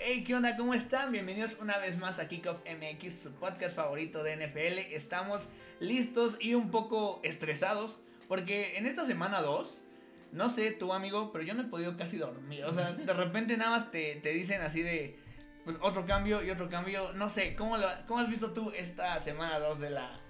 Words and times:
Hey, 0.00 0.22
¿qué 0.24 0.36
onda? 0.36 0.56
¿Cómo 0.56 0.74
están? 0.74 1.10
Bienvenidos 1.10 1.58
una 1.60 1.76
vez 1.78 1.98
más 1.98 2.20
a 2.20 2.28
Kickoff 2.28 2.62
MX, 2.64 3.14
su 3.14 3.32
podcast 3.32 3.74
favorito 3.74 4.22
de 4.22 4.36
NFL. 4.36 4.94
Estamos 4.94 5.48
listos 5.80 6.36
y 6.40 6.54
un 6.54 6.70
poco 6.70 7.20
estresados 7.24 8.00
porque 8.28 8.78
en 8.78 8.86
esta 8.86 9.04
semana 9.04 9.42
2, 9.42 9.84
no 10.32 10.48
sé 10.50 10.70
tú 10.70 10.92
amigo, 10.92 11.32
pero 11.32 11.42
yo 11.42 11.54
no 11.54 11.62
he 11.62 11.66
podido 11.66 11.96
casi 11.96 12.16
dormir. 12.16 12.64
O 12.64 12.72
sea, 12.72 12.92
de 12.94 13.12
repente 13.12 13.56
nada 13.56 13.72
más 13.72 13.90
te, 13.90 14.14
te 14.16 14.28
dicen 14.30 14.62
así 14.62 14.82
de 14.82 15.18
pues, 15.64 15.76
otro 15.80 16.06
cambio 16.06 16.44
y 16.44 16.50
otro 16.50 16.68
cambio. 16.68 17.12
No 17.14 17.28
sé, 17.28 17.56
¿cómo, 17.56 17.76
lo, 17.76 17.88
cómo 18.06 18.20
has 18.20 18.28
visto 18.28 18.52
tú 18.52 18.70
esta 18.70 19.18
semana 19.18 19.58
2 19.58 19.80
de 19.80 19.90
la, 19.90 20.20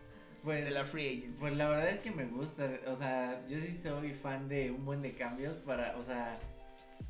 Pues, 0.43 0.65
de 0.65 0.71
la 0.71 0.85
Free 0.87 1.19
Agency? 1.19 1.41
pues 1.41 1.55
la 1.55 1.69
verdad 1.69 1.91
es 1.91 2.01
que 2.01 2.11
me 2.11 2.25
gusta, 2.25 2.71
o 2.87 2.97
sea, 2.97 3.45
yo 3.49 3.59
sí 3.59 3.75
soy 3.75 4.15
fan 4.15 4.49
de 4.49 4.71
un 4.71 4.87
buen 4.87 5.03
de 5.03 5.13
cambios 5.15 5.55
para, 5.57 5.95
o 5.99 6.03
sea, 6.03 6.39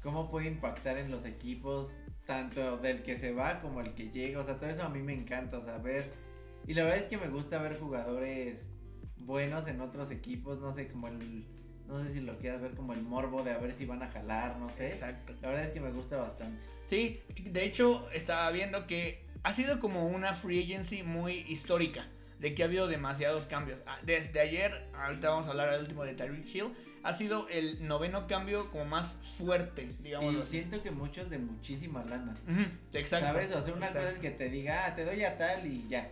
cómo 0.02 0.28
puede 0.28 0.48
impactar 0.48 0.98
en 0.98 1.10
los 1.10 1.24
equipos, 1.24 1.90
tanto 2.28 2.76
del 2.76 3.02
que 3.02 3.16
se 3.16 3.32
va 3.32 3.58
como 3.62 3.80
el 3.80 3.94
que 3.94 4.10
llega, 4.10 4.40
o 4.40 4.44
sea, 4.44 4.58
todo 4.58 4.68
eso 4.68 4.82
a 4.82 4.90
mí 4.90 5.00
me 5.00 5.14
encanta, 5.14 5.56
o 5.56 5.62
sea, 5.62 5.78
ver, 5.78 6.12
y 6.66 6.74
la 6.74 6.82
verdad 6.84 6.98
es 6.98 7.06
que 7.06 7.16
me 7.16 7.28
gusta 7.28 7.58
ver 7.58 7.78
jugadores 7.80 8.68
buenos 9.16 9.66
en 9.66 9.80
otros 9.80 10.10
equipos, 10.10 10.58
no 10.58 10.74
sé, 10.74 10.88
como 10.88 11.08
el, 11.08 11.46
no 11.86 12.02
sé 12.02 12.10
si 12.10 12.20
lo 12.20 12.36
quieras 12.36 12.60
ver 12.60 12.74
como 12.74 12.92
el 12.92 13.00
morbo 13.00 13.42
de 13.42 13.52
a 13.52 13.58
ver 13.58 13.74
si 13.74 13.86
van 13.86 14.02
a 14.02 14.10
jalar, 14.10 14.58
no 14.58 14.68
sé. 14.68 14.88
Exacto. 14.88 15.34
La 15.40 15.48
verdad 15.48 15.64
es 15.64 15.70
que 15.70 15.80
me 15.80 15.90
gusta 15.90 16.18
bastante. 16.18 16.62
Sí, 16.84 17.22
de 17.34 17.64
hecho 17.64 18.06
estaba 18.12 18.50
viendo 18.50 18.86
que 18.86 19.24
ha 19.42 19.54
sido 19.54 19.80
como 19.80 20.06
una 20.06 20.34
free 20.34 20.62
agency 20.62 21.02
muy 21.02 21.46
histórica, 21.48 22.08
de 22.40 22.54
que 22.54 22.62
ha 22.62 22.66
habido 22.66 22.88
demasiados 22.88 23.46
cambios. 23.46 23.80
Ah, 23.86 24.00
Desde 24.04 24.38
ayer, 24.40 24.86
ahorita 24.92 25.30
vamos 25.30 25.46
a 25.46 25.50
hablar 25.52 25.70
al 25.70 25.80
último 25.80 26.04
de 26.04 26.12
Tyreek 26.12 26.54
Hill, 26.54 26.74
ha 27.02 27.12
sido 27.12 27.48
el 27.48 27.86
noveno 27.86 28.26
cambio 28.26 28.70
como 28.70 28.84
más 28.84 29.14
fuerte, 29.38 29.88
digamos. 30.02 30.34
Y 30.34 30.46
siento 30.46 30.82
que 30.82 30.90
muchos 30.90 31.30
de 31.30 31.38
muchísima 31.38 32.04
lana. 32.04 32.34
Exacto. 32.92 33.26
¿Sabes? 33.26 33.54
O 33.54 33.62
sea, 33.62 33.74
una 33.74 33.86
cosa 33.88 34.10
es 34.10 34.18
que 34.18 34.30
te 34.30 34.48
diga, 34.50 34.86
ah, 34.86 34.94
te 34.94 35.04
doy 35.04 35.22
a 35.24 35.36
tal 35.38 35.66
y 35.66 35.86
ya. 35.88 36.10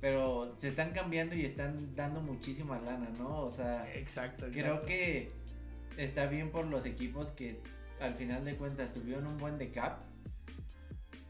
Pero 0.00 0.54
se 0.56 0.68
están 0.68 0.92
cambiando 0.92 1.34
y 1.34 1.44
están 1.44 1.94
dando 1.96 2.20
muchísima 2.20 2.78
lana, 2.80 3.10
¿no? 3.18 3.40
O 3.40 3.50
sea, 3.50 3.92
Exacto, 3.96 4.46
creo 4.52 4.80
que 4.86 5.30
está 5.96 6.26
bien 6.26 6.50
por 6.52 6.66
los 6.66 6.86
equipos 6.86 7.30
que 7.32 7.60
al 8.00 8.14
final 8.14 8.44
de 8.44 8.54
cuentas 8.54 8.92
tuvieron 8.92 9.26
un 9.26 9.38
buen 9.38 9.58
de 9.58 9.70
cap 9.72 10.02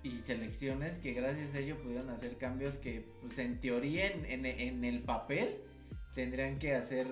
y 0.02 0.18
selecciones 0.18 0.98
que 0.98 1.12
gracias 1.12 1.54
a 1.54 1.58
ello 1.60 1.76
pudieron 1.82 2.10
hacer 2.10 2.36
cambios 2.36 2.76
que, 2.78 3.08
pues 3.22 3.38
en 3.38 3.58
teoría, 3.60 4.06
en, 4.08 4.26
en- 4.26 4.44
en 4.46 4.84
el 4.84 5.00
papel, 5.00 5.56
tendrían 6.14 6.58
que 6.58 6.74
hacer 6.74 7.06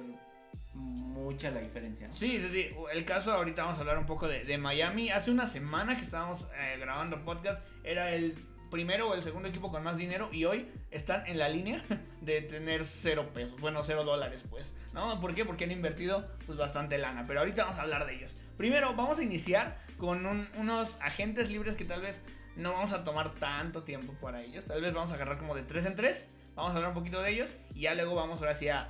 mucha 0.76 1.50
la 1.50 1.60
diferencia, 1.60 2.08
¿no? 2.08 2.14
Sí, 2.14 2.40
sí, 2.40 2.48
sí. 2.50 2.68
El 2.92 3.04
caso, 3.04 3.32
ahorita 3.32 3.62
vamos 3.62 3.78
a 3.78 3.80
hablar 3.80 3.98
un 3.98 4.06
poco 4.06 4.28
de, 4.28 4.58
Miami. 4.58 5.10
Hace 5.10 5.30
una 5.30 5.46
semana 5.46 5.96
que 5.96 6.02
estábamos 6.02 6.46
eh, 6.56 6.76
grabando 6.78 7.24
podcast, 7.24 7.62
era 7.84 8.10
el 8.12 8.34
primero 8.70 9.10
o 9.10 9.14
el 9.14 9.22
segundo 9.22 9.48
equipo 9.48 9.70
con 9.70 9.82
más 9.84 9.96
dinero 9.96 10.28
y 10.32 10.44
hoy 10.44 10.68
están 10.90 11.24
en 11.28 11.38
la 11.38 11.48
línea 11.48 11.82
de 12.20 12.42
tener 12.42 12.84
cero 12.84 13.30
pesos, 13.32 13.60
bueno, 13.60 13.82
cero 13.84 14.02
dólares 14.04 14.44
pues, 14.50 14.74
¿no? 14.92 15.20
¿Por 15.20 15.34
qué? 15.36 15.44
Porque 15.44 15.64
han 15.64 15.70
invertido 15.70 16.28
pues 16.46 16.58
bastante 16.58 16.98
lana, 16.98 17.26
pero 17.28 17.40
ahorita 17.40 17.62
vamos 17.64 17.78
a 17.78 17.82
hablar 17.82 18.06
de 18.06 18.16
ellos. 18.16 18.36
Primero 18.56 18.92
vamos 18.94 19.18
a 19.20 19.22
iniciar 19.22 19.78
con 19.98 20.26
un- 20.26 20.48
unos 20.56 21.00
agentes 21.00 21.48
libres 21.48 21.76
que 21.76 21.84
tal 21.84 22.02
vez 22.02 22.22
no 22.56 22.72
vamos 22.72 22.92
a 22.92 23.04
tomar 23.04 23.34
tanto 23.36 23.84
tiempo 23.84 24.14
para 24.20 24.42
ellos, 24.42 24.64
tal 24.64 24.82
vez 24.82 24.92
vamos 24.92 25.12
a 25.12 25.14
agarrar 25.14 25.38
como 25.38 25.54
de 25.54 25.62
3 25.62 25.86
en 25.86 25.94
3, 25.94 26.28
vamos 26.56 26.72
a 26.72 26.76
hablar 26.76 26.88
un 26.88 26.94
poquito 26.94 27.22
de 27.22 27.30
ellos 27.30 27.54
y 27.74 27.82
ya 27.82 27.94
luego 27.94 28.16
vamos 28.16 28.40
ahora 28.40 28.54
sí 28.56 28.68
a, 28.68 28.88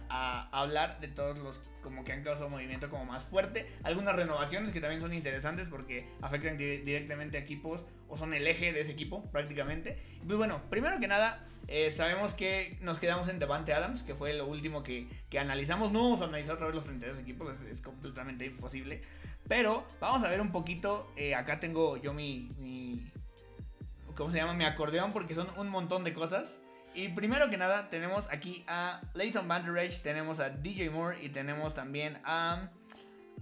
hablar 0.53 1.01
de 1.01 1.09
todos 1.09 1.39
los 1.41 1.61
como 1.83 2.05
que 2.05 2.13
han 2.13 2.25
causado 2.25 2.49
movimiento 2.49 2.89
como 2.91 3.05
más 3.05 3.23
fuerte, 3.25 3.71
algunas 3.85 4.17
renovaciones 4.17 4.73
que 4.73 4.81
también 4.81 5.01
son 5.01 5.13
interesantes 5.13 5.69
porque 5.69 6.09
afectan 6.21 6.57
di- 6.57 6.79
directamente 6.79 7.37
a 7.37 7.41
equipos 7.41 7.85
o 8.09 8.17
son 8.17 8.33
el 8.35 8.47
eje 8.47 8.73
de 8.73 8.81
ese 8.81 8.93
equipo 8.93 9.23
prácticamente. 9.31 9.97
Pues 10.27 10.37
bueno, 10.37 10.63
primero 10.69 10.99
que 10.99 11.07
nada, 11.07 11.47
eh, 11.69 11.93
sabemos 11.93 12.35
que 12.35 12.77
nos 12.81 12.99
quedamos 12.99 13.29
en 13.29 13.39
Devante 13.39 13.73
Adams, 13.73 14.03
que 14.03 14.15
fue 14.17 14.33
lo 14.35 14.47
último 14.47 14.83
que, 14.83 15.09
que 15.31 15.39
analizamos. 15.39 15.93
No 15.93 16.03
vamos 16.03 16.21
a 16.23 16.25
analizar 16.25 16.55
otra 16.57 16.67
vez 16.67 16.75
los 16.75 16.85
32 16.85 17.19
equipos, 17.21 17.55
es, 17.57 17.63
es 17.63 17.81
completamente 17.81 18.47
imposible. 18.47 19.03
Pero 19.49 19.87
vamos 20.01 20.25
a 20.25 20.29
ver 20.29 20.41
un 20.41 20.51
poquito. 20.51 21.13
eh, 21.17 21.37
acá 21.37 21.61
tengo 21.61 21.97
yo 21.99 22.13
mi, 22.13 22.49
mi. 22.59 23.13
¿Cómo 24.17 24.31
se 24.33 24.39
llama? 24.39 24.55
Mi 24.55 24.65
acordeón, 24.65 25.13
porque 25.13 25.35
son 25.37 25.49
un 25.57 25.69
montón 25.69 26.03
de 26.03 26.13
cosas. 26.15 26.63
Y 26.97 27.09
primero 27.09 27.51
que 27.51 27.59
nada, 27.59 27.91
tenemos 27.91 28.27
aquí 28.31 28.65
a 28.67 29.03
Leighton 29.15 29.47
Van 29.47 29.67
Der 29.67 29.85
Esch, 29.85 30.01
tenemos 30.01 30.41
a 30.41 30.49
DJ 30.49 30.89
Moore 30.89 31.23
y 31.23 31.29
tenemos 31.29 31.75
también 31.75 32.19
a, 32.25 32.71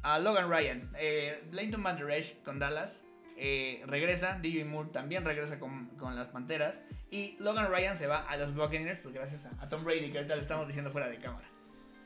a 0.03 0.19
Logan 0.19 0.51
Ryan. 0.51 0.91
Eh, 0.99 1.41
Leighton 1.53 1.81
Van 1.81 1.97
Der 1.97 2.11
Esch 2.11 2.43
con 2.43 2.59
Dallas 2.59 3.05
eh, 3.37 3.81
regresa, 3.87 4.41
DJ 4.41 4.65
Moore 4.65 4.91
también 4.93 5.25
regresa 5.25 5.61
con, 5.61 5.87
con 5.91 6.17
las 6.17 6.29
Panteras. 6.29 6.83
Y 7.11 7.37
Logan 7.39 7.71
Ryan 7.71 7.97
se 7.97 8.09
va 8.09 8.19
a 8.29 8.37
los 8.37 8.55
Buccaneers, 8.57 8.99
pues 8.99 9.15
gracias 9.15 9.47
a, 9.47 9.51
a 9.63 9.69
Tom 9.69 9.85
Brady, 9.85 10.11
que 10.11 10.19
ahorita 10.19 10.35
le 10.35 10.43
estamos 10.43 10.67
diciendo 10.67 10.91
fuera 10.91 11.09
de 11.09 11.19
cámara. 11.19 11.49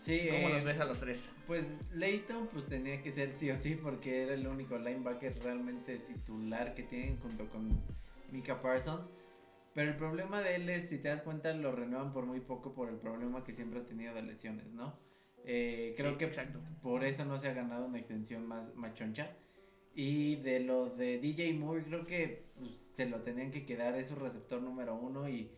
Sí, 0.01 0.29
¿Cómo 0.31 0.49
eh, 0.49 0.53
los 0.53 0.65
ves 0.65 0.81
a 0.81 0.85
los 0.85 1.01
tres? 1.01 1.33
Pues 1.47 1.65
Leighton 1.93 2.47
pues 2.49 2.67
tenía 2.67 3.03
que 3.03 3.11
ser 3.11 3.31
sí 3.31 3.51
o 3.51 3.57
sí 3.57 3.75
porque 3.75 4.23
era 4.23 4.35
el 4.35 4.47
único 4.47 4.79
linebacker 4.79 5.39
realmente 5.43 5.97
titular 5.97 6.75
que 6.75 6.83
tienen 6.83 7.19
junto 7.19 7.49
con 7.49 7.81
Mika 8.31 8.61
Parsons. 8.61 9.11
Pero 9.79 9.93
el 9.93 9.97
problema 9.97 10.43
de 10.43 10.57
él 10.57 10.69
es, 10.71 10.89
si 10.89 10.99
te 10.99 11.07
das 11.09 11.23
cuenta, 11.23 11.53
lo 11.55 11.71
renuevan 11.71 12.13
por 12.13 12.27
muy 12.27 12.41
poco 12.41 12.75
por 12.75 12.89
el 12.89 12.97
problema 12.97 13.45
que 13.45 13.53
siempre 13.53 13.79
ha 13.79 13.85
tenido 13.85 14.13
de 14.13 14.23
lesiones, 14.23 14.67
¿no? 14.73 14.99
Eh, 15.45 15.95
creo 15.97 16.11
Sí, 16.11 16.19
que 16.19 16.25
exacto. 16.25 16.59
por 16.83 17.05
eso 17.05 17.25
no 17.25 17.39
se 17.39 17.47
ha 17.47 17.55
ganado 17.55 17.87
una 17.87 17.99
extensión 17.99 18.45
más 18.45 18.75
machoncha. 18.75 19.31
Y 19.95 20.35
de 20.43 20.59
lo 20.59 20.91
de 20.91 21.21
DJ 21.21 21.53
Moore, 21.53 21.85
creo 21.85 22.07
que 22.09 22.51
pues, 22.59 22.73
se 22.97 23.09
lo 23.09 23.23
tenían 23.23 23.53
que 23.53 23.65
quedar, 23.67 23.95
es 23.95 24.09
su 24.09 24.17
receptor 24.17 24.61
número 24.61 24.97
uno 24.97 25.29
y 25.29 25.53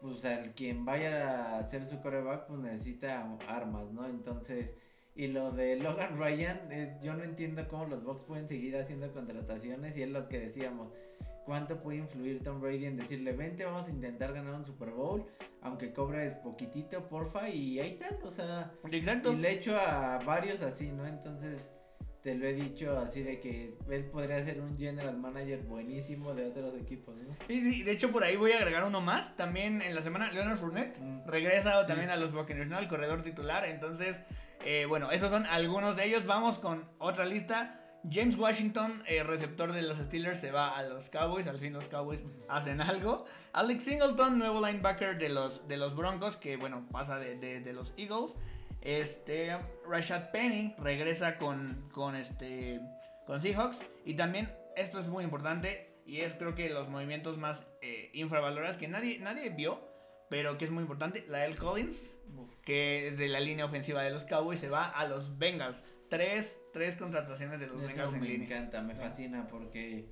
pues 0.00 0.24
al 0.24 0.54
quien 0.54 0.84
vaya 0.84 1.56
a 1.56 1.58
hacer 1.58 1.84
su 1.84 2.00
coreback 2.00 2.46
pues 2.46 2.60
necesita 2.60 3.38
armas, 3.48 3.90
¿no? 3.90 4.06
Entonces, 4.06 4.76
y 5.16 5.26
lo 5.26 5.50
de 5.50 5.74
Logan 5.76 6.16
Ryan, 6.16 6.70
es, 6.70 7.00
yo 7.00 7.14
no 7.14 7.24
entiendo 7.24 7.66
cómo 7.66 7.86
los 7.86 8.04
Bucks 8.04 8.22
pueden 8.22 8.46
seguir 8.46 8.76
haciendo 8.76 9.12
contrataciones 9.12 9.96
y 9.98 10.04
es 10.04 10.10
lo 10.10 10.28
que 10.28 10.38
decíamos. 10.38 10.92
¿Cuánto 11.44 11.80
puede 11.82 11.98
influir 11.98 12.42
Tom 12.42 12.60
Brady 12.60 12.86
en 12.86 12.96
decirle, 12.96 13.32
vente, 13.32 13.64
vamos 13.64 13.86
a 13.88 13.90
intentar 13.90 14.32
ganar 14.32 14.54
un 14.54 14.64
Super 14.64 14.90
Bowl, 14.90 15.26
aunque 15.60 15.92
cobres 15.92 16.34
poquitito, 16.34 17.08
porfa, 17.08 17.48
y 17.48 17.80
ahí 17.80 17.88
están, 17.90 18.16
o 18.22 18.30
sea, 18.30 18.72
Exacto. 18.90 19.32
y 19.32 19.36
le 19.36 19.48
he 19.48 19.52
hecho 19.54 19.76
a 19.78 20.18
varios 20.18 20.62
así, 20.62 20.92
¿no? 20.92 21.06
Entonces, 21.06 21.70
te 22.22 22.36
lo 22.36 22.46
he 22.46 22.52
dicho 22.52 22.96
así 22.96 23.24
de 23.24 23.40
que 23.40 23.76
él 23.90 24.04
podría 24.04 24.40
ser 24.44 24.60
un 24.60 24.78
general 24.78 25.18
manager 25.18 25.62
buenísimo 25.64 26.32
de 26.34 26.46
otros 26.46 26.76
equipos, 26.76 27.16
¿no? 27.16 27.34
Sí, 27.48 27.60
sí, 27.72 27.82
de 27.82 27.90
hecho 27.90 28.12
por 28.12 28.22
ahí 28.22 28.36
voy 28.36 28.52
a 28.52 28.58
agregar 28.58 28.84
uno 28.84 29.00
más. 29.00 29.34
También 29.34 29.82
en 29.82 29.96
la 29.96 30.02
semana, 30.02 30.30
Leonard 30.30 30.56
Fournette 30.58 31.00
Mm. 31.00 31.26
regresa 31.26 31.80
Sí. 31.82 31.88
también 31.88 32.10
a 32.10 32.16
los 32.16 32.32
Buccaneers, 32.32 32.70
¿no? 32.70 32.78
El 32.78 32.86
corredor 32.86 33.22
titular. 33.22 33.64
Entonces, 33.64 34.22
eh, 34.64 34.86
bueno, 34.88 35.10
esos 35.10 35.30
son 35.30 35.46
algunos 35.46 35.96
de 35.96 36.04
ellos. 36.04 36.24
Vamos 36.24 36.60
con 36.60 36.88
otra 36.98 37.24
lista. 37.24 37.80
James 38.10 38.36
Washington, 38.36 39.02
eh, 39.06 39.22
receptor 39.22 39.72
de 39.72 39.82
los 39.82 39.98
Steelers, 39.98 40.40
se 40.40 40.50
va 40.50 40.76
a 40.76 40.82
los 40.82 41.08
Cowboys. 41.08 41.46
Al 41.46 41.58
fin 41.58 41.72
los 41.72 41.86
Cowboys 41.88 42.24
hacen 42.48 42.80
algo. 42.80 43.24
Alex 43.52 43.84
Singleton, 43.84 44.38
nuevo 44.38 44.64
linebacker 44.66 45.18
de 45.18 45.28
los, 45.28 45.68
de 45.68 45.76
los 45.76 45.94
Broncos, 45.94 46.36
que 46.36 46.56
bueno, 46.56 46.86
pasa 46.90 47.18
de, 47.18 47.36
de- 47.36 47.60
de 47.60 47.72
los 47.72 47.92
Eagles. 47.96 48.34
Este, 48.80 49.56
Rashad 49.88 50.30
Penny 50.32 50.74
regresa 50.78 51.38
con, 51.38 51.88
con, 51.92 52.16
este, 52.16 52.80
con 53.26 53.40
Seahawks. 53.40 53.80
Y 54.04 54.14
también, 54.14 54.52
esto 54.76 54.98
es 54.98 55.06
muy 55.06 55.22
importante, 55.22 55.94
y 56.04 56.20
es 56.22 56.34
creo 56.34 56.54
que 56.56 56.68
los 56.70 56.88
movimientos 56.88 57.38
más 57.38 57.66
eh, 57.80 58.10
infravalorados 58.14 58.76
que 58.76 58.88
nadie, 58.88 59.20
nadie 59.20 59.50
vio, 59.50 59.80
pero 60.28 60.58
que 60.58 60.64
es 60.64 60.72
muy 60.72 60.82
importante. 60.82 61.24
Lael 61.28 61.56
Collins, 61.56 62.16
que 62.64 63.06
es 63.06 63.18
de 63.18 63.28
la 63.28 63.38
línea 63.38 63.64
ofensiva 63.66 64.02
de 64.02 64.10
los 64.10 64.24
Cowboys, 64.24 64.58
se 64.58 64.68
va 64.68 64.86
a 64.88 65.06
los 65.06 65.38
Bengals. 65.38 65.84
Tres, 66.12 66.60
tres 66.74 66.96
contrataciones 66.96 67.58
de 67.58 67.68
los 67.68 67.78
Eso 67.80 67.88
Bengals 67.88 68.12
en 68.12 68.20
me 68.20 68.28
línea. 68.28 68.46
encanta, 68.46 68.82
me 68.82 68.94
fascina 68.94 69.48
porque 69.48 70.10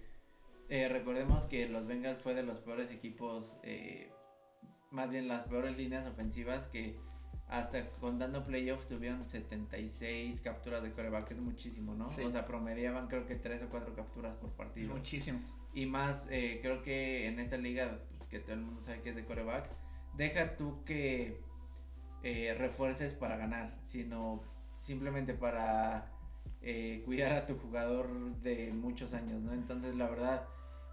eh, 0.70 0.88
recordemos 0.88 1.44
que 1.44 1.68
los 1.68 1.86
Bengals 1.86 2.20
fue 2.20 2.32
de 2.32 2.42
los 2.42 2.60
peores 2.60 2.90
equipos, 2.90 3.58
eh, 3.64 4.10
más 4.90 5.10
bien 5.10 5.28
las 5.28 5.42
peores 5.46 5.76
líneas 5.76 6.06
ofensivas 6.06 6.68
que 6.68 6.98
hasta 7.48 7.86
contando 8.00 8.42
playoffs 8.44 8.86
tuvieron 8.88 9.28
76 9.28 10.40
capturas 10.40 10.82
de 10.82 10.90
coreback, 10.92 11.32
es 11.32 11.40
muchísimo, 11.40 11.94
¿no? 11.94 12.08
Sí. 12.08 12.22
O 12.22 12.30
sea, 12.30 12.46
promediaban 12.46 13.06
creo 13.08 13.26
que 13.26 13.34
3 13.34 13.64
o 13.64 13.68
4 13.68 13.94
capturas 13.94 14.36
por 14.36 14.48
Es 14.48 14.54
partido. 14.56 14.94
muchísimo. 14.94 15.40
Y 15.74 15.84
más, 15.84 16.28
eh, 16.30 16.60
creo 16.62 16.80
que 16.80 17.26
en 17.26 17.40
esta 17.40 17.58
liga, 17.58 17.98
que 18.30 18.38
todo 18.38 18.54
el 18.54 18.60
mundo 18.60 18.80
sabe 18.80 19.02
que 19.02 19.10
es 19.10 19.16
de 19.16 19.26
corebacks, 19.26 19.74
deja 20.16 20.56
tú 20.56 20.82
que 20.84 21.42
eh, 22.22 22.54
refuerces 22.56 23.12
para 23.12 23.36
ganar, 23.36 23.78
sino 23.82 24.42
simplemente 24.80 25.34
para 25.34 26.10
eh, 26.62 27.02
cuidar 27.04 27.32
a 27.32 27.46
tu 27.46 27.56
jugador 27.56 28.36
de 28.42 28.72
muchos 28.72 29.14
años, 29.14 29.40
¿no? 29.40 29.52
Entonces, 29.52 29.94
la 29.94 30.08
verdad, 30.08 30.44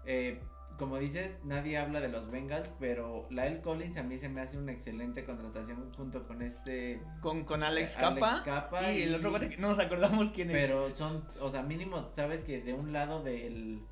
eh, 0.04 0.40
como 0.78 0.98
dices, 0.98 1.34
nadie 1.44 1.76
habla 1.76 2.00
de 2.00 2.08
los 2.08 2.30
Bengals, 2.30 2.70
pero 2.78 3.26
Lyle 3.30 3.60
Collins 3.60 3.96
a 3.98 4.04
mí 4.04 4.16
se 4.16 4.28
me 4.28 4.40
hace 4.40 4.56
una 4.56 4.72
excelente 4.72 5.24
contratación 5.24 5.92
junto 5.94 6.26
con 6.26 6.40
este 6.40 7.02
Con, 7.20 7.44
con 7.44 7.64
Alex 7.64 7.96
Eh, 7.98 8.04
Alex 8.04 8.40
Capa. 8.44 8.92
Y, 8.92 9.02
el 9.02 9.14
otro 9.16 9.30
cuate 9.30 9.48
que 9.48 9.56
no 9.56 9.68
nos 9.68 9.78
acordamos 9.80 10.30
quién 10.30 10.50
es. 10.50 10.56
Pero 10.56 10.90
son, 10.92 11.28
o 11.40 11.50
sea, 11.50 11.62
mínimo 11.62 12.08
sabes 12.12 12.44
que 12.44 12.62
de 12.62 12.74
un 12.74 12.92
lado 12.92 13.22
del 13.22 13.82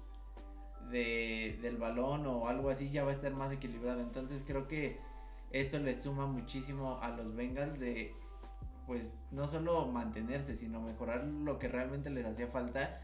de, 0.91 1.59
del 1.61 1.77
balón 1.77 2.27
o 2.27 2.49
algo 2.49 2.71
así 2.71 2.89
ya 2.89 3.03
va 3.03 3.11
a 3.11 3.15
estar 3.15 3.33
más 3.33 3.51
equilibrado. 3.51 4.01
Entonces 4.01 4.45
creo 4.47 4.69
que 4.69 4.99
esto 5.51 5.79
le 5.79 6.01
suma 6.01 6.27
muchísimo 6.27 7.01
a 7.03 7.09
los 7.09 7.35
Bengals 7.35 7.79
de 7.81 8.15
pues 8.87 9.21
no 9.31 9.49
solo 9.49 9.87
mantenerse, 9.87 10.57
sino 10.57 10.81
mejorar 10.81 11.25
lo 11.25 11.59
que 11.59 11.69
realmente 11.69 12.11
les 12.11 12.25
hacía 12.27 12.47
falta 12.47 13.01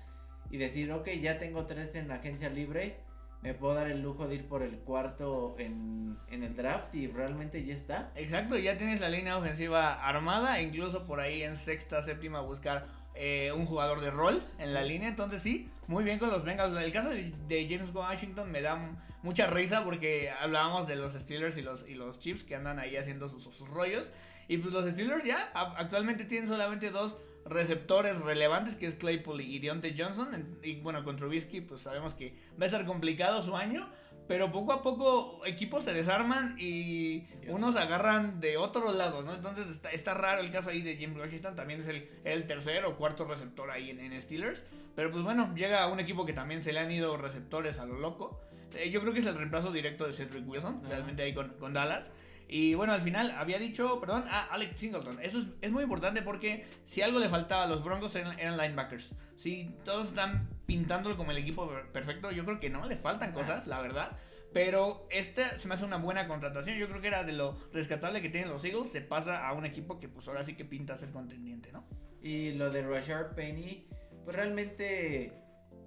y 0.51 0.59
decir, 0.59 0.93
ok, 0.93 1.09
ya 1.21 1.39
tengo 1.39 1.67
tres 1.67 1.95
en 1.95 2.09
la 2.09 2.17
agencia 2.17 2.49
libre, 2.51 2.97
me 3.43 3.55
puedo 3.55 3.75
dar 3.75 3.91
el 3.91 4.01
lujo 4.01 4.29
de 4.29 4.37
ir 4.37 4.49
por 4.49 4.63
el 4.63 4.79
cuarto 4.79 5.57
en, 5.59 6.17
en 6.29 6.45
el 6.45 6.55
draft 6.55 6.95
y 6.95 7.09
realmente 7.09 7.65
ya 7.65 7.75
está. 7.75 8.13
Exacto, 8.15 8.57
ya 8.57 8.77
tienes 8.77 9.01
la 9.01 9.09
línea 9.09 9.37
ofensiva 9.37 9.95
armada, 9.95 10.61
incluso 10.61 11.07
por 11.07 11.21
ahí 11.21 11.43
en 11.43 11.57
sexta, 11.57 12.03
séptima 12.03 12.41
buscar 12.41 12.87
eh, 13.15 13.53
un 13.53 13.67
jugador 13.67 14.01
de 14.01 14.11
rol 14.11 14.43
en 14.59 14.73
la 14.73 14.83
línea, 14.83 15.09
entonces 15.09 15.43
sí, 15.43 15.69
muy 15.87 16.05
bien 16.05 16.19
con 16.19 16.31
los 16.31 16.45
Bengals. 16.45 16.77
El 16.77 16.93
caso 16.93 17.11
de, 17.11 17.67
James 17.69 17.95
Washington 17.95 18.51
me 18.51 18.63
da 18.63 18.97
mucha 19.23 19.47
risa 19.49 19.85
porque 19.85 20.31
hablábamos 20.31 20.87
de 20.87 20.97
los 20.97 21.13
Steelers 21.13 21.59
y 21.59 21.63
los, 21.63 21.87
y 21.89 21.95
los 21.95 22.19
Chiefs 22.19 22.45
que 22.45 22.55
andan 22.55 22.79
ahí 22.79 22.97
haciendo 22.97 23.29
sus, 23.29 23.43
sus 23.45 23.69
rollos. 23.69 24.11
Y 24.49 24.59
pues 24.59 24.73
los 24.73 24.87
Steelers 24.87 25.25
ya 25.25 25.51
actualmente 25.55 26.25
tienen 26.25 26.49
solamente 26.49 26.91
dos 26.91 27.17
receptores 27.45 28.21
relevantes 28.21 28.77
que 28.77 28.87
es 28.87 28.95
Claypool 28.95 29.41
y 29.41 29.59
Deontay 29.59 29.95
Johnson. 29.97 30.59
Y 30.63 30.77
bueno, 30.77 31.05
con 31.05 31.17
Trubisky 31.17 31.61
pues 31.61 31.83
sabemos 31.83 32.15
que 32.15 32.35
va 32.61 32.65
a 32.65 32.67
estar 32.67 32.85
complicado 32.85 33.43
su 33.43 33.57
año. 33.57 33.89
Pero 34.29 34.53
poco 34.53 34.73
a 34.73 34.83
poco 34.83 35.45
equipos 35.45 35.85
se 35.85 35.93
desarman 35.93 36.57
y 36.59 37.27
unos 37.49 37.75
agarran 37.77 38.39
de 38.41 38.57
otro 38.57 38.93
lado, 38.93 39.23
¿no? 39.23 39.35
Entonces 39.35 39.69
está, 39.69 39.91
está 39.91 40.15
raro 40.15 40.41
el 40.41 40.53
caso 40.53 40.71
ahí 40.71 40.81
de 40.81 40.97
Jim 40.97 41.15
Washington. 41.19 41.57
También 41.57 41.81
es 41.81 41.89
el, 41.89 42.09
el 42.25 42.47
tercer 42.47 42.85
o 42.85 42.97
cuarto 42.97 43.25
receptor 43.25 43.71
ahí 43.71 43.91
en, 43.91 44.23
Steelers. 44.23 44.65
Pero 44.95 45.11
pues 45.11 45.25
bueno, 45.25 45.53
llega 45.57 45.87
un 45.89 45.99
equipo 45.99 46.25
que 46.25 46.33
también 46.33 46.63
se 46.63 46.73
le 46.73 46.79
han 46.79 46.91
ido 46.91 47.17
receptores 47.17 47.79
a 47.79 47.85
lo 47.85 47.99
loco. 47.99 48.41
Eh, 48.75 48.91
yo 48.91 49.01
creo 49.01 49.13
que 49.13 49.19
es 49.19 49.27
el 49.27 49.37
reemplazo 49.37 49.73
directo 49.73 50.07
de 50.07 50.13
Cedric 50.13 50.49
Wilson, 50.49 50.83
realmente 50.89 51.25
ahí 51.25 51.35
con, 51.35 51.51
con 51.59 51.73
Dallas. 51.73 52.13
Y 52.49 52.75
bueno, 52.75 52.93
al 52.93 53.01
final 53.01 53.31
había 53.33 53.59
dicho, 53.59 54.01
perdón, 54.01 54.25
a 54.29 54.45
Alex 54.45 54.79
Singleton. 54.79 55.19
Eso 55.23 55.43
es, 55.61 55.71
muy 55.71 55.85
importante 55.85 56.23
porque 56.23 56.67
si 56.85 57.03
algo 57.03 57.19
le 57.19 57.29
faltaba 57.29 57.65
a 57.65 57.67
los 57.67 57.83
Broncos 57.83 58.15
eran, 58.15 58.57
linebackers. 58.57 59.15
Si 59.37 59.75
todos 59.85 60.09
están 60.09 60.49
pintándolo 60.67 61.17
como 61.17 61.31
el 61.31 61.39
equipo 61.39 61.71
perfecto, 61.93 62.31
yo 62.31 62.45
creo 62.45 62.61
que 62.61 62.71
no, 62.71 62.87
le 62.87 62.97
faltan 62.97 63.33
cosas, 63.33 63.67
la 63.67 63.81
verdad. 63.81 64.17
Pero 64.53 65.07
este 65.11 65.59
se 65.59 65.67
me 65.67 65.75
hace 65.75 65.85
una 65.85 65.97
buena 65.97 66.29
contratación. 66.29 66.77
Yo 66.77 66.89
creo 66.89 67.01
que 67.01 67.09
era 67.09 67.25
de 67.25 67.33
lo 67.33 67.57
rescatable 67.73 68.21
que 68.21 68.29
tienen 68.29 68.51
los 68.51 68.65
Eagles. 68.65 68.91
Se 68.91 69.01
pasa 69.01 69.47
a 69.47 69.55
un 69.55 69.65
equipo 69.65 69.99
que 69.99 70.09
pues 70.09 70.29
ahora 70.29 70.45
sí 70.45 70.55
que 70.55 70.65
pinta 70.65 70.97
ser 70.97 71.11
contendiente, 71.11 71.73
¿no? 71.73 71.87
Y 72.21 72.53
lo 72.53 72.71
de 72.71 72.83
Rashard 72.83 73.35
Penny, 73.35 73.87
pues 74.25 74.37
realmente 74.37 75.33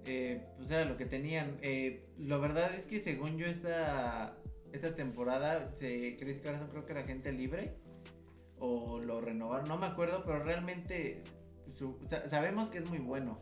eh, 0.04 0.40
pues 0.56 0.70
era 0.70 0.84
lo 0.84 0.96
que 0.96 1.06
tenían. 1.06 1.58
Eh, 1.62 2.08
lo 2.18 2.40
verdad 2.40 2.74
es 2.74 2.86
que 2.86 3.00
según 3.00 3.38
yo 3.38 3.46
esta 3.46 4.36
esta 4.72 4.94
temporada 4.94 5.74
se, 5.74 6.16
Chris 6.16 6.38
Carson 6.38 6.68
creo 6.68 6.84
que 6.84 6.92
era 6.92 7.02
gente 7.04 7.32
libre 7.32 7.74
o 8.58 8.98
lo 8.98 9.20
renovaron, 9.20 9.68
no 9.68 9.76
me 9.76 9.86
acuerdo, 9.86 10.24
pero 10.24 10.42
realmente 10.42 11.22
sabemos 12.26 12.70
que 12.70 12.78
es 12.78 12.86
muy 12.86 12.98
bueno. 12.98 13.40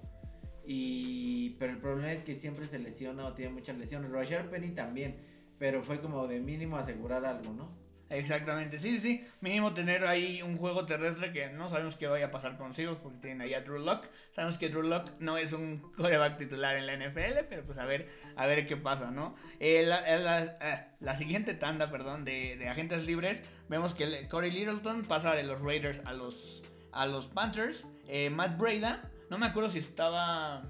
Y 0.67 1.51
pero 1.59 1.73
el 1.73 1.79
problema 1.79 2.13
es 2.13 2.23
que 2.23 2.35
siempre 2.35 2.67
se 2.67 2.79
lesiona 2.79 3.27
o 3.27 3.35
tiene 3.35 3.53
muchas 3.53 3.77
lesiones. 3.77 4.11
Roger 4.11 4.49
Penny 4.49 4.71
también, 4.71 5.17
pero 5.59 5.83
fue 5.83 6.01
como 6.01 6.27
de 6.27 6.41
mínimo 6.41 6.77
asegurar 6.77 7.25
algo, 7.27 7.53
¿no? 7.53 7.84
Exactamente, 8.11 8.79
sí, 8.79 8.99
sí, 8.99 9.27
mínimo 9.41 9.73
tener 9.73 10.05
ahí 10.07 10.43
un 10.43 10.57
juego 10.57 10.85
terrestre 10.85 11.33
que 11.33 11.49
no 11.49 11.69
sabemos 11.69 11.97
qué 11.97 12.07
vaya 12.07 12.27
a 12.27 12.31
pasar 12.31 12.57
con 12.59 12.73
porque 12.73 13.19
tienen 13.21 13.41
ahí 13.41 13.55
a 13.55 13.63
Drew 13.63 13.79
Lock. 13.79 14.07
Sabemos 14.31 14.59
que 14.59 14.69
Drew 14.69 14.83
Lock 14.83 15.11
no 15.21 15.39
es 15.39 15.53
un 15.53 15.79
coreback 15.97 16.37
titular 16.37 16.77
en 16.77 16.87
la 16.87 16.97
NFL, 16.97 17.47
pero 17.49 17.65
pues 17.65 17.79
a 17.79 17.87
ver, 17.87 18.09
a 18.37 18.47
ver 18.47 18.67
qué 18.67 18.77
pasa, 18.77 19.11
¿no? 19.11 19.35
Eh, 19.59 19.91
eh, 20.07 20.85
la, 21.01 21.17
siguiente 21.17 21.55
tanda, 21.55 21.91
perdón, 21.91 22.25
de, 22.25 22.69
agentes 22.69 23.05
libres, 23.05 23.43
vemos 23.69 23.95
que 23.95 24.29
Corey 24.29 24.51
Littleton 24.51 25.05
pasa 25.05 25.35
de 25.35 25.45
los 25.45 25.61
Raiders 25.61 26.03
a 26.05 26.13
los, 26.13 26.63
a 26.93 27.07
los 27.07 27.27
Panthers. 27.27 27.87
Eh, 28.09 28.29
Matt 28.29 28.59
Breda, 28.59 29.11
no 29.31 29.39
me 29.39 29.47
acuerdo 29.47 29.71
si 29.71 29.79
estaba, 29.79 30.63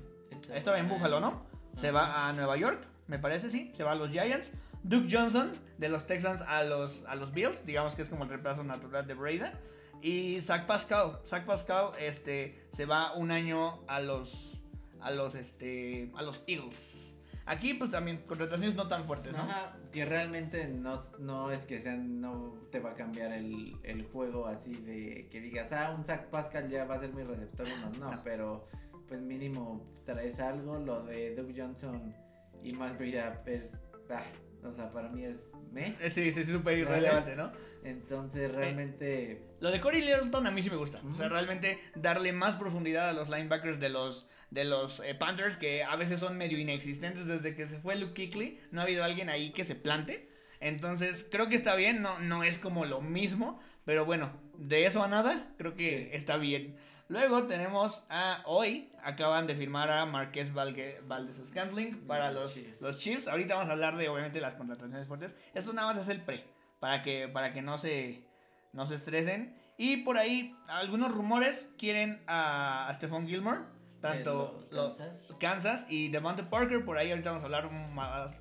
estaba 0.55 0.79
en 0.79 0.89
Buffalo, 0.89 1.21
¿no? 1.21 1.47
Se 1.77 1.91
va 1.91 2.29
a 2.29 2.33
Nueva 2.33 2.57
York, 2.57 2.87
me 3.09 3.19
parece, 3.19 3.51
sí, 3.51 3.73
se 3.77 3.83
va 3.83 3.93
a 3.93 3.97
los 3.97 4.11
Giants. 4.11 4.53
Duke 4.85 5.09
Johnson 5.11 5.51
de 5.79 5.89
los 5.89 6.07
Texans 6.07 6.43
a 6.43 6.63
los, 6.63 7.05
a 7.07 7.15
los 7.17 7.33
Bills, 7.33 7.65
digamos 7.65 7.95
que 7.95 8.03
es 8.03 8.09
como 8.09 8.25
el 8.25 8.31
reemplazo 8.31 8.63
natural 8.63 9.07
de 9.07 9.15
Breda. 9.15 9.59
Y 10.03 10.41
Zach 10.43 10.67
Pascal, 10.67 11.19
Zach 11.27 11.47
Pascal 11.47 11.93
este, 11.99 12.69
se 12.75 12.85
va 12.85 13.15
un 13.15 13.31
año 13.31 13.81
a 13.89 14.01
los, 14.01 14.61
a 15.01 15.11
los, 15.11 15.35
este, 15.35 16.13
a 16.15 16.23
los 16.23 16.45
Eagles. 16.47 17.17
Aquí 17.47 17.75
pues 17.75 17.91
también 17.91 18.23
contrataciones 18.27 18.75
no 18.75 18.87
tan 18.89 19.05
fuertes, 19.05 19.33
¿no? 19.33 19.43
Ajá, 19.43 19.77
que 19.93 20.05
realmente 20.05 20.67
no, 20.67 21.01
no 21.19 21.51
es 21.51 21.65
que 21.65 21.79
sean, 21.79 22.21
no 22.21 22.55
te 22.71 22.81
va 22.81 22.91
a 22.91 22.95
cambiar 22.95 23.33
el, 23.33 23.77
el, 23.83 24.05
juego 24.05 24.47
así 24.47 24.75
de 24.77 25.29
que 25.31 25.41
digas, 25.41 25.73
ah, 25.73 25.95
un 25.97 26.05
Zach 26.05 26.27
Pascal 26.29 26.71
ya 26.71 26.85
va 26.85 26.97
a 26.97 27.01
ser 27.01 27.13
mi 27.13 27.23
receptor 27.23 27.67
no, 27.81 28.11
no, 28.11 28.21
pero 28.25 28.67
pues 29.09 29.21
mínimo 29.21 29.87
traes 30.07 30.41
algo, 30.41 30.79
lo 30.79 31.03
de 31.03 31.35
Duke 31.35 31.55
Johnson 31.57 32.15
y 32.63 32.73
más 32.73 32.97
Breda 32.97 33.43
es, 33.45 33.77
ah, 34.11 34.23
o 34.65 34.73
sea, 34.73 34.93
para 34.93 35.09
mí 35.09 35.25
es 35.25 35.53
me. 35.73 35.97
Eh, 36.01 36.11
sí, 36.11 36.31
sí, 36.33 36.41
es 36.41 36.49
súper 36.49 36.79
irrelevante, 36.79 37.37
¿no? 37.37 37.53
Entonces, 37.83 38.51
realmente. 38.51 39.43
lo 39.61 39.71
de 39.71 39.81
Corey 39.81 40.01
Littleton 40.01 40.47
a 40.47 40.51
mí 40.51 40.63
sí 40.63 40.71
me 40.71 40.77
gusta. 40.77 41.01
O 41.11 41.15
sea, 41.15 41.29
realmente 41.29 41.79
darle 41.95 42.33
más 42.33 42.57
profundidad 42.57 43.11
a 43.11 43.13
los 43.13 43.29
linebackers 43.29 43.79
de 43.79 43.91
los, 43.91 44.27
de 44.51 44.65
los 44.65 45.01
eh, 45.01 45.15
Panthers, 45.15 45.57
que 45.57 45.85
a 45.85 45.95
veces 45.97 46.19
son 46.19 46.39
medio 46.39 46.59
inexistentes. 46.59 47.27
Desde 47.27 47.55
que 47.55 47.67
se 47.67 47.79
fue 47.79 47.97
Luke 47.97 48.15
Kickley, 48.15 48.61
no 48.71 48.81
ha 48.81 48.85
habido 48.85 49.05
alguien 49.05 49.29
ahí 49.29 49.53
que 49.53 49.65
se 49.65 49.75
plante. 49.75 50.31
Entonces, 50.61 51.27
creo 51.31 51.49
que 51.49 51.57
está 51.57 51.75
bien. 51.75 52.01
No, 52.01 52.19
no 52.21 52.43
es 52.43 52.59
como 52.59 52.87
lo 52.87 53.03
mismo. 53.03 53.61
Pero 53.85 54.07
bueno, 54.07 54.33
de 54.57 54.87
eso 54.87 55.03
a 55.03 55.09
nada, 55.09 55.53
creo 55.59 55.75
que 55.75 56.17
está 56.17 56.39
bien. 56.39 56.77
Luego 57.09 57.45
tenemos 57.45 58.03
a 58.09 58.43
hoy, 58.47 58.91
acaban 59.03 59.47
de 59.47 59.55
firmar 59.55 59.91
a 59.91 60.07
Marqués 60.07 60.55
Valdez 60.55 61.43
Scantling 61.47 62.07
para 62.07 62.33
los, 62.33 62.63
los 62.81 62.99
Chiefs. 62.99 63.29
Ahorita 63.29 63.55
vamos 63.55 63.69
a 63.69 63.73
hablar 63.73 63.97
de 63.97 64.09
obviamente 64.09 64.41
las 64.41 64.55
contrataciones 64.55 65.07
fuertes. 65.07 65.35
Esto 65.53 65.75
nada 65.75 65.93
más 65.93 66.03
es 66.03 66.09
el 66.09 66.23
pre, 66.23 66.45
para 66.81 67.03
que, 67.03 67.29
para 67.29 67.53
que 67.53 67.61
no, 67.61 67.77
se, 67.77 68.27
no 68.73 68.87
se 68.87 68.95
estresen. 68.95 69.55
Y 69.77 69.99
por 69.99 70.17
ahí 70.17 70.57
algunos 70.67 71.13
rumores 71.13 71.69
quieren 71.77 72.23
a, 72.27 72.89
a 72.89 72.95
Stephon 72.95 73.27
Gilmore, 73.27 73.61
tanto 74.01 74.67
los, 74.71 74.99
Kansas. 75.39 75.87
y 75.91 76.09
Devonta 76.09 76.49
Parker. 76.49 76.87
Por 76.87 76.97
ahí 76.97 77.11
ahorita 77.11 77.31
vamos 77.33 77.43
a 77.43 77.47
hablar 77.47 77.71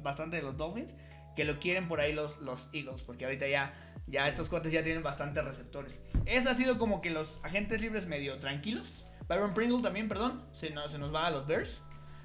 bastante 0.01 0.38
de 0.38 0.42
los 0.42 0.56
Dolphins, 0.56 0.95
que 1.36 1.44
lo 1.44 1.60
quieren 1.60 1.89
por 1.89 2.00
ahí 2.00 2.13
los, 2.13 2.38
los 2.39 2.70
Eagles, 2.74 3.01
porque 3.01 3.25
ahorita 3.25 3.48
ya 3.48 3.74
ya 4.07 4.27
estos 4.27 4.50
cuates 4.50 4.72
ya 4.72 4.83
tienen 4.83 5.03
bastantes 5.03 5.43
receptores. 5.43 6.01
Eso 6.25 6.50
ha 6.50 6.55
sido 6.55 6.77
como 6.77 7.01
que 7.01 7.10
los 7.10 7.39
agentes 7.43 7.81
libres 7.81 8.05
medio 8.05 8.38
tranquilos. 8.39 9.05
Byron 9.27 9.53
Pringle 9.53 9.81
también, 9.81 10.07
perdón, 10.07 10.43
se, 10.53 10.74
se 10.89 10.98
nos 10.98 11.13
va 11.13 11.27
a 11.27 11.31
los 11.31 11.48
Bears. 11.48 11.81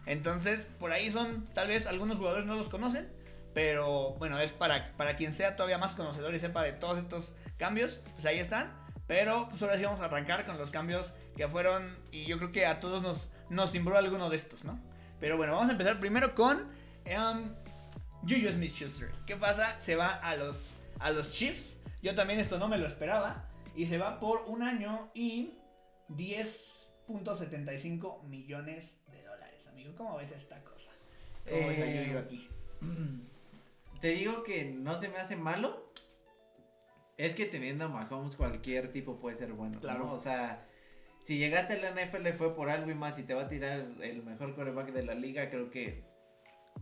Entonces, 0.07 0.67
por 0.79 0.93
ahí 0.93 1.11
son, 1.11 1.47
tal 1.55 1.69
vez 1.69 1.87
algunos 1.87 2.17
jugadores 2.17 2.47
no 2.47 2.55
los 2.55 2.69
conocen. 2.69 3.09
Pero 3.55 4.15
bueno, 4.19 4.39
es 4.39 4.53
para, 4.53 4.93
para 4.97 5.17
quien 5.17 5.35
sea 5.35 5.57
todavía 5.57 5.79
más 5.79 5.95
conocedor 5.95 6.35
y 6.35 6.39
sepa 6.39 6.63
de 6.63 6.73
todos 6.73 6.99
estos 6.99 7.35
cambios, 7.57 8.01
pues 8.15 8.27
ahí 8.27 8.39
están. 8.39 8.73
Pero 9.07 9.49
pues 9.49 9.63
ahora 9.63 9.77
sí 9.77 9.85
vamos 9.85 10.01
a 10.01 10.05
arrancar 10.05 10.45
con 10.45 10.59
los 10.59 10.71
cambios 10.71 11.13
que 11.37 11.49
fueron 11.49 11.97
y 12.13 12.27
yo 12.27 12.37
creo 12.37 12.53
que 12.53 12.67
a 12.67 12.79
todos 12.79 13.03
nos, 13.03 13.31
nos 13.49 13.71
simbró 13.71 13.97
alguno 13.97 14.29
de 14.29 14.37
estos, 14.37 14.65
¿no? 14.65 14.79
Pero 15.19 15.37
bueno, 15.37 15.55
vamos 15.55 15.69
a 15.71 15.73
empezar 15.73 15.99
primero 15.99 16.35
con 16.35 16.59
um, 16.59 17.55
Juju 18.23 18.53
Smith-Schuster. 18.53 19.11
¿Qué 19.27 19.37
pasa? 19.37 19.81
Se 19.81 19.97
va 19.97 20.11
a 20.11 20.37
los 20.37 20.75
a 21.01 21.11
los 21.11 21.33
Chiefs. 21.33 21.81
Yo 22.03 22.15
también 22.15 22.41
esto 22.41 22.59
no 22.59 22.69
me 22.69 22.77
lo 22.79 22.87
esperaba. 22.87 23.47
Y 23.75 23.87
se 23.87 23.99
va 23.99 24.21
por 24.21 24.45
un 24.47 24.63
año 24.63 25.11
y 25.15 25.55
10.75 26.11 28.23
millones 28.25 29.01
de 29.11 29.23
dólares, 29.23 29.67
amigo. 29.69 29.95
¿Cómo 29.97 30.17
ves 30.17 30.33
esta 30.33 30.63
cosa? 30.65 30.93
¿Cómo 31.49 31.69
ves 31.69 31.79
a 31.79 31.87
eh, 31.87 32.19
aquí? 32.19 32.47
Te 34.01 34.09
digo 34.09 34.43
que 34.45 34.65
no 34.65 35.01
se 35.01 35.09
me 35.09 35.19
hace 35.19 35.37
malo. 35.37 35.93
Es 37.17 37.35
que 37.35 37.47
teniendo 37.47 37.87
a 37.87 37.89
Mahomes 37.89 38.37
cualquier 38.37 38.93
tipo 38.93 39.19
puede 39.19 39.37
ser 39.37 39.53
bueno. 39.53 39.81
Claro. 39.81 40.13
O 40.13 40.21
sea, 40.21 40.69
si 41.25 41.39
llegaste 41.39 41.75
a 41.75 41.79
la 41.79 41.91
NFL 41.91 42.29
fue 42.37 42.55
por 42.55 42.71
algo 42.71 42.91
y 42.91 42.95
más 42.95 43.19
y 43.19 43.25
te 43.25 43.35
va 43.35 43.43
a 43.43 43.49
tirar 43.49 43.87
el 44.01 44.23
mejor 44.23 44.55
quarterback 44.55 44.93
de 44.93 45.05
la 45.05 45.15
liga, 45.15 45.51
creo 45.51 45.69
que 45.71 46.05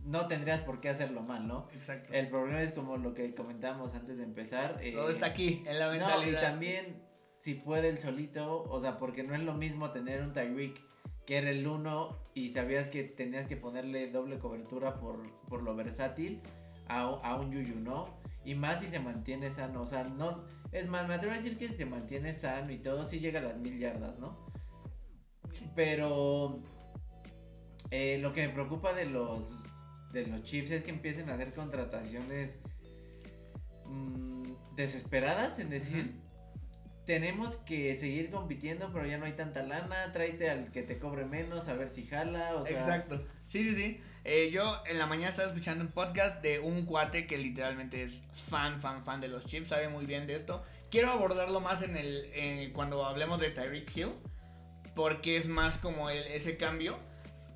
no 0.07 0.27
tendrías 0.27 0.61
por 0.61 0.79
qué 0.79 0.89
hacerlo 0.89 1.21
mal, 1.21 1.47
¿no? 1.47 1.67
Exacto. 1.73 2.13
El 2.13 2.29
problema 2.29 2.61
es 2.61 2.71
como 2.71 2.95
lo 2.97 3.13
que 3.13 3.35
comentábamos 3.35 3.93
antes 3.93 4.17
de 4.17 4.23
empezar. 4.23 4.79
Eh, 4.81 4.93
Todo 4.93 5.09
está 5.09 5.27
aquí, 5.27 5.63
en 5.67 5.77
la 5.77 5.89
mentalidad. 5.89 6.39
y 6.39 6.43
también, 6.43 7.03
si 7.39 7.55
puede 7.55 7.89
el 7.89 7.97
solito, 7.97 8.63
o 8.63 8.81
sea, 8.81 8.97
porque 8.97 9.23
no 9.23 9.35
es 9.35 9.41
lo 9.41 9.53
mismo 9.53 9.91
tener 9.91 10.21
un 10.21 10.31
Tyreek 10.31 10.81
que 11.25 11.37
era 11.37 11.49
el 11.49 11.67
uno 11.67 12.17
y 12.33 12.49
sabías 12.49 12.87
que 12.87 13.03
tenías 13.03 13.47
que 13.47 13.57
ponerle 13.57 14.09
doble 14.09 14.39
cobertura 14.39 14.97
por, 14.97 15.29
por 15.49 15.61
lo 15.61 15.75
versátil 15.75 16.41
a, 16.87 17.01
a 17.01 17.35
un 17.35 17.51
Yuyu, 17.51 17.75
¿no? 17.75 18.17
Y 18.45 18.55
más 18.55 18.79
si 18.79 18.87
se 18.87 19.01
mantiene 19.01 19.51
sano, 19.51 19.81
o 19.81 19.85
sea, 19.85 20.05
no... 20.05 20.45
Es 20.71 20.87
más, 20.87 21.05
me 21.05 21.15
atrevo 21.15 21.33
a 21.33 21.37
decir 21.37 21.57
que 21.57 21.67
si 21.67 21.75
se 21.75 21.85
mantiene 21.85 22.33
sano 22.33 22.71
y 22.71 22.77
todo, 22.77 23.05
sí 23.05 23.19
llega 23.19 23.39
a 23.39 23.43
las 23.43 23.57
mil 23.57 23.77
yardas, 23.77 24.17
¿no? 24.19 24.37
Pero... 25.75 26.61
Eh, 27.91 28.19
lo 28.21 28.33
que 28.33 28.47
me 28.47 28.53
preocupa 28.53 28.93
de 28.93 29.05
los 29.05 29.39
de 30.17 30.27
los 30.27 30.43
Chiefs 30.43 30.71
es 30.71 30.83
que 30.83 30.91
empiecen 30.91 31.29
a 31.29 31.35
hacer 31.35 31.53
contrataciones 31.53 32.59
mm, 33.85 34.75
desesperadas 34.75 35.59
en 35.59 35.69
decir, 35.69 36.15
tenemos 37.05 37.57
que 37.57 37.95
seguir 37.95 38.29
compitiendo, 38.29 38.91
pero 38.91 39.05
ya 39.05 39.17
no 39.17 39.25
hay 39.25 39.33
tanta 39.33 39.63
lana, 39.63 40.11
tráete 40.11 40.49
al 40.49 40.71
que 40.71 40.83
te 40.83 40.99
cobre 40.99 41.25
menos, 41.25 41.67
a 41.67 41.73
ver 41.73 41.89
si 41.89 42.05
jala, 42.05 42.55
o 42.55 42.65
sea... 42.65 42.77
Exacto, 42.77 43.25
sí, 43.47 43.63
sí, 43.63 43.75
sí. 43.75 44.01
Eh, 44.23 44.49
yo 44.51 44.83
en 44.85 44.99
la 44.99 45.05
mañana 45.05 45.29
estaba 45.29 45.47
escuchando 45.47 45.85
un 45.85 45.91
podcast 45.91 46.41
de 46.41 46.59
un 46.59 46.85
cuate 46.85 47.27
que 47.27 47.37
literalmente 47.37 48.03
es 48.03 48.23
fan, 48.49 48.81
fan, 48.81 49.05
fan 49.05 49.21
de 49.21 49.29
los 49.29 49.45
Chiefs, 49.45 49.69
sabe 49.69 49.87
muy 49.87 50.05
bien 50.05 50.27
de 50.27 50.35
esto. 50.35 50.63
Quiero 50.91 51.11
abordarlo 51.11 51.61
más 51.61 51.81
en 51.81 51.95
el 51.95 52.71
cuando 52.73 53.05
hablemos 53.05 53.39
de 53.39 53.51
Tyreek 53.51 53.95
Hill, 53.95 54.11
porque 54.95 55.37
es 55.37 55.47
más 55.47 55.77
como 55.77 56.09
el, 56.09 56.23
ese 56.27 56.57
cambio 56.57 56.97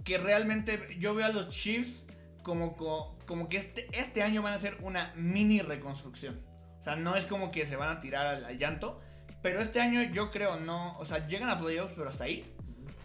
que 0.04 0.18
realmente 0.18 0.80
yo 1.00 1.14
veo 1.14 1.26
a 1.26 1.30
los 1.30 1.50
Chiefs 1.50 2.06
como, 2.44 2.76
como, 3.26 3.50
que 3.50 3.58
este, 3.58 3.88
este 3.94 4.24
año 4.24 4.42
van 4.42 4.54
a 4.54 4.60
ser 4.60 4.78
una 4.82 5.14
mini 5.16 5.62
reconstrucción. 5.62 6.42
O 6.80 6.84
sea, 6.84 6.96
no 6.96 7.16
es 7.16 7.26
como 7.26 7.52
que 7.52 7.66
se 7.66 7.76
van 7.76 7.90
a 7.90 8.00
tirar 8.00 8.28
al, 8.28 8.58
llanto. 8.58 9.00
Pero 9.42 9.60
este 9.60 9.80
año 9.80 10.02
yo 10.02 10.32
creo 10.32 10.60
no. 10.60 10.98
O 11.00 11.06
sea, 11.06 11.28
llegan 11.28 11.50
a 11.50 11.58
playoffs, 11.58 11.94
pero 11.96 12.10
hasta 12.10 12.26
ahí. 12.26 12.52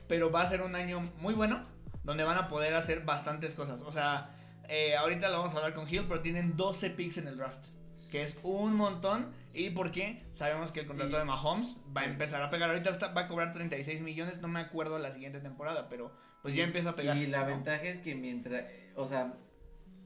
Pero 0.09 0.31
va 0.31 0.43
a 0.43 0.47
ser 0.47 0.63
un 0.63 0.75
año 0.75 1.13
muy 1.21 1.35
bueno. 1.35 1.65
Donde 2.05 2.25
van 2.25 2.39
a 2.39 2.49
poder 2.49 2.75
hacer 2.75 3.05
bastantes 3.05 3.55
cosas. 3.55 3.83
O 3.83 3.93
sea, 3.93 4.31
eh, 4.69 4.97
ahorita 4.97 5.29
lo 5.29 5.39
vamos 5.39 5.55
a 5.55 5.59
hablar 5.59 5.75
con 5.75 5.93
Hill. 5.93 6.07
Pero 6.09 6.21
tienen 6.21 6.57
12 6.57 6.91
picks 6.91 7.19
en 7.19 7.29
el 7.29 7.37
draft. 7.37 7.67
Que 8.11 8.23
es 8.23 8.39
un 8.43 8.75
montón. 8.75 9.33
¿Y 9.53 9.71
por 9.71 9.91
qué? 9.91 10.23
Sabemos 10.33 10.73
que 10.73 10.81
el 10.81 10.87
contrato 10.87 11.19
de 11.19 11.25
Mahomes 11.25 11.77
va 11.95 12.03
a 12.03 12.05
empezar 12.05 12.43
a 12.43 12.51
pegar. 12.51 12.71
Ahorita 12.71 12.93
va 13.09 13.23
a 13.23 13.27
cobrar 13.27 13.53
36 13.53 14.01
millones. 14.01 14.41
No 14.41 14.49
me 14.49 14.61
acuerdo 14.61 14.99
la 14.99 15.11
siguiente 15.11 15.41
temporada. 15.41 15.89
Pero 15.89 16.13
pues 16.47 16.55
ya 16.55 16.63
empieza 16.63 16.91
a 16.91 16.97
pegar. 16.97 17.17
Y 17.17 17.27
la 17.27 17.43
ventaja 17.43 17.83
es 17.83 17.99
que 17.99 18.15
mientras, 18.15 18.65
o 18.97 19.07
sea, 19.07 19.35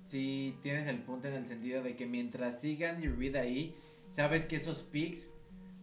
si 0.05 0.59
tienes 0.63 0.87
el 0.87 0.99
punto 0.99 1.29
en 1.29 1.35
el 1.35 1.45
sentido 1.45 1.83
de 1.83 1.97
que 1.97 2.07
mientras 2.07 2.61
sigan 2.61 3.01
Your 3.01 3.17
Reed 3.17 3.37
ahí, 3.37 3.77
sabes 4.11 4.45
que 4.45 4.57
esos 4.57 4.79
picks 4.79 5.29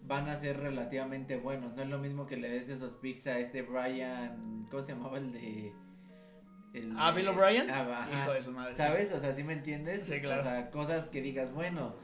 van 0.03 0.29
a 0.29 0.35
ser 0.35 0.59
relativamente 0.59 1.37
buenos. 1.37 1.75
No 1.75 1.83
es 1.83 1.89
lo 1.89 1.99
mismo 1.99 2.25
que 2.25 2.37
le 2.37 2.49
des 2.49 2.69
esos 2.69 2.93
picks 2.93 3.27
a 3.27 3.39
este 3.39 3.61
Brian, 3.61 4.67
¿cómo 4.69 4.83
se 4.83 4.93
llamaba 4.93 5.17
el 5.17 5.31
de? 5.31 5.73
El 6.73 6.93
¿Ah, 6.97 7.11
Bill 7.11 7.27
O'Brien? 7.29 7.69
Ah, 7.69 8.07
Hijo 8.11 8.33
de 8.33 8.43
su 8.43 8.51
madre. 8.51 8.75
¿Sabes? 8.75 9.11
O 9.11 9.19
sea, 9.19 9.33
¿sí 9.33 9.43
me 9.43 9.53
entiendes? 9.53 10.03
Sí, 10.03 10.19
claro. 10.19 10.41
O 10.41 10.43
sea, 10.43 10.69
cosas 10.69 11.09
que 11.09 11.21
digas, 11.21 11.53
bueno, 11.53 11.95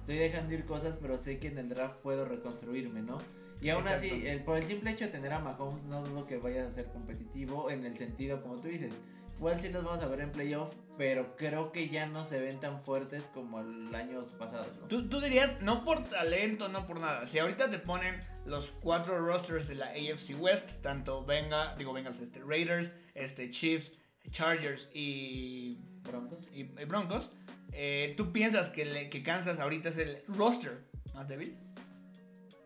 estoy 0.00 0.16
dejando 0.16 0.54
ir 0.54 0.66
cosas, 0.66 0.98
pero 1.00 1.16
sé 1.16 1.38
que 1.38 1.48
en 1.48 1.58
el 1.58 1.68
draft 1.68 1.96
puedo 2.02 2.24
reconstruirme, 2.24 3.02
¿no? 3.02 3.18
Y 3.60 3.70
aún 3.70 3.88
así, 3.88 4.26
el, 4.26 4.44
por 4.44 4.56
el 4.56 4.64
simple 4.64 4.90
hecho 4.92 5.06
de 5.06 5.10
tener 5.10 5.32
a 5.32 5.40
Mahomes, 5.40 5.84
no 5.86 6.02
dudo 6.02 6.26
que 6.26 6.38
vayas 6.38 6.68
a 6.68 6.72
ser 6.72 6.86
competitivo 6.86 7.70
en 7.70 7.84
el 7.84 7.96
sentido, 7.96 8.42
como 8.42 8.60
tú 8.60 8.68
dices. 8.68 8.92
Igual 9.38 9.60
sí 9.60 9.68
los 9.68 9.84
vamos 9.84 10.02
a 10.02 10.08
ver 10.08 10.20
en 10.20 10.32
playoff, 10.32 10.74
pero 10.96 11.36
creo 11.36 11.70
que 11.70 11.88
ya 11.88 12.06
no 12.06 12.26
se 12.26 12.40
ven 12.40 12.58
tan 12.58 12.82
fuertes 12.82 13.28
como 13.32 13.60
el 13.60 13.94
año 13.94 14.24
pasado. 14.38 14.66
¿Tú, 14.88 15.08
tú 15.08 15.20
dirías, 15.20 15.62
no 15.62 15.84
por 15.84 16.04
talento, 16.08 16.68
no 16.68 16.86
por 16.86 16.98
nada. 16.98 17.26
Si 17.26 17.38
ahorita 17.38 17.70
te 17.70 17.78
ponen 17.78 18.20
los 18.44 18.70
cuatro 18.70 19.24
rosters 19.24 19.68
de 19.68 19.76
la 19.76 19.86
AFC 19.86 20.36
West, 20.38 20.82
tanto 20.82 21.24
venga, 21.24 21.76
digo, 21.76 21.92
venga, 21.92 22.10
este, 22.10 22.40
Raiders, 22.40 22.90
este, 23.14 23.50
Chiefs, 23.50 23.94
Chargers 24.30 24.88
y 24.92 25.78
Broncos, 26.02 26.48
y, 26.52 26.64
Broncos 26.64 27.30
eh, 27.72 28.14
¿tú 28.16 28.32
piensas 28.32 28.70
que, 28.70 29.08
que 29.08 29.22
Kansas 29.22 29.60
ahorita 29.60 29.90
es 29.90 29.98
el 29.98 30.22
roster 30.26 30.84
más 31.14 31.28
débil? 31.28 31.56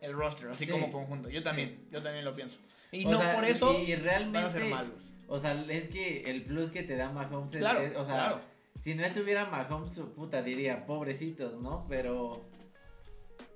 el 0.02 0.12
roster, 0.14 0.48
así 0.50 0.66
como 0.66 0.90
conjunto. 0.92 1.30
Yo 1.30 1.42
también, 1.42 1.86
yo 1.90 2.02
también 2.02 2.24
lo 2.24 2.34
pienso. 2.34 2.58
Y 2.90 3.06
no 3.06 3.20
por 3.34 3.44
eso 3.44 3.80
y 3.80 3.94
realmente, 3.94 4.38
van 4.38 4.46
a 4.46 4.50
ser 4.50 4.64
malos. 4.64 5.11
O 5.32 5.38
sea, 5.38 5.58
es 5.70 5.88
que 5.88 6.30
el 6.30 6.44
plus 6.44 6.70
que 6.70 6.82
te 6.82 6.94
da 6.94 7.10
Mahomes 7.10 7.56
claro, 7.56 7.80
es, 7.80 7.96
o 7.96 8.04
sea, 8.04 8.42
si 8.78 8.94
no 8.94 9.02
estuviera 9.02 9.46
Mahomes, 9.46 9.98
puta 10.14 10.42
diría, 10.42 10.84
pobrecitos, 10.84 11.58
¿no? 11.58 11.86
Pero 11.88 12.44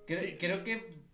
creo 0.06 0.64
que 0.64 1.04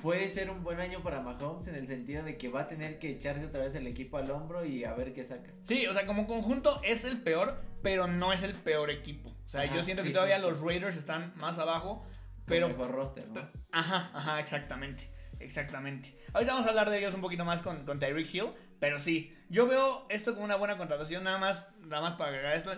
puede 0.00 0.26
ser 0.30 0.48
un 0.48 0.64
buen 0.64 0.80
año 0.80 1.02
para 1.02 1.20
Mahomes 1.20 1.68
en 1.68 1.74
el 1.74 1.86
sentido 1.86 2.22
de 2.22 2.38
que 2.38 2.48
va 2.48 2.62
a 2.62 2.66
tener 2.66 2.98
que 2.98 3.10
echarse 3.10 3.44
otra 3.44 3.60
vez 3.60 3.74
el 3.74 3.86
equipo 3.86 4.16
al 4.16 4.30
hombro 4.30 4.64
y 4.64 4.84
a 4.84 4.94
ver 4.94 5.12
qué 5.12 5.22
saca. 5.22 5.50
Sí, 5.68 5.86
o 5.86 5.92
sea, 5.92 6.06
como 6.06 6.26
conjunto 6.26 6.80
es 6.82 7.04
el 7.04 7.20
peor, 7.20 7.60
pero 7.82 8.06
no 8.06 8.32
es 8.32 8.42
el 8.42 8.54
peor 8.54 8.90
equipo. 8.90 9.28
O 9.44 9.48
sea, 9.50 9.66
yo 9.66 9.82
siento 9.82 10.02
que 10.02 10.10
todavía 10.12 10.38
los 10.38 10.62
Raiders 10.62 10.96
están 10.96 11.34
más 11.36 11.58
abajo 11.58 12.06
pero, 12.46 12.68
mejor 12.68 12.90
roster, 12.90 13.28
¿no? 13.28 13.46
Ajá, 13.70 14.10
ajá, 14.14 14.40
exactamente. 14.40 15.10
Exactamente. 15.44 16.14
Ahorita 16.32 16.52
vamos 16.52 16.66
a 16.66 16.70
hablar 16.70 16.90
de 16.90 16.98
ellos 16.98 17.14
un 17.14 17.20
poquito 17.20 17.44
más 17.44 17.62
con, 17.62 17.84
con 17.84 17.98
Tyreek 17.98 18.34
Hill. 18.34 18.52
Pero 18.80 18.98
sí, 18.98 19.36
yo 19.48 19.66
veo 19.66 20.06
esto 20.08 20.32
como 20.32 20.44
una 20.44 20.56
buena 20.56 20.76
contratación. 20.76 21.24
Nada 21.24 21.38
más, 21.38 21.68
nada 21.80 22.02
más 22.02 22.14
para 22.16 22.30
agregar 22.30 22.56
esto. 22.56 22.72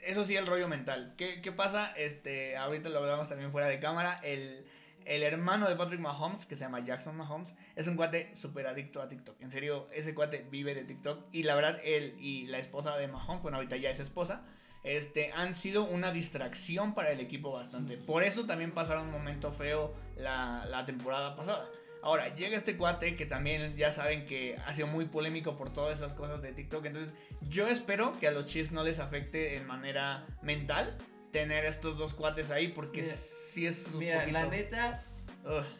Eso 0.00 0.24
sí, 0.24 0.36
el 0.36 0.46
rollo 0.46 0.68
mental. 0.68 1.14
¿Qué, 1.16 1.40
qué 1.40 1.52
pasa? 1.52 1.92
Este, 1.96 2.56
ahorita 2.56 2.88
lo 2.88 2.98
hablamos 2.98 3.28
también 3.28 3.50
fuera 3.50 3.68
de 3.68 3.80
cámara. 3.80 4.20
El, 4.22 4.66
el 5.04 5.22
hermano 5.22 5.68
de 5.68 5.76
Patrick 5.76 6.00
Mahomes, 6.00 6.46
que 6.46 6.56
se 6.56 6.64
llama 6.64 6.84
Jackson 6.84 7.16
Mahomes, 7.16 7.54
es 7.76 7.86
un 7.86 7.96
cuate 7.96 8.34
súper 8.36 8.66
adicto 8.66 9.00
a 9.00 9.08
TikTok. 9.08 9.40
En 9.40 9.50
serio, 9.50 9.88
ese 9.92 10.14
cuate 10.14 10.46
vive 10.50 10.74
de 10.74 10.84
TikTok. 10.84 11.26
Y 11.32 11.44
la 11.44 11.54
verdad, 11.54 11.80
él 11.84 12.16
y 12.18 12.46
la 12.46 12.58
esposa 12.58 12.96
de 12.96 13.08
Mahomes, 13.08 13.42
bueno, 13.42 13.56
ahorita 13.56 13.76
ya 13.76 13.90
es 13.90 14.00
esposa 14.00 14.42
este, 14.84 15.32
han 15.32 15.54
sido 15.54 15.84
una 15.84 16.12
distracción 16.12 16.94
para 16.94 17.10
el 17.10 17.20
equipo 17.20 17.52
bastante. 17.52 17.96
Por 17.96 18.22
eso 18.22 18.46
también 18.46 18.72
pasaron 18.72 19.06
un 19.06 19.12
momento 19.12 19.52
feo 19.52 19.94
la, 20.16 20.84
temporada 20.86 21.36
pasada. 21.36 21.68
Ahora, 22.02 22.34
llega 22.34 22.56
este 22.56 22.76
cuate 22.76 23.16
que 23.16 23.26
también 23.26 23.76
ya 23.76 23.90
saben 23.90 24.24
que 24.24 24.56
ha 24.66 24.72
sido 24.72 24.86
muy 24.86 25.06
polémico 25.06 25.56
por 25.56 25.72
todas 25.72 25.98
esas 25.98 26.14
cosas 26.14 26.40
de 26.42 26.52
TikTok. 26.52 26.84
Entonces, 26.84 27.12
yo 27.42 27.68
espero 27.68 28.18
que 28.20 28.28
a 28.28 28.30
los 28.30 28.46
Chiefs 28.46 28.70
no 28.72 28.84
les 28.84 29.00
afecte 29.00 29.56
en 29.56 29.66
manera 29.66 30.26
mental 30.42 30.96
tener 31.32 31.64
estos 31.64 31.98
dos 31.98 32.14
cuates 32.14 32.50
ahí 32.50 32.68
porque 32.68 33.04
si 33.04 33.66
es 33.66 33.92
un 33.92 34.00
Mira, 34.00 34.26
la 34.26 34.46
neta 34.46 35.04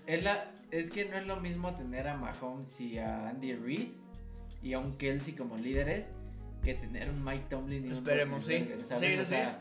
es, 0.07 0.23
la, 0.23 0.51
es 0.71 0.91
que 0.91 1.05
no 1.07 1.17
es 1.17 1.27
lo 1.27 1.37
mismo 1.37 1.75
tener 1.75 2.09
a 2.09 2.17
Mahomes 2.17 2.81
y 2.81 2.99
a 2.99 3.29
Andy 3.29 3.55
Reid 3.55 3.89
y 4.63 4.73
a 4.73 4.79
un 4.79 4.97
Kelsey 4.99 5.35
como 5.35 5.57
líderes 5.57 6.09
que 6.63 6.75
tener 6.75 7.09
un 7.09 7.25
Mike 7.25 7.47
Tomlin 7.49 7.87
y 7.87 7.93
Esperemos, 7.93 8.45
un 8.45 8.51
sí. 8.51 8.69
o 9.21 9.25
sea, 9.25 9.61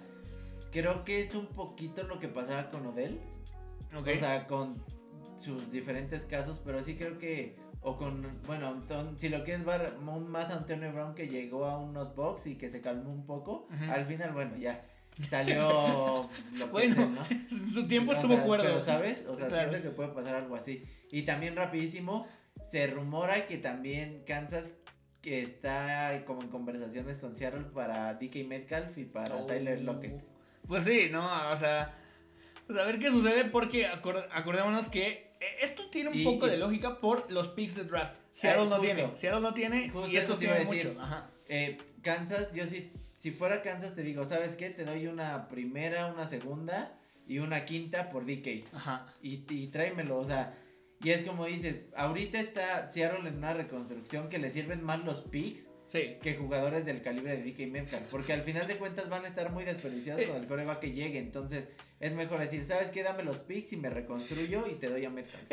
creo 0.71 1.05
que 1.05 1.21
es 1.21 1.33
un 1.35 1.47
poquito 1.47 2.03
lo 2.03 2.19
que 2.19 2.27
pasaba 2.27 2.69
con 2.69 2.85
Odell. 2.87 3.19
O 3.95 4.03
sea, 4.03 4.47
con 4.47 4.83
sus 5.37 5.71
diferentes 5.71 6.25
casos, 6.25 6.59
pero 6.63 6.81
sí 6.83 6.95
creo 6.95 7.17
que 7.17 7.55
o 7.81 7.95
con, 7.95 8.41
bueno, 8.45 8.83
si 9.17 9.29
lo 9.29 9.43
quieres 9.43 9.63
ver 9.63 9.97
más 9.99 10.51
Antonio 10.51 10.91
Brown 10.91 11.15
que 11.15 11.29
llegó 11.29 11.65
a 11.65 11.77
unos 11.77 12.15
box 12.15 12.47
y 12.47 12.55
que 12.55 12.69
se 12.69 12.81
calmó 12.81 13.11
un 13.11 13.25
poco, 13.25 13.67
al 13.89 14.05
final, 14.05 14.33
bueno, 14.33 14.57
ya 14.57 14.83
salió 15.29 16.29
lo 16.53 16.67
bueno, 16.67 17.13
su 17.73 17.87
tiempo 17.87 18.13
estuvo 18.13 18.37
cuerdo. 18.41 18.65
Pero, 18.65 18.81
¿sabes? 18.81 19.25
O 19.27 19.35
sea, 19.35 19.49
siento 19.49 19.81
que 19.81 19.89
puede 19.91 20.09
pasar 20.09 20.35
algo 20.35 20.55
así. 20.55 20.83
Y 21.11 21.23
también 21.23 21.55
rapidísimo, 21.55 22.27
se 22.65 22.87
rumora 22.87 23.47
que 23.47 23.57
también 23.57 24.23
Kansas 24.25 24.73
que 25.21 25.41
está 25.41 26.23
como 26.25 26.41
en 26.41 26.49
conversaciones 26.49 27.17
con 27.17 27.35
Seattle 27.35 27.65
para 27.73 28.13
DK 28.15 28.47
Metcalf 28.47 28.97
y 28.97 29.05
para 29.05 29.35
oh. 29.35 29.45
Tyler 29.45 29.81
Lockett. 29.81 30.23
Pues 30.67 30.83
sí, 30.83 31.09
no, 31.11 31.51
o 31.51 31.57
sea, 31.57 31.97
pues 32.65 32.77
a 32.77 32.83
ver 32.83 32.99
qué 32.99 33.09
sucede 33.09 33.45
porque 33.45 33.87
acordémonos 33.87 34.89
que 34.89 35.26
esto 35.61 35.89
tiene 35.89 36.09
un 36.09 36.23
poco 36.23 36.47
de 36.47 36.57
lógica 36.57 36.99
por 36.99 37.31
los 37.31 37.49
picks 37.49 37.75
de 37.75 37.83
draft. 37.83 38.17
Seattle 38.33 38.67
no 38.67 38.79
tiene, 38.79 39.15
Seattle 39.15 39.41
no 39.41 39.53
tiene 39.53 39.91
y 40.09 40.17
esto 40.17 40.37
tiene 40.37 40.65
mucho. 40.65 40.95
Ajá. 40.99 41.29
Eh, 41.47 41.77
Kansas, 42.01 42.51
yo 42.53 42.65
sí, 42.65 42.91
si 43.15 43.31
fuera 43.31 43.61
Kansas 43.61 43.95
te 43.95 44.03
digo, 44.03 44.25
¿sabes 44.25 44.55
qué? 44.55 44.69
Te 44.69 44.85
doy 44.85 45.07
una 45.07 45.47
primera, 45.47 46.07
una 46.07 46.27
segunda 46.27 46.97
y 47.27 47.39
una 47.39 47.65
quinta 47.65 48.09
por 48.09 48.25
DK. 48.25 48.73
Ajá. 48.73 49.05
Y, 49.21 49.43
y 49.49 49.67
tráemelo, 49.67 50.17
o 50.17 50.25
sea, 50.25 50.55
y 51.01 51.11
es 51.11 51.23
como 51.23 51.45
dices, 51.45 51.81
ahorita 51.95 52.39
está 52.39 52.89
Seattle 52.89 53.27
en 53.27 53.37
una 53.37 53.53
reconstrucción 53.53 54.29
que 54.29 54.39
le 54.39 54.51
sirven 54.51 54.83
más 54.83 55.03
los 55.03 55.21
picks 55.21 55.69
que 55.91 56.35
jugadores 56.37 56.85
del 56.85 57.01
calibre 57.01 57.37
de 57.37 57.51
DK 57.51 57.71
Metcalf. 57.71 58.07
Porque 58.09 58.33
al 58.33 58.43
final 58.43 58.67
de 58.67 58.77
cuentas 58.77 59.09
van 59.09 59.25
a 59.25 59.27
estar 59.27 59.51
muy 59.51 59.63
desperdiciados 59.63 60.25
con 60.25 60.35
el 60.37 60.47
coreback 60.47 60.79
que 60.79 60.91
llegue. 60.91 61.19
Entonces 61.19 61.65
es 61.99 62.13
mejor 62.13 62.39
decir, 62.39 62.63
¿sabes 62.63 62.91
qué? 62.91 63.03
Dame 63.03 63.23
los 63.23 63.37
picks 63.37 63.73
y 63.73 63.77
me 63.77 63.89
reconstruyo 63.89 64.65
y 64.67 64.75
te 64.75 64.89
doy 64.89 65.05
a 65.05 65.09
Metcalf. 65.09 65.43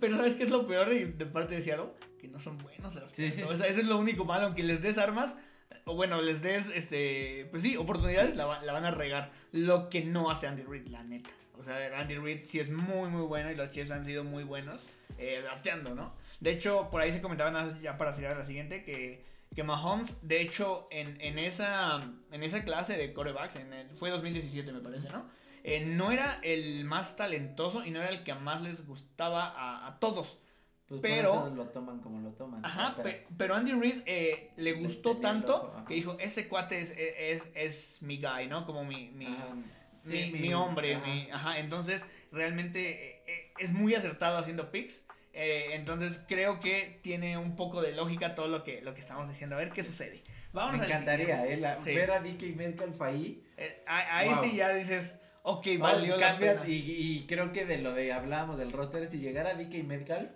pero 0.00 0.16
¿sabes 0.16 0.34
qué 0.36 0.44
es 0.44 0.50
lo 0.50 0.66
peor 0.66 0.90
de, 0.90 1.26
parte 1.26 1.56
de 1.56 1.62
Seattle? 1.62 1.90
Que 2.20 2.28
no 2.28 2.40
son 2.40 2.58
buenos. 2.58 2.96
O 2.96 3.56
sea, 3.56 3.66
ese 3.66 3.80
es 3.80 3.86
lo 3.86 3.98
único 3.98 4.24
malo. 4.24 4.46
Aunque 4.46 4.62
les 4.62 4.82
des 4.82 4.98
armas, 4.98 5.36
o 5.84 5.94
bueno, 5.94 6.20
les 6.20 6.42
des, 6.42 6.68
este, 6.74 7.46
pues 7.50 7.62
sí, 7.62 7.76
oportunidades, 7.76 8.36
la, 8.36 8.62
la 8.62 8.72
van 8.72 8.84
a 8.84 8.90
regar. 8.90 9.32
Lo 9.52 9.88
que 9.88 10.02
no 10.04 10.30
hace 10.30 10.46
Andy 10.46 10.62
Reid, 10.62 10.88
la 10.88 11.04
neta. 11.04 11.30
O 11.58 11.62
sea, 11.62 11.98
Andy 11.98 12.16
Reid 12.16 12.40
sí 12.44 12.58
es 12.60 12.70
muy, 12.70 13.08
muy 13.08 13.22
bueno 13.22 13.50
y 13.50 13.54
los 13.54 13.70
Chiefs 13.70 13.92
han 13.92 14.04
sido 14.04 14.24
muy 14.24 14.44
buenos 14.44 14.82
eh, 15.18 15.40
drafteando, 15.42 15.94
¿no? 15.94 16.12
De 16.40 16.50
hecho, 16.50 16.88
por 16.90 17.00
ahí 17.00 17.12
se 17.12 17.22
comentaban 17.22 17.80
ya 17.80 17.96
para 17.96 18.10
a 18.10 18.34
la 18.34 18.44
siguiente 18.44 18.82
que, 18.82 19.22
que 19.54 19.62
Mahomes, 19.62 20.16
de 20.22 20.40
hecho, 20.40 20.88
en, 20.90 21.20
en, 21.20 21.38
esa, 21.38 22.02
en 22.32 22.42
esa 22.42 22.64
clase 22.64 22.96
de 22.96 23.12
corebacks, 23.12 23.56
en 23.56 23.72
el, 23.72 23.88
fue 23.98 24.10
2017 24.10 24.72
me 24.72 24.80
parece, 24.80 25.08
¿no? 25.10 25.26
Eh, 25.62 25.84
no 25.86 26.12
era 26.12 26.40
el 26.42 26.84
más 26.84 27.16
talentoso 27.16 27.84
y 27.84 27.90
no 27.90 28.00
era 28.00 28.10
el 28.10 28.22
que 28.22 28.34
más 28.34 28.60
les 28.62 28.86
gustaba 28.86 29.86
a, 29.86 29.98
todos. 29.98 30.38
Pues 30.86 31.00
pero- 31.00 31.50
lo 31.54 31.64
toman 31.68 32.00
como 32.00 32.20
lo 32.20 32.32
toman. 32.34 32.64
Ajá, 32.64 32.96
pe- 33.02 33.26
pero 33.38 33.54
Andy 33.54 33.72
Reid 33.72 34.02
eh, 34.04 34.50
le 34.56 34.72
gustó 34.74 35.16
tanto 35.16 35.74
que 35.88 35.94
dijo, 35.94 36.16
ese 36.20 36.46
cuate 36.48 36.82
es, 36.82 36.92
es, 36.96 37.50
es 37.54 38.02
mi 38.02 38.18
guy, 38.20 38.46
¿no? 38.48 38.66
Como 38.66 38.84
mi, 38.84 39.08
mi, 39.10 39.26
Ajá, 39.26 39.54
mi, 39.54 39.64
sí, 40.02 40.32
mi 40.38 40.52
hombre, 40.52 40.96
ajá. 40.96 41.06
mi- 41.06 41.30
ajá, 41.30 41.58
entonces 41.58 42.04
realmente 42.30 43.22
eh, 43.26 43.52
es 43.58 43.72
muy 43.72 43.94
acertado 43.94 44.36
haciendo 44.36 44.70
picks. 44.70 45.02
Eh, 45.34 45.74
entonces 45.74 46.20
creo 46.28 46.60
que 46.60 46.98
tiene 47.02 47.36
un 47.38 47.56
poco 47.56 47.82
de 47.82 47.92
lógica 47.92 48.34
todo 48.34 48.48
lo 48.48 48.62
que, 48.64 48.80
lo 48.82 48.94
que 48.94 49.00
estamos 49.00 49.28
diciendo. 49.28 49.56
A 49.56 49.58
ver 49.58 49.70
qué 49.72 49.82
sucede. 49.82 50.22
Vamos 50.52 50.78
Me 50.78 50.86
encantaría, 50.86 51.46
eh, 51.46 51.56
la- 51.56 51.80
Sí. 51.82 51.94
ver 51.94 52.10
a 52.12 52.20
DK 52.20 52.54
Metcalf 52.56 53.00
ahí. 53.02 53.44
Eh, 53.56 53.82
ahí 53.86 54.28
Wow. 54.28 54.44
sí 54.44 54.56
ya 54.56 54.72
dices, 54.72 55.18
ok, 55.42 55.66
Oh, 55.76 55.78
valió 55.80 56.16
la 56.16 56.28
cambia, 56.28 56.52
pena. 56.60 56.68
y, 56.68 56.74
y 56.74 57.26
creo 57.26 57.50
que 57.52 57.64
de 57.66 57.78
lo 57.78 57.92
de 57.92 58.12
hablábamos 58.12 58.56
del 58.58 58.70
roster, 58.72 59.10
si 59.10 59.18
llegara 59.18 59.54
DK 59.54 59.82
Metcalf, 59.82 60.30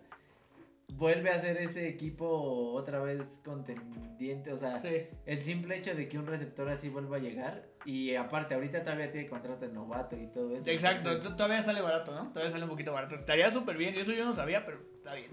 vuelve 0.89 1.31
a 1.31 1.41
ser 1.41 1.57
ese 1.59 1.87
equipo 1.89 2.73
otra 2.73 2.99
vez 2.99 3.41
contendiente. 3.45 4.53
O 4.53 4.59
sea, 4.59 4.81
Sí. 4.81 5.07
el 5.27 5.39
simple 5.39 5.77
hecho 5.77 5.95
de 5.95 6.09
que 6.09 6.19
un 6.19 6.27
receptor 6.27 6.69
así 6.69 6.89
vuelva 6.89 7.19
a 7.19 7.21
llegar. 7.21 7.68
Y 7.85 8.15
aparte, 8.17 8.55
ahorita 8.55 8.83
todavía 8.83 9.11
tiene 9.11 9.29
contrato 9.29 9.67
de 9.67 9.73
novato 9.73 10.17
y 10.17 10.27
todo 10.29 10.55
eso. 10.57 10.69
Exacto, 10.71 11.11
entonces- 11.11 11.37
todavía 11.37 11.63
sale 11.63 11.81
barato, 11.81 12.15
¿no? 12.15 12.29
Todavía 12.31 12.51
sale 12.51 12.65
un 12.65 12.71
poquito 12.71 12.93
barato. 12.93 13.15
Estaría 13.15 13.51
súper 13.51 13.77
bien, 13.77 13.95
eso 13.95 14.13
yo 14.13 14.25
no 14.25 14.35
sabía, 14.35 14.65
pero 14.67 14.79
está 14.97 15.15
bien. 15.15 15.31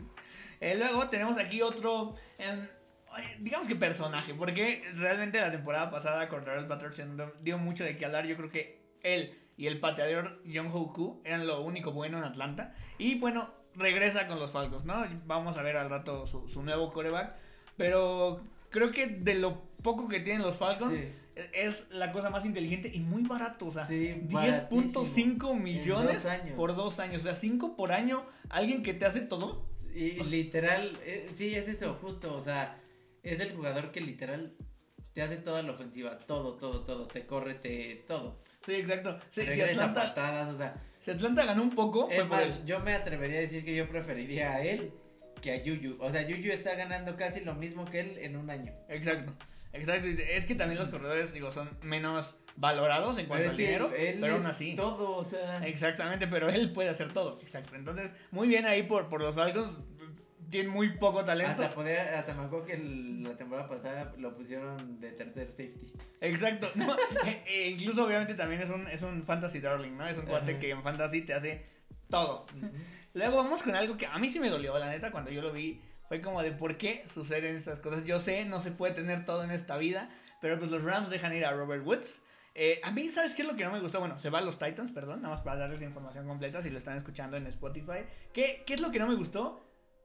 Eh, 0.61 0.75
luego 0.77 1.09
tenemos 1.09 1.37
aquí 1.37 1.61
otro, 1.61 2.15
ay, 3.11 3.23
digamos 3.39 3.67
que 3.67 3.75
personaje, 3.75 4.33
porque 4.33 4.83
realmente 4.95 5.39
la 5.41 5.51
temporada 5.51 5.89
pasada 5.89 6.29
Cordarrelle 6.29 6.67
Patterson 6.67 7.33
dio 7.41 7.57
mucho 7.57 7.83
de 7.83 7.97
qué 7.97 8.05
hablar. 8.05 8.25
Yo 8.25 8.37
creo 8.37 8.49
que 8.49 8.79
él 9.01 9.37
y 9.57 9.67
el 9.67 9.79
pateador 9.79 10.41
John 10.51 10.67
Hoku 10.71 11.21
eran 11.25 11.45
lo 11.47 11.61
único 11.61 11.91
bueno 11.91 12.17
en 12.19 12.23
Atlanta. 12.23 12.73
Y 12.97 13.19
bueno, 13.19 13.49
regresa 13.75 14.27
con 14.27 14.39
los 14.39 14.51
Falcons, 14.51 14.85
¿no? 14.85 15.05
Vamos 15.25 15.57
a 15.57 15.61
ver 15.61 15.75
al 15.77 15.89
rato 15.89 16.25
su, 16.25 16.47
su 16.47 16.63
nuevo 16.63 16.91
coreback. 16.93 17.35
Pero 17.77 18.41
creo 18.69 18.91
que 18.91 19.07
de 19.07 19.35
lo 19.35 19.61
poco 19.83 20.07
que 20.07 20.19
tienen 20.21 20.41
los 20.41 20.55
Falcons, 20.57 20.97
Sí. 20.99 21.13
Es 21.53 21.87
la 21.91 22.11
cosa 22.11 22.29
más 22.29 22.45
inteligente 22.45 22.91
y 22.93 22.99
muy 22.99 23.23
barato. 23.23 23.67
O 23.67 23.71
sea, 23.71 23.85
Sí, 23.85 24.15
10.5 24.27 25.59
millones 25.59 26.23
dos 26.23 26.33
por 26.55 26.75
dos 26.75 26.99
años. 26.99 27.21
O 27.21 27.25
sea, 27.25 27.35
5 27.35 27.75
por 27.75 27.91
año. 27.91 28.25
Alguien 28.49 28.83
que 28.83 28.93
te 28.93 29.05
hace 29.05 29.21
todo. 29.21 29.65
Y 29.93 30.21
literal, 30.25 30.97
eh, 31.05 31.31
sí, 31.33 31.55
es 31.55 31.69
eso, 31.69 31.97
justo, 32.01 32.35
o 32.35 32.41
sea, 32.41 32.77
es 33.23 33.39
el 33.39 33.55
jugador 33.55 33.93
que 33.93 34.01
literal 34.01 34.53
te 35.13 35.21
hace 35.21 35.37
toda 35.37 35.63
la 35.63 35.71
ofensiva, 35.71 36.17
todo, 36.17 36.55
todo, 36.55 36.81
todo, 36.81 37.07
te 37.07 37.25
corre, 37.25 37.53
te, 37.53 38.03
todo. 38.05 38.41
Sí, 38.65 38.73
exacto. 38.73 39.17
Sí, 39.29 39.43
si, 39.45 39.61
Atlanta, 39.61 39.93
patadas, 39.93 40.53
o 40.53 40.57
sea, 40.57 40.83
si 40.99 41.11
Atlanta 41.11 41.45
ganó 41.45 41.63
un 41.63 41.69
poco, 41.69 42.09
fue 42.09 42.25
por 42.25 42.65
yo 42.65 42.81
me 42.81 42.93
atrevería 42.93 43.37
a 43.37 43.41
decir 43.41 43.63
que 43.63 43.73
yo 43.73 43.87
preferiría 43.87 44.51
a 44.51 44.61
él 44.61 44.91
que 45.41 45.51
a 45.51 45.63
Yuyu, 45.63 45.97
o 46.01 46.11
sea, 46.11 46.27
Yuyu 46.27 46.51
está 46.51 46.75
ganando 46.75 47.15
casi 47.15 47.41
lo 47.41 47.53
mismo 47.53 47.85
que 47.85 47.99
él 48.01 48.17
en 48.19 48.35
un 48.35 48.49
año. 48.49 48.73
Exacto. 48.89 49.31
Exacto. 49.75 50.07
Es 50.07 50.45
que 50.45 50.55
también 50.55 50.79
los 50.79 50.89
corredores, 50.89 51.33
digo, 51.33 51.51
son 51.51 51.69
menos 51.81 52.35
valorados 52.55 53.17
en 53.17 53.25
cuanto 53.25 53.49
al 53.49 53.57
dinero. 53.57 53.91
él 53.95 54.17
pero 54.21 54.35
aún 54.35 54.45
así. 54.45 54.75
todo, 54.75 55.17
o 55.17 55.25
sea, 55.25 55.65
Exactamente, 55.67 56.27
pero 56.27 56.49
él 56.49 56.71
puede 56.71 56.89
hacer 56.89 57.11
todo. 57.13 57.39
Exacto. 57.41 57.75
Entonces, 57.75 58.13
muy 58.31 58.47
bien 58.47 58.65
ahí 58.65 58.83
por, 58.83 59.09
por 59.09 59.21
los 59.21 59.35
Falcons. 59.35 59.77
Tiene 60.49 60.69
muy 60.69 60.91
poco 60.97 61.25
talento. 61.25 61.63
hasta 61.63 61.73
podía, 61.73 62.19
hasta 62.19 62.33
me 62.35 62.45
acuerdo 62.45 62.65
que 62.67 62.73
el- 62.73 63.23
la 63.23 63.35
temporada 63.35 63.67
pasada 63.67 64.13
lo 64.17 64.35
pusieron 64.35 64.99
de 65.01 65.11
tercer 65.11 65.49
safety. 65.49 65.91
Exacto. 66.21 66.69
No, 66.75 66.95
e- 67.25 67.43
e 67.47 67.69
incluso 67.71 68.05
obviamente 68.05 68.35
también 68.35 68.61
es 68.61 68.69
un, 68.69 68.87
es 68.87 69.01
un 69.01 69.23
fantasy 69.23 69.59
darling, 69.59 69.97
¿no? 69.97 70.07
Es 70.07 70.17
un 70.19 70.25
cuate 70.27 70.51
Ajá. 70.51 70.59
que 70.61 70.69
en 70.69 70.83
fantasy 70.83 71.21
te 71.21 71.33
hace 71.33 71.65
todo. 72.09 72.45
Luego 73.15 73.37
vamos 73.37 73.63
con 73.63 73.75
algo 73.75 73.97
que 73.97 74.05
a 74.05 74.17
mí 74.19 74.29
sí 74.29 74.39
me 74.39 74.49
dolió, 74.49 74.77
la 74.77 74.89
neta, 74.91 75.09
cuando 75.11 75.31
yo 75.31 75.41
lo 75.41 75.51
vi. 75.51 75.81
Fue 76.07 76.21
como 76.21 76.41
de 76.43 76.51
por 76.51 76.77
qué 76.77 77.03
suceden 77.07 77.55
estas 77.55 77.79
cosas. 77.79 78.05
Yo 78.05 78.19
sé, 78.19 78.45
no 78.45 78.61
se 78.61 78.71
puede 78.71 78.93
tener 78.93 79.25
todo 79.25 79.43
en 79.43 79.51
esta 79.51 79.77
vida. 79.77 80.09
Pero 80.41 80.59
pues 80.59 80.71
los 80.71 80.83
Rams 80.83 81.09
dejan 81.09 81.33
ir 81.33 81.45
a 81.45 81.51
Robert 81.51 81.85
Woods. 81.85 82.21
Eh, 82.53 82.79
a 82.83 82.91
mí, 82.91 83.09
¿sabes 83.09 83.35
qué 83.35 83.41
es 83.41 83.47
lo 83.47 83.55
que 83.55 83.65
no 83.65 83.71
me 83.71 83.81
gustó? 83.81 83.99
Bueno, 83.99 84.17
se 84.19 84.29
va 84.29 84.39
a 84.39 84.41
los 84.41 84.57
Titans, 84.57 84.91
perdón, 84.91 85.21
nada 85.21 85.35
más 85.35 85.43
para 85.43 85.57
darles 85.57 85.81
la 85.81 85.87
información 85.87 86.25
completa 86.25 86.61
si 86.61 86.69
lo 86.69 86.77
están 86.77 86.95
escuchando 86.95 87.35
en 87.35 87.47
Spotify. 87.47 88.05
¿Qué, 88.31 88.63
qué 88.65 88.73
es 88.75 88.81
lo 88.81 88.91
que 88.91 88.99
no 88.99 89.07
me 89.07 89.15
gustó? 89.15 89.61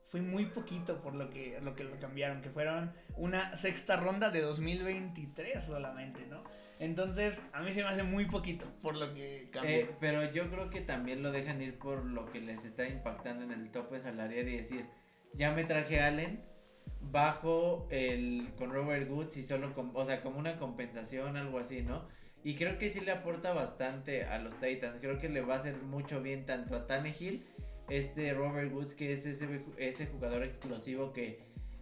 Fue 0.07 0.21
muy 0.21 0.47
poquito 0.47 1.01
por 1.01 1.15
lo 1.15 1.31
que, 1.31 1.61
lo 1.63 1.77
que 1.77 1.89
cambiaron, 2.01 2.43
que 2.43 2.51
fueron 2.51 2.93
una 3.17 3.57
sexta 3.57 3.97
ronda 3.97 4.31
de 4.31 4.41
2023 4.41 5.65
solamente, 5.65 6.27
¿no? 6.27 6.43
Entonces, 6.81 7.41
a 7.53 7.61
mí 7.61 7.71
se 7.73 7.83
me 7.83 7.89
hace 7.89 8.03
muy 8.03 8.25
poquito 8.25 8.67
por 8.83 8.97
lo 8.97 9.15
que 9.15 9.51
cambió. 9.53 9.71
Eh, 9.71 9.91
pero 10.01 10.25
yo 10.33 10.51
creo 10.51 10.71
que 10.71 10.81
también 10.81 11.23
lo 11.23 11.31
dejan 11.31 11.63
ir 11.63 11.79
por 11.79 12.05
lo 12.05 12.27
que 12.27 12.41
les 12.41 12.65
está 12.65 12.89
impactando 12.89 13.45
en 13.45 13.53
el 13.53 13.71
tope 13.71 14.01
salarial 14.01 14.49
y 14.49 14.57
decir, 14.57 14.87
ya 15.35 15.53
me 15.53 15.65
traje 15.65 16.01
a 16.01 16.09
Allen 16.09 16.43
bajo 17.01 17.89
el 17.91 18.49
con 18.57 18.73
Robert 18.73 19.11
Woods 19.11 19.37
y 19.37 19.43
solo 19.43 19.75
con, 19.75 19.91
o 19.95 20.05
sea, 20.05 20.23
como 20.23 20.39
una 20.39 20.59
compensación, 20.59 21.37
algo 21.37 21.59
así, 21.59 21.83
¿no? 21.83 22.07
Y 22.43 22.55
creo 22.55 22.79
que 22.79 22.89
sí 22.89 23.01
le 23.01 23.13
aporta 23.13 23.53
bastante 23.53 24.25
a 24.25 24.39
los 24.39 24.59
Titans, 24.61 24.99
creo 25.01 25.19
que 25.19 25.29
le 25.29 25.43
va 25.43 25.55
a 25.55 25.59
hacer 25.59 25.77
mucho 25.77 26.23
bien 26.23 26.47
tanto 26.47 26.75
a 26.75 26.87
Tannehill, 26.87 27.45
este 27.89 28.33
Robert 28.33 28.73
Woods 28.73 28.95
que 28.95 29.13
es 29.13 29.27
ese, 29.27 30.07
jugador 30.07 30.43
explosivo 30.43 31.13
que 31.13 31.41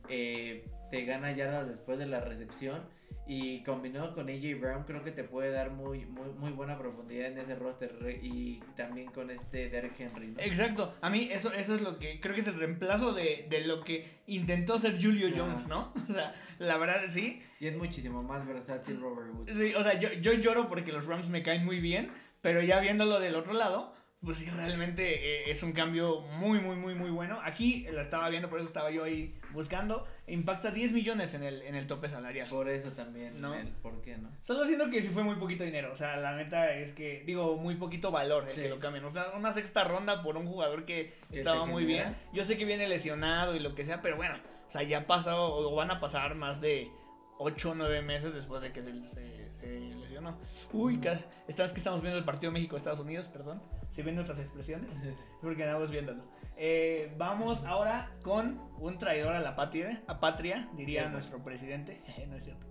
eh, 0.09 0.67
te 0.91 1.05
gana 1.05 1.33
yardas 1.33 1.69
después 1.69 1.99
de 1.99 2.07
la 2.07 2.21
recepción 2.21 2.83
y 3.29 3.63
combinado 3.63 4.15
con 4.15 4.29
AJ 4.31 4.59
Brown 4.59 4.85
creo 4.85 5.05
que 5.05 5.13
te 5.13 5.23
puede 5.23 5.51
dar 5.53 5.71
muy 5.71 6.07
muy 6.07 6.31
muy 6.31 6.51
buena 6.51 6.79
profundidad 6.79 7.27
en 7.27 7.39
ese 7.39 7.55
roster 7.57 7.95
y 8.23 8.61
también 8.75 9.11
con 9.11 9.31
este 9.31 9.69
Derrick 9.69 10.01
Henry, 10.01 10.29
¿no? 10.29 10.41
Exacto, 10.41 10.95
a 11.03 11.11
mí 11.11 11.29
eso, 11.31 11.53
eso 11.53 11.75
es 11.75 11.83
lo 11.83 11.99
que 11.99 12.21
creo 12.21 12.35
que 12.35 12.41
es 12.41 12.49
el 12.49 12.55
reemplazo 12.59 13.13
de, 13.13 13.47
de 13.51 13.67
lo 13.67 13.85
que 13.85 14.09
intentó 14.27 14.79
ser 14.79 15.01
Julio 15.01 15.29
Ajá. 15.29 15.37
Jones, 15.37 15.69
¿no? 15.69 15.93
O 16.09 16.13
sea, 16.13 16.35
la 16.59 16.79
verdad 16.79 17.03
sí, 17.11 17.43
Y 17.61 17.67
es 17.67 17.77
muchísimo 17.77 18.23
más 18.23 18.47
versátil 18.47 18.99
Robert 19.01 19.29
Woods. 19.35 19.53
sí, 19.55 19.75
o 19.75 19.83
sea, 19.83 19.99
yo, 19.99 20.11
yo 20.15 20.33
lloro 20.33 20.67
porque 20.69 20.91
los 20.91 21.07
Rams 21.07 21.29
me 21.29 21.43
caen 21.43 21.67
muy 21.67 21.81
bien, 21.81 22.11
pero 22.41 22.63
ya 22.63 22.81
viéndolo 22.81 23.21
del 23.21 23.35
otro 23.35 23.53
lado, 23.53 23.95
pues 24.25 24.39
sí, 24.39 24.51
realmente 24.51 25.03
eh, 25.47 25.51
es 25.51 25.63
un 25.63 25.73
cambio 25.73 26.21
muy, 26.23 26.59
muy, 26.61 26.75
muy, 26.77 26.95
muy 26.95 27.11
bueno. 27.11 27.39
Aquí 27.45 27.87
la 27.93 28.03
estaba 28.03 28.29
viendo, 28.29 28.51
por 28.51 28.59
eso 28.59 28.67
estaba 28.69 28.91
yo 28.91 29.05
ahí 29.05 29.39
buscando, 29.53 30.07
impacta 30.27 30.73
10 30.73 30.93
millones 30.93 31.35
en 31.35 31.45
el, 31.45 31.63
en 31.63 31.77
el 31.77 31.87
tope 31.87 32.09
salarial. 32.09 32.49
Por 32.49 32.69
eso 32.69 32.91
también 32.93 33.41
No. 33.41 33.55
el 33.55 33.69
por 33.69 34.01
qué, 34.03 34.17
¿no? 34.19 34.31
Solo 34.43 34.65
siento 34.67 34.91
que 34.91 35.03
sí 35.03 35.09
fue 35.09 35.23
muy 35.23 35.37
poquito 35.37 35.63
dinero. 35.63 35.93
O 35.93 35.97
sea, 35.97 36.17
la 36.17 36.35
neta 36.35 36.75
es 36.75 36.93
que, 36.93 37.23
digo, 37.27 37.57
muy 37.59 37.77
poquito 37.77 38.11
valor 38.11 38.45
el 38.49 38.55
Sí. 38.57 38.63
que 38.63 38.69
lo 38.69 38.81
cambien. 38.81 39.05
O 39.05 39.13
sea, 39.15 39.31
una 39.37 39.53
sexta 39.53 39.85
ronda 39.85 40.23
por 40.23 40.37
un 40.37 40.47
jugador 40.47 40.85
que 40.85 41.15
Que 41.31 41.39
estaba 41.39 41.65
muy 41.65 41.85
bien. 41.85 42.17
Yo 42.33 42.45
sé 42.45 42.59
que 42.59 42.65
viene 42.65 42.89
lesionado 42.89 43.55
y 43.55 43.61
lo 43.61 43.75
que 43.77 43.85
sea, 43.85 44.03
pero 44.03 44.17
bueno, 44.17 44.35
o 44.67 44.71
sea, 44.71 44.83
ya 44.83 45.07
pasó 45.07 45.55
o 45.59 45.75
van 45.77 45.91
a 45.93 46.01
pasar 46.01 46.35
más 46.35 46.61
de 46.61 46.91
8 47.39 47.71
o 47.71 47.75
9 47.77 48.03
meses 48.03 48.35
después 48.35 48.61
de 48.63 48.73
que 48.73 48.83
se, 48.83 49.01
se- 49.05 49.53
se 49.53 49.79
lesionó. 49.95 50.37
Uy, 50.73 50.99
esta 51.47 51.63
vez 51.63 51.73
que 51.73 51.79
estamos 51.79 52.03
viendo 52.03 52.19
el 52.19 52.25
partido 52.25 52.51
México-Estados 52.51 52.99
Unidos, 52.99 53.29
perdón. 53.29 53.63
Si 53.99 54.03
ven 54.05 54.15
nuestras 54.15 54.39
expresiones, 54.39 54.95
es 55.03 55.17
porque 55.43 55.65
andamos 55.65 55.91
viéndolo. 55.91 56.23
Eh, 56.57 57.13
vamos 57.19 57.65
ahora 57.65 58.13
con 58.23 58.61
un 58.79 58.97
traidor 58.97 59.35
a 59.35 59.41
la 59.41 59.57
patria, 59.57 60.05
a 60.07 60.21
patria 60.21 60.69
diría 60.75 61.09
nuestro 61.09 61.43
presidente. 61.43 62.01
no 62.29 62.37
es 62.37 62.45
cierto 62.45 62.65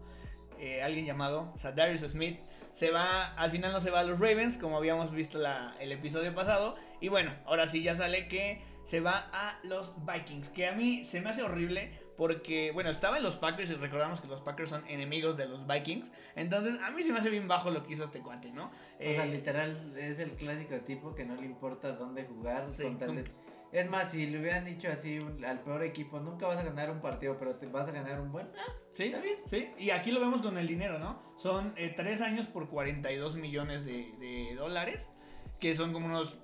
eh, 0.58 0.82
alguien 0.82 1.06
llamado 1.06 1.52
Sadarius 1.58 2.10
Smith. 2.10 2.40
Se 2.72 2.92
va, 2.92 3.34
al 3.34 3.52
final 3.52 3.74
no 3.74 3.82
se 3.82 3.92
va 3.92 4.00
a 4.00 4.04
los 4.04 4.22
Ravens, 4.22 4.56
como 4.56 4.78
habíamos 4.78 5.12
visto 5.12 5.38
la, 5.38 5.76
el 5.82 5.92
episodio 5.92 6.34
pasado. 6.34 6.78
Y 7.02 7.10
bueno, 7.10 7.34
ahora 7.46 7.68
sí 7.68 7.84
ya 7.84 7.94
sale 7.94 8.30
que 8.30 8.62
se 8.86 9.02
va 9.02 9.30
a 9.34 9.60
los 9.64 9.96
Vikings. 10.06 10.48
Que 10.48 10.68
a 10.68 10.72
mí 10.72 11.04
se 11.04 11.20
me 11.20 11.32
hace 11.32 11.44
horrible 11.44 11.92
porque, 12.18 12.72
bueno, 12.72 12.90
estaba 12.90 13.18
en 13.18 13.24
los 13.24 13.36
Packers 13.38 13.70
y 13.70 13.76
recordamos 13.76 14.20
que 14.20 14.28
los 14.28 14.42
Packers 14.42 14.70
son 14.72 14.84
enemigos 14.90 15.38
de 15.38 15.48
los 15.48 15.66
Vikings. 15.68 16.12
Entonces, 16.36 16.80
a 16.82 16.90
mí 16.92 17.04
se 17.04 17.14
me 17.14 17.20
hace 17.20 17.30
bien 17.30 17.48
bajo 17.48 17.70
lo 17.70 17.84
que 17.84 17.94
hizo 17.94 18.04
este 18.04 18.20
cuate, 18.22 18.52
¿no? 18.52 18.66
O 18.66 18.72
sea, 19.00 19.26
Eh, 19.26 19.30
literal 19.32 19.94
es 19.96 20.20
el 20.20 20.32
clásico 20.32 20.76
tipo 20.82 21.14
que 21.16 21.24
no 21.26 21.36
le 21.36 21.46
importa 21.46 21.92
dónde 21.94 22.24
jugar 22.26 22.68
Sí, 22.74 22.84
con 22.84 22.98
tal 22.98 23.16
de- 23.16 23.24
con- 23.24 23.48
Es 23.74 23.90
más, 23.90 24.12
si 24.12 24.26
le 24.28 24.40
hubieran 24.40 24.64
dicho 24.64 24.88
así 24.90 25.20
al 25.46 25.60
peor 25.60 25.84
equipo, 25.84 26.20
nunca 26.22 26.48
vas 26.48 26.58
a 26.58 26.64
ganar 26.64 26.90
un 26.90 27.02
partido, 27.02 27.38
pero 27.38 27.56
te 27.56 27.68
vas 27.68 27.88
a 27.90 27.92
ganar 27.92 28.20
un 28.22 28.32
buen. 28.32 28.48
Ah, 28.58 28.72
Sí, 28.94 29.04
Está 29.08 29.20
bien. 29.20 29.36
sí. 29.46 29.70
Y 29.78 29.90
aquí 29.92 30.10
lo 30.12 30.20
vemos 30.22 30.42
con 30.42 30.58
el 30.58 30.68
dinero, 30.68 30.98
¿no? 31.00 31.22
Son 31.38 31.74
eh, 31.76 31.94
tres 31.96 32.22
años 32.22 32.48
por 32.48 32.70
42 32.70 33.36
millones 33.36 33.86
de, 33.86 34.14
de 34.20 34.56
dólares, 34.56 35.12
que 35.60 35.76
son 35.76 35.92
como 35.94 36.06
unos 36.08 36.40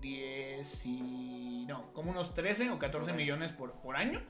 10 0.00 0.86
y... 0.86 1.64
No, 1.66 1.92
como 1.94 2.10
unos 2.10 2.34
13 2.34 2.70
o 2.70 2.78
14 2.78 3.06
Por 3.06 3.08
año. 3.10 3.16
millones 3.16 3.52
por, 3.52 3.72
por 3.80 3.96
año. 3.96 4.20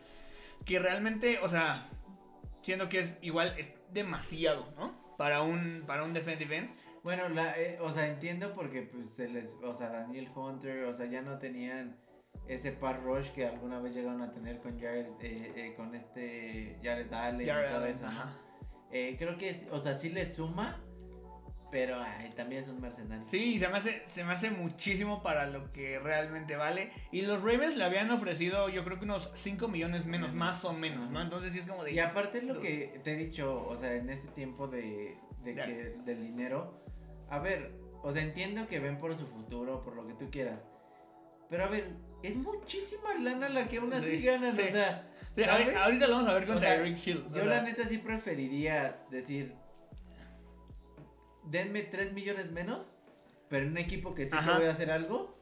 Que 0.64 0.78
realmente, 0.78 1.38
o 1.42 1.48
sea, 1.48 1.88
siendo 2.62 2.88
que 2.88 3.00
es 3.00 3.18
igual, 3.22 3.54
es 3.58 3.74
demasiado, 3.92 4.72
¿no? 4.76 5.16
Para 5.16 5.42
un, 5.42 5.84
para 5.86 6.04
un 6.04 6.12
defensive 6.12 6.56
end. 6.56 6.70
Bueno, 7.02 7.28
la, 7.28 7.58
eh, 7.58 7.78
o 7.80 7.90
sea, 7.90 8.06
entiendo 8.06 8.52
porque 8.52 8.82
pues 8.82 9.08
se 9.14 9.28
les, 9.28 9.56
o 9.62 9.74
sea, 9.74 9.88
Daniel 9.88 10.30
Hunter, 10.34 10.84
o 10.84 10.94
sea, 10.94 11.06
ya 11.06 11.22
no 11.22 11.38
tenían 11.38 11.96
ese 12.46 12.72
par 12.72 13.02
rush 13.02 13.30
que 13.30 13.46
alguna 13.46 13.80
vez 13.80 13.94
llegaron 13.94 14.22
a 14.22 14.32
tener 14.32 14.60
con 14.60 14.78
Jared, 14.78 15.06
eh, 15.20 15.52
eh, 15.56 15.74
con 15.76 15.94
este 15.94 16.78
Jared 16.82 17.12
Allen 17.12 17.46
Jared 17.46 17.68
y 17.68 17.70
todo 17.70 17.84
Allen, 17.84 17.94
eso. 17.94 18.06
Eh, 18.92 19.16
creo 19.18 19.38
que, 19.38 19.68
o 19.70 19.80
sea, 19.80 19.98
sí 19.98 20.08
le 20.08 20.26
suma, 20.26 20.82
Pero 21.70 22.00
ay, 22.00 22.30
también 22.30 22.62
es 22.62 22.68
un 22.68 22.80
mercenario. 22.80 23.24
Sí, 23.28 23.58
se 23.58 23.68
me, 23.68 23.78
hace, 23.78 24.02
se 24.06 24.24
me 24.24 24.32
hace 24.32 24.50
muchísimo 24.50 25.22
para 25.22 25.46
lo 25.46 25.72
que 25.72 25.98
realmente 26.00 26.56
vale. 26.56 26.90
Y 27.12 27.22
los 27.22 27.42
Ravens 27.42 27.76
le 27.76 27.84
habían 27.84 28.10
ofrecido, 28.10 28.68
yo 28.68 28.84
creo 28.84 28.98
que 28.98 29.04
unos 29.04 29.30
5 29.34 29.68
millones 29.68 30.06
menos, 30.06 30.32
más 30.32 30.64
o 30.64 30.72
menos, 30.72 31.10
¿no? 31.10 31.22
Entonces 31.22 31.52
sí 31.52 31.60
es 31.60 31.66
como 31.66 31.84
de. 31.84 31.92
Y 31.92 32.00
aparte 32.00 32.38
es 32.38 32.44
lo 32.44 32.60
que 32.60 33.00
te 33.04 33.12
he 33.12 33.16
dicho, 33.16 33.66
o 33.68 33.76
sea, 33.76 33.94
en 33.94 34.10
este 34.10 34.28
tiempo 34.28 34.66
de, 34.66 35.16
de 35.44 35.54
que, 35.54 35.96
del 36.04 36.22
dinero. 36.22 36.82
A 37.28 37.38
ver, 37.38 37.72
o 38.02 38.12
sea, 38.12 38.22
entiendo 38.22 38.66
que 38.66 38.80
ven 38.80 38.98
por 38.98 39.14
su 39.16 39.26
futuro, 39.26 39.82
por 39.82 39.94
lo 39.94 40.06
que 40.06 40.14
tú 40.14 40.28
quieras. 40.30 40.58
Pero 41.48 41.64
a 41.64 41.68
ver, 41.68 41.88
es 42.22 42.36
muchísima 42.36 43.14
lana 43.14 43.48
la 43.48 43.68
que 43.68 43.78
aún 43.78 43.92
así 43.92 44.22
ganan, 44.22 44.52
o 44.52 44.54
sea. 44.54 45.06
Ahorita 45.82 46.06
lo 46.08 46.16
vamos 46.16 46.28
a 46.28 46.34
ver 46.34 46.46
con 46.46 46.58
Tyreek 46.58 47.06
Hill. 47.06 47.26
Yo 47.32 47.44
la 47.44 47.62
neta 47.62 47.84
sí 47.84 47.98
preferiría 47.98 49.04
decir, 49.10 49.54
denme 51.50 51.82
3 51.82 52.12
millones 52.12 52.50
menos, 52.50 52.90
pero 53.48 53.64
en 53.64 53.72
un 53.72 53.78
equipo 53.78 54.14
que 54.14 54.26
sé 54.26 54.36
que 54.38 54.52
voy 54.52 54.66
a 54.66 54.70
hacer 54.70 54.90
algo. 54.90 55.36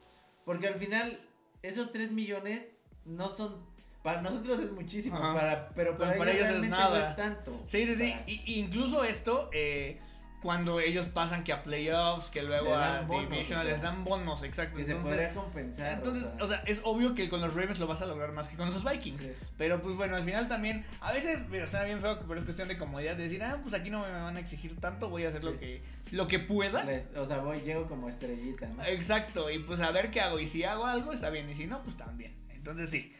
Porque 0.45 0.67
al 0.67 0.75
final, 0.75 1.19
esos 1.61 1.91
3 1.91 2.11
millones 2.11 2.69
no 3.05 3.29
son. 3.29 3.67
Para 4.03 4.21
nosotros 4.21 4.59
es 4.61 4.71
muchísimo, 4.71 5.19
para, 5.19 5.69
pero 5.75 5.97
para, 5.97 6.15
ellos, 6.31 6.47
es 6.47 6.63
nada. 6.69 6.89
no 6.89 7.05
es 7.05 7.15
tanto. 7.15 7.63
Sí, 7.65 7.85
sí, 7.85 7.95
sí. 7.95 8.15
Y, 8.25 8.59
incluso 8.59 9.03
esto, 9.03 9.49
eh, 9.51 9.99
cuando 10.41 10.79
ellos 10.79 11.07
pasan 11.07 11.43
que 11.43 11.51
a 11.51 11.61
playoffs, 11.63 12.29
que 12.29 12.43
luego 12.43 12.73
a 12.73 13.01
Division, 13.01 13.65
les 13.65 13.81
dan 13.81 14.05
bonos, 14.05 14.43
exacto. 14.43 14.77
Que 14.77 14.83
entonces, 14.83 15.29
se 15.29 15.33
compensar. 15.33 15.93
Entonces, 15.93 16.31
o 16.39 16.47
sea. 16.47 16.63
es 16.65 16.79
obvio 16.83 17.13
que 17.13 17.27
con 17.27 17.41
los 17.41 17.53
Ravens 17.53 17.79
lo 17.79 17.87
vas 17.87 18.01
a 18.01 18.05
lograr 18.05 18.31
más 18.31 18.47
que 18.47 18.55
con 18.55 18.71
los 18.71 18.83
Vikings. 18.83 19.31
Pero 19.57 19.81
pues 19.81 19.97
bueno, 19.97 20.15
al 20.15 20.23
final 20.23 20.47
también, 20.47 20.85
a 21.01 21.11
veces, 21.11 21.47
mira, 21.49 21.67
suena 21.67 21.85
bien 21.85 21.99
feo, 21.99 22.19
pero 22.25 22.39
es 22.39 22.45
cuestión 22.45 22.69
de 22.69 22.77
comodidad, 22.77 23.17
de 23.17 23.23
decir, 23.23 23.43
ah, 23.43 23.59
pues 23.61 23.73
aquí 23.73 23.89
no 23.89 24.01
me 24.01 24.11
van 24.11 24.37
a 24.37 24.39
exigir 24.39 24.79
tanto, 24.79 25.09
voy 25.09 25.25
a 25.25 25.29
hacer 25.29 25.43
lo 25.43 25.57
que 25.59 25.81
lo 26.11 26.27
que 26.27 26.39
pueda. 26.39 26.85
o 27.17 27.25
sea, 27.25 27.39
voy, 27.39 27.59
llego 27.61 27.87
como 27.87 28.07
estrellita, 28.07 28.67
¿no? 28.67 28.83
Exacto, 28.85 29.51
y 29.51 29.59
pues 29.59 29.81
a 29.81 29.91
ver 29.91 30.09
qué 30.09 30.21
hago. 30.21 30.39
Y 30.39 30.47
si 30.47 30.63
hago 30.63 30.85
algo, 30.85 31.11
está 31.11 31.29
bien, 31.29 31.49
y 31.49 31.53
si 31.53 31.67
no, 31.67 31.83
pues 31.83 31.97
también. 31.97 32.33
Entonces 32.49 32.89
sí. 32.89 33.13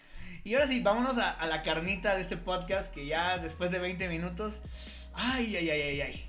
Y 0.46 0.54
ahora 0.54 0.68
sí, 0.68 0.82
vámonos 0.82 1.18
a, 1.18 1.32
a 1.32 1.48
la 1.48 1.64
carnita 1.64 2.16
de 2.16 2.22
este 2.22 2.38
podcast 2.38 2.94
que 2.94 3.06
ya 3.06 3.38
después 3.40 3.72
de 3.72 3.80
20 3.80 4.08
minutos. 4.08 4.62
Ay, 5.14 5.58
ay, 5.58 5.70
ay, 5.70 5.82
ay, 5.82 6.02
ay 6.02 6.29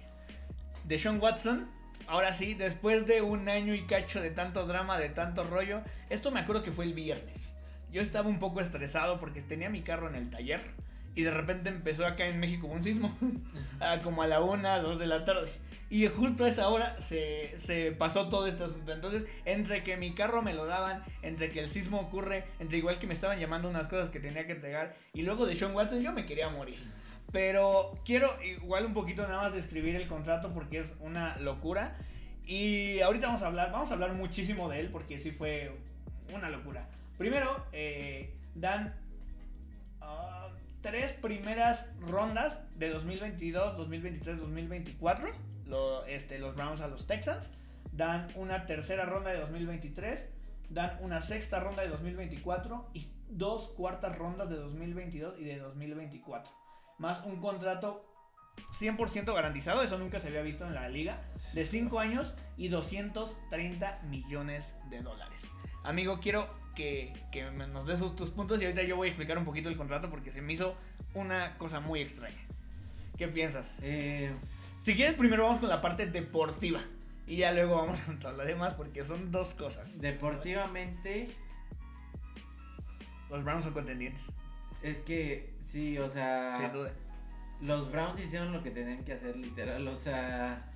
de 0.91 0.99
Sean 0.99 1.21
Watson. 1.21 1.69
Ahora 2.09 2.35
sí, 2.35 2.55
después 2.55 3.07
de 3.07 3.23
un 3.23 3.49
año 3.49 3.75
y 3.75 3.87
cacho 3.87 4.21
de 4.21 4.31
tanto 4.33 4.67
drama, 4.67 4.99
de 4.99 5.09
tanto 5.09 5.45
rollo, 5.45 5.83
esto 6.09 6.33
me 6.33 6.41
acuerdo 6.41 6.65
que 6.65 6.73
fue 6.73 6.85
el 6.85 6.95
viernes. 6.95 7.55
Yo 7.93 8.03
estaba 8.03 8.29
un 8.29 8.41
poco 8.41 8.61
estresado 8.61 9.21
porque 9.21 9.41
tenía 9.41 9.71
mi 9.71 9.83
carro 9.83 10.09
en 10.09 10.17
el 10.17 10.31
taller 10.31 10.61
y 11.15 11.23
de 11.23 11.31
repente 11.31 11.69
empezó 11.69 12.05
acá 12.05 12.27
en 12.27 12.41
México 12.41 12.67
un 12.67 12.83
sismo, 12.83 13.17
como 14.03 14.23
a 14.23 14.27
la 14.27 14.41
una, 14.41 14.81
dos 14.81 14.99
de 14.99 15.07
la 15.07 15.25
tarde. 15.25 15.53
Y 15.91 16.09
justo 16.09 16.45
a 16.45 16.49
esa 16.49 16.69
hora 16.69 17.01
se, 17.01 17.53
se, 17.57 17.93
pasó 17.93 18.29
todo 18.29 18.49
este 18.49 18.65
asunto. 18.65 18.93
Entonces, 18.93 19.27
entre 19.45 19.85
que 19.85 19.97
mi 19.97 20.13
carro 20.13 20.43
me 20.43 20.55
lo 20.55 20.67
daban, 20.67 21.05
entre 21.23 21.51
que 21.51 21.61
el 21.61 21.69
sismo 21.69 22.01
ocurre, 22.01 22.47
entre 22.59 22.79
igual 22.79 22.99
que 22.99 23.07
me 23.07 23.15
estaban 23.15 23.39
llamando 23.39 23.69
unas 23.69 23.87
cosas 23.87 24.11
que 24.11 24.19
tenía 24.19 24.45
que 24.45 24.53
entregar, 24.53 24.97
y 25.13 25.23
luego 25.23 25.47
de 25.47 25.55
Sean 25.55 25.73
Watson, 25.73 26.03
yo 26.03 26.13
me 26.13 26.27
quería 26.27 26.49
morir. 26.49 26.81
Pero 27.33 27.95
quiero 28.05 28.43
igual 28.43 28.87
un 28.87 28.95
poquito 28.95 29.23
nada 29.23 29.43
más 29.43 29.55
describir 29.55 29.95
el 29.97 30.09
contrato 30.09 30.53
porque 30.53 30.81
es 30.81 30.97
una 31.01 31.37
locura. 31.39 31.97
Y 32.45 33.01
ahorita 33.01 33.29
vamos 33.29 33.43
a 33.43 33.47
hablar, 33.47 33.71
vamos 33.71 33.91
a 33.91 33.95
hablar 33.95 34.13
muchísimo 34.15 34.69
de 34.69 34.81
él 34.81 34.89
porque 34.91 35.19
sí 35.19 35.31
fue 35.31 35.77
una 36.35 36.49
locura. 36.49 36.89
Primero, 37.19 37.65
eh, 37.73 38.35
dan 38.55 38.95
ah, 40.01 40.49
tres 40.81 41.13
primeras 41.13 41.89
rondas 42.01 42.61
de 42.77 42.91
2022, 42.91 43.77
2023, 43.77 44.39
2024. 44.39 45.29
este, 46.09 46.39
los 46.41 46.57
Browns 46.57 46.81
a 46.81 46.89
los 46.89 47.07
Texans. 47.07 47.51
Dan 47.93 48.27
una 48.35 48.67
tercera 48.67 49.05
ronda 49.05 49.31
de 49.31 49.39
2023. 49.39 50.27
Dan 50.71 50.99
una 51.01 51.23
sexta 51.23 51.61
ronda 51.61 51.83
de 51.83 51.89
2024 51.89 52.91
y 52.95 53.09
dos 53.29 53.69
cuartas 53.77 54.19
rondas 54.19 54.49
de 54.49 54.57
2022 54.57 55.39
y 55.39 55.45
de 55.45 55.59
2024 55.59 56.60
más 57.01 57.25
un 57.25 57.41
contrato 57.41 58.07
100% 58.79 59.35
garantizado, 59.35 59.83
eso 59.83 59.99
nunca 59.99 60.21
se 60.21 60.29
había 60.29 60.43
visto 60.43 60.67
en 60.67 60.75
la 60.75 60.89
liga, 60.89 61.21
de 61.55 61.65
5 61.65 61.99
años 61.99 62.35
y 62.57 62.69
230 62.69 64.03
millones 64.03 64.77
de 64.91 65.01
dólares. 65.01 65.51
Amigo, 65.83 66.21
quiero 66.21 66.49
que, 66.77 67.13
que 67.33 67.51
nos 67.51 67.87
des 67.87 68.01
tus 68.15 68.31
puntos 68.31 68.61
y 68.61 68.67
ahorita 68.67 68.83
yo 68.83 68.97
voy 68.97 69.09
a 69.09 69.11
explicar 69.11 69.39
un 69.39 69.45
poquito 69.45 69.69
el 69.69 69.77
contrato 69.77 70.11
porque 70.11 70.31
se 70.31 70.43
me 70.43 70.53
hizo 70.53 70.77
una 71.15 71.57
cosa 71.57 71.81
muy 71.81 72.01
extraña. 72.01 72.41
¿Qué 73.17 73.27
piensas? 73.29 73.81
Eh... 73.83 74.33
Si 74.83 74.95
quieres, 74.95 75.15
primero 75.15 75.45
vamos 75.45 75.59
con 75.59 75.69
la 75.69 75.83
parte 75.83 76.07
deportiva 76.07 76.81
y 77.27 77.37
ya 77.37 77.53
luego 77.53 77.77
vamos 77.77 78.01
con 78.07 78.19
todo 78.19 78.33
lo 78.33 78.45
demás 78.45 78.75
porque 78.75 79.05
son 79.05 79.31
dos 79.31 79.55
cosas. 79.55 79.99
Deportivamente... 80.01 81.31
Los 83.31 83.45
Browns 83.45 83.65
son 83.65 83.75
contendientes. 83.75 84.33
Es 84.83 84.99
que, 85.01 85.55
sí, 85.63 85.99
o 85.99 86.09
sea. 86.09 86.57
Sin 86.59 86.73
duda. 86.73 86.93
Los 87.61 87.93
Browns 87.93 88.19
hicieron 88.19 88.53
lo 88.53 88.63
que 88.63 88.71
tenían 88.71 89.05
que 89.05 89.13
hacer, 89.13 89.37
literal. 89.37 89.87
O 89.89 89.97
sea. 89.97 90.67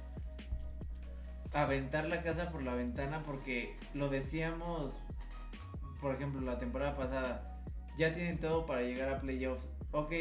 Aventar 1.52 2.06
la 2.06 2.22
casa 2.22 2.50
por 2.50 2.62
la 2.62 2.74
ventana, 2.74 3.22
porque 3.22 3.76
lo 3.94 4.08
decíamos, 4.08 4.92
por 6.00 6.14
ejemplo, 6.14 6.40
la 6.40 6.58
temporada 6.58 6.96
pasada. 6.96 7.62
Ya 7.96 8.12
tienen 8.12 8.40
todo 8.40 8.66
para 8.66 8.82
llegar 8.82 9.08
a 9.08 9.20
playoffs. 9.20 9.64
Ok, 9.92 10.12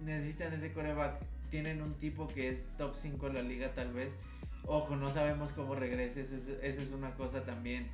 necesitan 0.00 0.52
ese 0.54 0.72
coreback. 0.72 1.20
Tienen 1.50 1.82
un 1.82 1.94
tipo 1.94 2.28
que 2.28 2.48
es 2.48 2.66
top 2.78 2.94
5 2.96 3.26
en 3.26 3.34
la 3.34 3.42
liga, 3.42 3.74
tal 3.74 3.92
vez. 3.92 4.16
Ojo, 4.64 4.96
no 4.96 5.10
sabemos 5.10 5.52
cómo 5.52 5.74
regrese. 5.74 6.22
Esa 6.22 6.36
es, 6.62 6.90
una 6.92 7.14
cosa 7.14 7.44
también. 7.44 7.88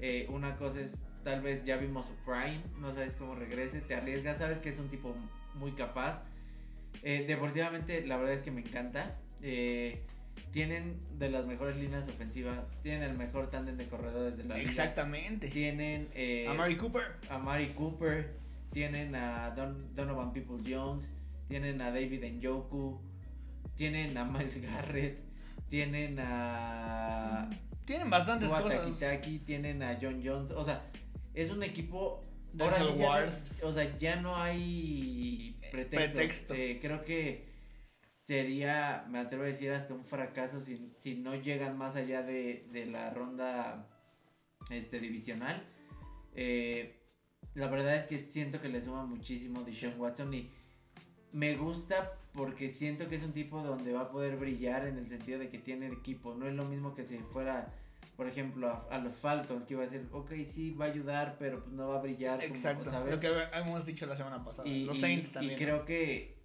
Eh, 0.00 0.26
una 0.30 0.56
cosa 0.56 0.80
es 0.80 0.98
tal 1.24 1.40
vez 1.40 1.64
ya 1.64 1.76
vimos 1.76 2.06
su 2.06 2.14
prime, 2.24 2.60
no 2.78 2.94
sabes 2.94 3.16
cómo 3.16 3.34
regrese, 3.34 3.80
te 3.80 3.94
arriesgas, 3.94 4.38
sabes 4.38 4.60
que 4.60 4.68
es 4.68 4.78
un 4.78 4.88
tipo 4.88 5.14
muy 5.54 5.72
capaz. 5.72 6.22
Eh, 7.02 7.24
deportivamente, 7.26 8.06
la 8.06 8.16
verdad 8.16 8.34
es 8.34 8.42
que 8.42 8.50
me 8.50 8.60
encanta. 8.60 9.16
Eh, 9.42 10.02
tienen 10.50 11.00
de 11.18 11.30
las 11.30 11.46
mejores 11.46 11.76
líneas 11.76 12.08
ofensivas, 12.08 12.58
tienen 12.82 13.02
el 13.02 13.16
mejor 13.16 13.50
tándem 13.50 13.76
de 13.76 13.86
corredores 13.88 14.36
de 14.36 14.44
la 14.44 14.56
liga. 14.56 14.68
Exactamente. 14.68 15.48
Tienen 15.48 16.08
eh, 16.14 16.46
a 16.48 16.54
Mari 16.54 16.76
Cooper. 16.76 17.16
A 17.28 17.38
Mari 17.38 17.68
Cooper, 17.68 18.34
tienen 18.72 19.14
a 19.14 19.50
Donovan 19.94 20.32
People 20.32 20.58
Jones, 20.66 21.08
tienen 21.46 21.80
a 21.80 21.90
David 21.90 22.24
Njoku, 22.24 23.00
tienen 23.74 24.16
a 24.16 24.24
Miles 24.24 24.60
Garrett, 24.62 25.18
tienen 25.68 26.18
a 26.20 27.48
tienen 27.88 28.10
bastantes 28.10 28.50
cosas. 28.50 28.82
tienen 29.46 29.82
a 29.82 29.98
John 30.00 30.20
Jones, 30.22 30.50
o 30.50 30.62
sea, 30.62 30.82
es 31.34 31.50
un 31.50 31.62
equipo. 31.62 32.24
Ahora 32.58 32.78
ya 32.96 33.28
o 33.62 33.72
sea, 33.72 33.98
ya 33.98 34.16
no 34.16 34.36
hay 34.36 35.60
pretexto. 35.70 36.54
Eh, 36.54 36.78
creo 36.80 37.04
que 37.04 37.46
sería, 38.22 39.06
me 39.08 39.18
atrevo 39.18 39.44
a 39.44 39.46
decir, 39.46 39.70
hasta 39.70 39.94
un 39.94 40.04
fracaso 40.04 40.60
si, 40.60 40.92
si 40.96 41.14
no 41.16 41.34
llegan 41.34 41.78
más 41.78 41.96
allá 41.96 42.22
de, 42.22 42.66
de 42.72 42.86
la 42.86 43.10
ronda 43.10 43.88
este, 44.70 45.00
divisional. 45.00 45.62
Eh, 46.34 46.94
la 47.54 47.68
verdad 47.68 47.96
es 47.96 48.04
que 48.04 48.22
siento 48.22 48.60
que 48.60 48.68
le 48.68 48.80
suma 48.80 49.04
muchísimo 49.04 49.64
Sean 49.72 49.98
Watson 49.98 50.32
y 50.34 50.50
me 51.32 51.56
gusta 51.56 52.18
porque 52.32 52.68
siento 52.68 53.08
que 53.08 53.16
es 53.16 53.22
un 53.22 53.32
tipo 53.32 53.62
donde 53.62 53.92
va 53.92 54.02
a 54.02 54.10
poder 54.10 54.36
brillar 54.36 54.86
en 54.86 54.98
el 54.98 55.08
sentido 55.08 55.38
de 55.38 55.48
que 55.48 55.58
tiene 55.58 55.86
el 55.86 55.94
equipo. 55.94 56.34
No 56.34 56.46
es 56.46 56.54
lo 56.54 56.64
mismo 56.64 56.94
que 56.94 57.04
si 57.04 57.18
fuera 57.18 57.74
por 58.18 58.26
ejemplo, 58.26 58.84
a, 58.90 58.98
los 58.98 59.16
Falcons, 59.16 59.64
que 59.64 59.74
iba 59.74 59.84
a 59.84 59.86
decir, 59.86 60.08
ok, 60.10 60.32
sí, 60.44 60.72
va 60.72 60.86
a 60.86 60.88
ayudar, 60.88 61.36
pero 61.38 61.62
pues 61.62 61.72
no 61.72 61.90
va 61.90 61.98
a 61.98 62.02
brillar. 62.02 62.42
Exacto, 62.42 62.90
lo 63.08 63.20
que 63.20 63.32
hemos 63.52 63.86
dicho 63.86 64.06
la 64.06 64.16
semana 64.16 64.42
pasada. 64.42 64.68
Y, 64.68 64.86
los 64.86 64.98
Saints 64.98 65.30
también. 65.30 65.54
Y 65.54 65.56
creo 65.56 65.84
que 65.84 66.36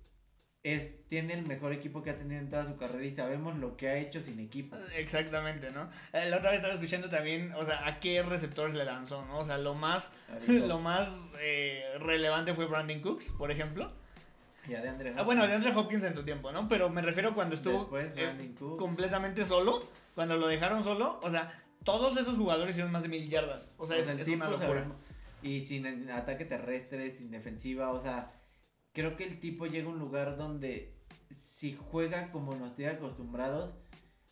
es, 0.62 1.08
tiene 1.08 1.34
el 1.34 1.48
mejor 1.48 1.74
equipo 1.74 2.04
que 2.04 2.12
ha 2.12 2.16
tenido 2.16 2.40
en 2.40 2.48
toda 2.48 2.68
su 2.68 2.78
carrera 2.78 3.04
y 3.04 3.10
sabemos 3.10 3.58
lo 3.58 3.76
que 3.76 3.88
ha 3.88 3.98
hecho 3.98 4.22
sin 4.22 4.40
equipo. 4.40 4.78
Exactamente, 4.96 5.72
¿no? 5.72 5.90
Eh, 6.14 6.30
la 6.30 6.38
otra 6.38 6.52
vez 6.52 6.58
estaba 6.58 6.76
escuchando 6.76 7.10
también, 7.10 7.52
o 7.54 7.66
sea, 7.66 7.88
a 7.88 8.00
qué 8.00 8.22
receptores 8.22 8.76
le 8.76 8.86
lanzó, 8.86 9.26
¿no? 9.26 9.40
O 9.40 9.46
sea, 9.46 9.58
lo 9.58 9.74
más, 9.74 10.12
lo 10.48 10.80
más 10.80 11.24
eh, 11.42 11.86
relevante 12.02 12.54
fue 12.54 12.68
Brandon 12.68 13.00
Cooks, 13.00 13.32
por 13.32 13.50
ejemplo. 13.50 13.92
Y 14.70 14.76
a 14.76 14.82
de 14.82 14.90
Andre 14.90 15.16
Ah, 15.18 15.24
bueno, 15.24 15.48
de 15.48 15.56
Andre 15.56 15.76
Hopkins 15.76 16.04
en 16.04 16.14
tu 16.14 16.24
tiempo, 16.24 16.52
¿no? 16.52 16.68
Pero 16.68 16.92
me 16.92 17.02
refiero 17.02 17.34
cuando 17.34 17.56
estuvo 17.56 17.90
eh, 17.98 18.54
completamente 18.78 19.48
solo, 19.48 19.84
cuando 20.14 20.38
lo 20.38 20.48
dejaron 20.48 20.84
solo, 20.84 21.20
o 21.24 21.32
sea, 21.32 21.63
todos 21.84 22.18
esos 22.18 22.36
jugadores 22.36 22.72
hicieron 22.72 22.92
más 22.92 23.04
de 23.04 23.10
mil 23.10 23.30
yardas. 23.30 23.74
O 23.78 23.88
sea, 23.88 23.98
es, 23.98 24.28
una 24.28 24.50
locura. 24.50 24.86
y 25.42 25.62
sin 25.62 26.10
ataque 26.10 26.46
terrestre, 26.46 27.10
sin 27.10 27.32
defensiva, 27.32 27.92
o 27.92 28.02
sea, 28.02 28.34
creo 28.94 29.16
que 29.16 29.26
el 29.26 29.40
tipo 29.40 29.66
llega 29.66 29.88
a 29.88 29.92
un 29.92 30.00
lugar 30.00 30.38
donde 30.38 30.94
si 31.30 31.74
juega 31.74 32.32
como 32.32 32.56
nos 32.56 32.76
tiene 32.76 32.94
acostumbrados, 32.94 33.74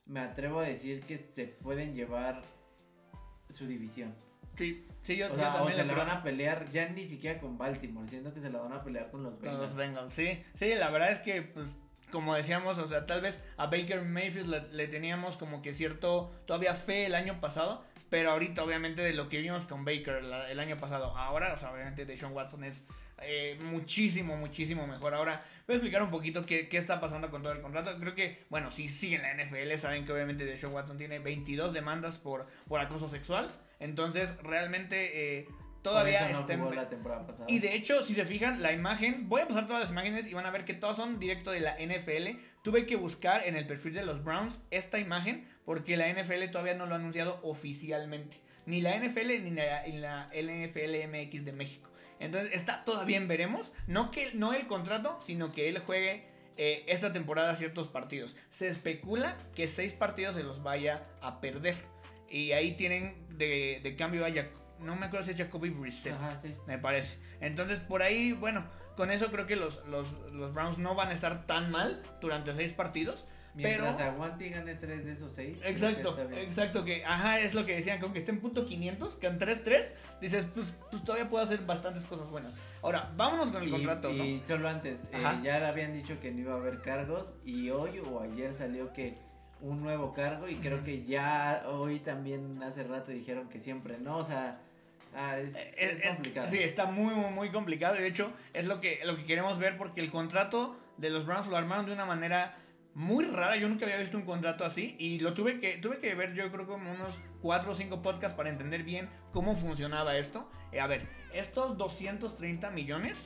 me 0.06 0.20
atrevo 0.20 0.60
a 0.60 0.64
decir 0.64 1.02
que 1.02 1.18
se 1.18 1.46
pueden 1.46 1.94
llevar 1.94 2.42
su 3.50 3.68
división. 3.68 4.16
Sí, 4.56 4.86
sí, 5.02 5.16
yo, 5.16 5.32
o, 5.32 5.36
sea, 5.36 5.64
o 5.64 5.70
se 5.70 5.86
la 5.86 5.94
van 5.94 6.10
a 6.10 6.24
pelear 6.24 6.70
ya 6.70 6.90
ni 6.90 7.06
siquiera 7.06 7.40
con 7.40 7.58
Baltimore, 7.58 8.08
siento 8.08 8.34
que 8.34 8.42
se 8.42 8.50
la 8.50 8.60
van 8.60 8.74
a 8.74 8.84
pelear 8.84 9.10
con 9.10 9.24
los 9.24 9.40
Bengals. 9.40 9.58
Con 9.58 9.66
los 9.66 9.76
Bengals, 9.76 10.14
sí. 10.14 10.44
Sí, 10.56 10.76
la 10.76 10.90
verdad 10.90 11.12
es 11.12 11.20
que 11.20 11.42
pues 11.42 11.78
como 12.12 12.36
decíamos, 12.36 12.78
o 12.78 12.88
sea, 12.88 13.06
tal 13.06 13.22
vez 13.22 13.42
a 13.58 13.68
Baker 13.68 14.02
Mayfield 14.02 14.72
le, 14.72 14.88
teníamos 14.88 15.38
como 15.38 15.62
que 15.62 15.74
cierto, 15.74 16.32
todavía 16.46 16.76
fe 16.76 17.06
el 17.06 17.16
año 17.16 17.40
pasado, 17.40 17.84
pero 18.10 18.32
ahorita 18.32 18.64
obviamente 18.64 19.02
de 19.02 19.14
lo 19.14 19.30
que 19.30 19.40
vimos 19.40 19.66
con 19.66 19.86
Baker 19.86 20.22
el 20.50 20.60
año 20.60 20.78
pasado, 20.78 21.16
ahora, 21.18 21.54
o 21.54 21.58
sea, 21.58 21.72
obviamente 21.72 22.06
de 22.06 22.18
Sean 22.18 22.34
Watson 22.34 22.64
es 22.64 22.86
eh, 23.24 23.58
muchísimo, 23.64 24.36
muchísimo 24.36 24.88
mejor. 24.88 25.14
Ahora, 25.14 25.44
voy 25.68 25.76
a 25.76 25.78
explicar 25.78 26.02
un 26.02 26.10
poquito 26.10 26.46
qué, 26.46 26.68
qué 26.68 26.78
está 26.78 27.00
pasando 27.00 27.30
con 27.30 27.44
todo 27.44 27.54
el 27.54 27.62
contrato. 27.62 27.96
Creo 28.00 28.16
que, 28.16 28.44
bueno, 28.50 28.72
si 28.72 28.90
siguen 28.90 29.22
la 29.22 29.34
NFL, 29.34 29.76
saben 29.78 30.06
que 30.06 30.12
obviamente 30.12 30.44
Deshaun 30.44 30.74
Watson 30.74 30.98
tiene 30.98 31.20
22 31.20 31.72
demandas 31.72 32.18
por, 32.18 32.48
por 32.68 32.80
acoso 32.80 33.08
sexual. 33.10 33.52
Entonces, 33.80 34.36
realmente 34.44 35.40
eh, 35.40 35.48
todavía 35.82 36.30
está 36.30 36.56
no 36.58 36.70
en- 36.70 36.76
la 36.76 36.90
temporada 36.90 37.26
pasada. 37.28 37.46
y 37.50 37.60
de 37.60 37.76
hecho, 37.76 38.04
si 38.04 38.14
se 38.14 38.26
fijan, 38.26 38.62
la 38.62 38.72
imagen, 38.74 39.28
voy 39.30 39.42
a 39.42 39.48
pasar 39.48 39.68
todas 39.68 39.82
las 39.82 39.92
imágenes 39.92 40.26
y 40.28 40.34
van 40.34 40.46
a 40.46 40.52
ver 40.52 40.66
que 40.66 40.74
todas 40.74 40.98
son 40.98 41.20
directo 41.20 41.52
de 41.52 41.60
la 41.62 41.76
NFL. 41.80 42.40
Tuve 42.64 42.86
que 42.86 42.96
buscar 42.96 43.46
en 43.48 43.56
el 43.56 43.66
perfil 43.66 43.94
de 43.94 44.06
los 44.06 44.24
Browns 44.24 44.62
esta 44.72 45.00
imagen 45.00 45.48
porque 45.66 45.98
la 45.98 46.08
NFL 46.10 46.50
todavía 46.52 46.76
no 46.76 46.86
lo 46.86 46.94
ha 46.94 46.98
anunciado 46.98 47.40
oficialmente. 47.44 48.38
Ni 48.66 48.82
la 48.82 48.96
NFL 48.96 49.44
ni 49.44 49.52
la, 49.52 49.84
ni 49.88 49.98
la 49.98 50.30
NFL 50.34 51.08
MX 51.08 51.46
de 51.46 51.52
México. 51.54 51.90
Entonces 52.20 52.52
está 52.54 52.84
todavía 52.86 53.18
en 53.18 53.28
veremos. 53.28 53.72
No, 53.88 54.12
que, 54.12 54.30
no 54.36 54.54
el 54.54 54.68
contrato, 54.68 55.18
sino 55.22 55.52
que 55.52 55.68
él 55.70 55.80
juegue 55.80 56.26
eh, 56.58 56.84
esta 56.88 57.12
temporada 57.12 57.56
ciertos 57.56 57.88
partidos. 57.88 58.36
Se 58.52 58.68
especula 58.68 59.36
que 59.56 59.68
seis 59.68 59.94
partidos 59.94 60.36
se 60.36 60.44
los 60.44 60.62
vaya 60.62 61.08
a 61.22 61.42
perder. 61.42 61.76
Y 62.30 62.52
ahí 62.52 62.74
tienen 62.74 63.16
de, 63.30 63.80
de 63.82 63.96
cambio 63.96 64.24
a 64.26 64.30
no 64.84 64.96
me 64.96 65.06
acuerdo 65.08 65.26
si 65.26 65.32
es 65.32 65.38
Jacoby 65.38 65.70
Brissett 65.70 66.14
Ajá, 66.14 66.38
sí. 66.38 66.56
me 66.68 66.78
parece. 66.78 67.18
Entonces, 67.40 67.80
por 67.80 68.04
ahí, 68.04 68.34
bueno, 68.34 68.64
con 68.96 69.12
eso 69.12 69.32
creo 69.32 69.46
que 69.46 69.56
los, 69.56 69.86
los, 69.88 70.14
los 70.32 70.54
Browns 70.54 70.78
no 70.78 70.96
van 70.96 71.10
a 71.10 71.14
estar 71.14 71.46
tan 71.46 71.72
mal 71.72 72.02
durante 72.22 72.54
seis 72.54 72.74
partidos. 72.74 73.26
Mientras 73.54 73.96
pero. 73.96 74.12
aguante 74.12 74.48
y 74.48 74.50
gane 74.50 74.76
tres 74.76 75.06
de 75.06 75.12
esos 75.12 75.34
seis. 75.34 75.58
creo 75.60 75.66
que 75.66 75.72
Exacto, 75.72 76.18
exacto, 76.38 76.86
que, 76.86 77.04
ajá, 77.04 77.40
es 77.42 77.54
lo 77.54 77.66
que 77.66 77.76
decían, 77.76 78.00
con 78.00 78.14
que 78.14 78.20
esté 78.20 78.32
en 78.32 78.40
punto 78.40 78.66
500, 78.66 79.16
que 79.18 79.28
en 79.28 79.40
3-3, 79.40 79.92
dices, 80.22 80.48
pues, 80.54 80.74
pues 80.90 81.04
todavía 81.04 81.28
puedo 81.28 81.44
hacer 81.44 81.60
bastantes 81.66 82.06
cosas 82.06 82.30
buenas. 82.30 82.54
Ahora, 82.82 83.12
vámonos 83.18 83.52
con 83.52 83.62
el 83.62 83.68
Y, 83.68 83.72
contrato, 83.72 84.10
¿no? 84.14 84.24
y 84.24 84.40
solo 84.40 84.70
antes, 84.70 85.00
eh, 85.12 85.22
ya 85.44 85.60
le 85.60 85.66
habían 85.66 85.94
dicho 85.94 86.18
que 86.22 86.32
no 86.32 86.40
iba 86.40 86.54
a 86.54 86.58
haber 86.58 86.82
cargos 86.82 87.34
y 87.44 87.70
hoy 87.72 88.00
o 88.00 88.22
ayer 88.22 88.54
salió 88.54 88.94
que 88.94 89.18
un 89.60 89.82
nuevo 89.82 90.14
cargo 90.14 90.48
y 90.48 90.56
creo 90.56 90.84
que 90.84 91.04
ya 91.04 91.66
hoy 91.68 92.00
también 92.00 92.64
hace 92.64 92.84
rato 92.84 93.12
dijeron 93.12 93.50
que 93.50 93.60
siempre 93.60 93.98
no, 93.98 94.18
o 94.18 94.26
sea, 94.26 94.60
ah, 95.16 95.38
es, 95.38 95.56
Es- 95.56 95.78
es 95.78 96.02
es- 96.06 96.14
complicado. 96.16 96.48
sí, 96.50 96.58
está 96.60 96.86
muy, 96.86 97.14
muy, 97.14 97.32
muy 97.32 97.50
complicado. 97.52 97.96
De 97.96 98.08
hecho, 98.08 98.32
es 98.54 98.66
lo 98.66 98.80
que, 98.82 99.00
lo 99.06 99.16
que 99.16 99.26
queremos 99.26 99.58
ver 99.60 99.78
porque 99.78 100.02
el 100.02 100.12
contrato 100.12 100.78
de 100.98 101.10
los 101.10 101.26
Browns 101.26 101.48
lo 101.48 101.58
armaron 101.58 101.86
de 101.86 101.94
una 101.94 102.06
manera 102.06 102.58
muy 102.94 103.26
rara. 103.26 103.56
Yo 103.56 103.70
nunca 103.70 103.86
había 103.86 103.98
visto 103.98 104.18
un 104.18 104.26
contrato 104.26 104.66
así 104.66 104.96
y 105.00 105.20
lo 105.20 105.34
tuve 105.34 105.60
que, 105.60 105.78
tuve 105.78 106.00
que 106.00 106.14
ver 106.14 106.34
yo 106.34 106.52
creo 106.52 106.68
como 106.68 106.92
unos 106.92 107.22
4 107.42 107.72
o 107.72 107.76
5 107.76 108.02
podcasts 108.02 108.36
para 108.36 108.50
entender 108.50 108.84
bien 108.84 109.10
cómo 109.32 109.56
funcionaba 109.56 110.18
esto. 110.18 110.50
Eh, 110.72 110.80
a 110.82 110.88
ver, 110.88 111.08
estos 111.34 111.78
230 111.78 112.70
millones, 112.72 113.18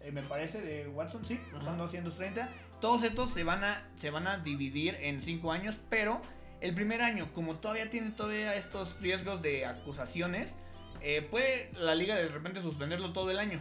eh, 0.00 0.12
me 0.12 0.22
parece, 0.22 0.60
de 0.62 0.88
Watson, 0.88 1.24
sí, 1.26 1.40
Ajá. 1.54 1.64
son 1.64 1.78
230. 1.78 2.48
Todos 2.80 3.02
estos 3.02 3.30
se 3.34 3.44
van 3.44 3.62
a, 3.64 3.90
se 3.96 4.10
van 4.10 4.26
a 4.26 4.38
dividir 4.38 4.94
en 5.00 5.20
5 5.22 5.52
años, 5.52 5.78
pero 5.90 6.22
el 6.60 6.74
primer 6.74 7.02
año, 7.02 7.32
como 7.34 7.56
todavía 7.56 7.90
tiene 7.90 8.10
todavía 8.12 8.54
estos 8.54 9.00
riesgos 9.00 9.42
de 9.42 9.66
acusaciones, 9.66 10.56
eh, 11.02 11.22
puede 11.22 11.70
la 11.74 11.94
liga 11.94 12.14
de 12.14 12.28
repente 12.28 12.60
suspenderlo 12.60 13.12
todo 13.12 13.30
el 13.30 13.38
año. 13.38 13.60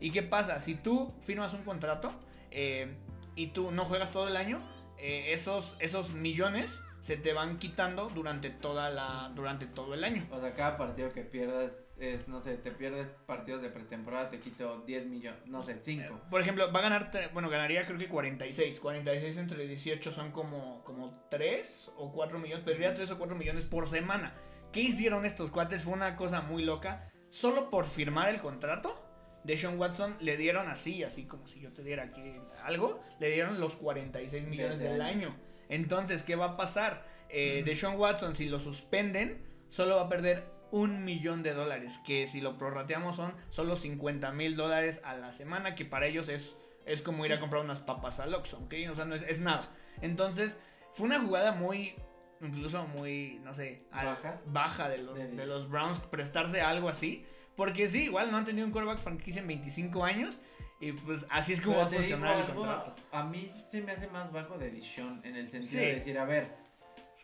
¿Y 0.00 0.10
qué 0.10 0.22
pasa? 0.22 0.60
Si 0.60 0.74
tú 0.74 1.14
firmas 1.22 1.54
un 1.54 1.62
contrato 1.62 2.12
eh, 2.50 2.94
y 3.34 3.48
tú 3.48 3.70
no 3.72 3.84
juegas 3.84 4.10
todo 4.10 4.28
el 4.28 4.36
año, 4.36 4.60
eh, 4.98 5.32
esos, 5.32 5.76
esos 5.78 6.12
millones 6.12 6.78
se 7.06 7.16
te 7.16 7.32
van 7.32 7.58
quitando 7.58 8.08
durante 8.08 8.50
toda 8.50 8.90
la 8.90 9.30
durante 9.34 9.66
todo 9.66 9.94
el 9.94 10.02
año. 10.02 10.26
O 10.32 10.40
sea, 10.40 10.54
cada 10.54 10.76
partido 10.76 11.12
que 11.12 11.22
pierdas 11.22 11.84
es, 11.98 12.26
no 12.26 12.40
sé, 12.40 12.56
te 12.56 12.72
pierdes 12.72 13.06
partidos 13.26 13.62
de 13.62 13.68
pretemporada, 13.68 14.28
te 14.28 14.40
quito 14.40 14.82
10 14.84 15.06
millones, 15.06 15.40
no 15.46 15.62
sé, 15.62 15.78
5. 15.80 16.22
Por 16.28 16.40
ejemplo, 16.40 16.72
va 16.72 16.80
a 16.80 16.82
ganar, 16.82 17.12
bueno, 17.32 17.48
ganaría 17.48 17.86
creo 17.86 17.96
que 17.96 18.08
46. 18.08 18.80
46 18.80 19.36
entre 19.36 19.68
18 19.68 20.10
son 20.10 20.32
como, 20.32 20.82
como 20.82 21.26
3 21.30 21.92
o 21.96 22.12
4 22.12 22.40
millones, 22.40 22.64
perdería 22.64 22.92
3 22.92 23.08
o 23.12 23.18
4 23.18 23.36
millones 23.36 23.64
por 23.66 23.88
semana. 23.88 24.34
¿Qué 24.76 24.82
hicieron 24.82 25.24
estos 25.24 25.50
cuates? 25.50 25.84
Fue 25.84 25.94
una 25.94 26.16
cosa 26.16 26.42
muy 26.42 26.62
loca. 26.62 27.10
Solo 27.30 27.70
por 27.70 27.86
firmar 27.86 28.28
el 28.28 28.36
contrato 28.36 29.02
de 29.42 29.56
Sean 29.56 29.78
Watson 29.78 30.18
le 30.20 30.36
dieron 30.36 30.68
así, 30.68 31.02
así 31.02 31.24
como 31.24 31.46
si 31.46 31.60
yo 31.60 31.72
te 31.72 31.82
diera 31.82 32.02
aquí 32.02 32.20
algo, 32.62 33.02
le 33.18 33.30
dieron 33.30 33.58
los 33.58 33.74
46 33.76 34.46
millones 34.46 34.78
del 34.78 35.00
año. 35.00 35.28
año. 35.28 35.36
Entonces, 35.70 36.22
¿qué 36.22 36.36
va 36.36 36.44
a 36.44 36.56
pasar? 36.58 37.06
Eh, 37.30 37.62
De 37.64 37.74
Sean 37.74 37.98
Watson, 37.98 38.36
si 38.36 38.50
lo 38.50 38.60
suspenden, 38.60 39.42
solo 39.70 39.96
va 39.96 40.02
a 40.02 40.08
perder 40.10 40.44
un 40.70 41.06
millón 41.06 41.42
de 41.42 41.54
dólares, 41.54 41.98
que 42.06 42.26
si 42.26 42.42
lo 42.42 42.58
prorrateamos 42.58 43.16
son 43.16 43.32
solo 43.48 43.76
50 43.76 44.30
mil 44.32 44.56
dólares 44.56 45.00
a 45.04 45.16
la 45.16 45.32
semana, 45.32 45.74
que 45.74 45.86
para 45.86 46.06
ellos 46.06 46.28
es, 46.28 46.54
es 46.84 47.00
como 47.00 47.24
ir 47.24 47.32
a 47.32 47.40
comprar 47.40 47.64
unas 47.64 47.80
papas 47.80 48.20
al 48.20 48.34
Oxxo, 48.34 48.58
¿ok? 48.58 48.74
O 48.90 48.94
sea, 48.94 49.06
no 49.06 49.14
es, 49.14 49.22
es 49.22 49.40
nada. 49.40 49.70
Entonces, 50.02 50.60
fue 50.92 51.06
una 51.06 51.18
jugada 51.18 51.52
muy, 51.52 51.94
incluso 52.40 52.86
muy, 52.88 53.40
no 53.44 53.54
sé, 53.54 53.82
al- 53.90 54.06
Baja. 54.06 54.40
baja 54.46 54.88
de 54.88 54.98
los, 54.98 55.14
De- 55.16 55.28
de 55.28 55.46
los 55.46 55.68
Browns 55.68 55.98
prestarse 56.00 56.60
a 56.60 56.70
algo 56.70 56.88
así. 56.88 57.24
Porque 57.56 57.88
sí, 57.88 58.04
igual 58.04 58.30
no 58.30 58.36
han 58.36 58.44
tenido 58.44 58.66
un 58.66 58.72
quarterback 58.72 59.00
franquicia 59.00 59.40
en 59.40 59.48
25 59.48 60.04
años. 60.04 60.38
Y 60.78 60.92
pues 60.92 61.26
así 61.30 61.54
es 61.54 61.62
como 61.62 61.76
Pero 61.76 61.86
va 61.86 61.90
a 61.90 61.94
funcionar 61.96 62.38
el 62.40 62.54
contrato. 62.54 62.96
A 63.12 63.24
mí 63.24 63.50
se 63.66 63.80
me 63.82 63.92
hace 63.92 64.08
más 64.08 64.30
bajo 64.30 64.58
de 64.58 64.70
Dishon 64.70 65.22
en 65.24 65.36
el 65.36 65.48
sentido 65.48 65.72
Sí. 65.82 65.88
de 65.88 65.94
decir, 65.94 66.18
a 66.18 66.26
ver, 66.26 66.54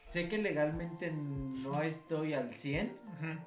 sé 0.01 0.31
que 0.31 0.39
legalmente 0.39 1.11
no 1.13 1.83
estoy 1.83 2.33
al 2.33 2.55
100 2.55 2.97
Ujú. 3.19 3.39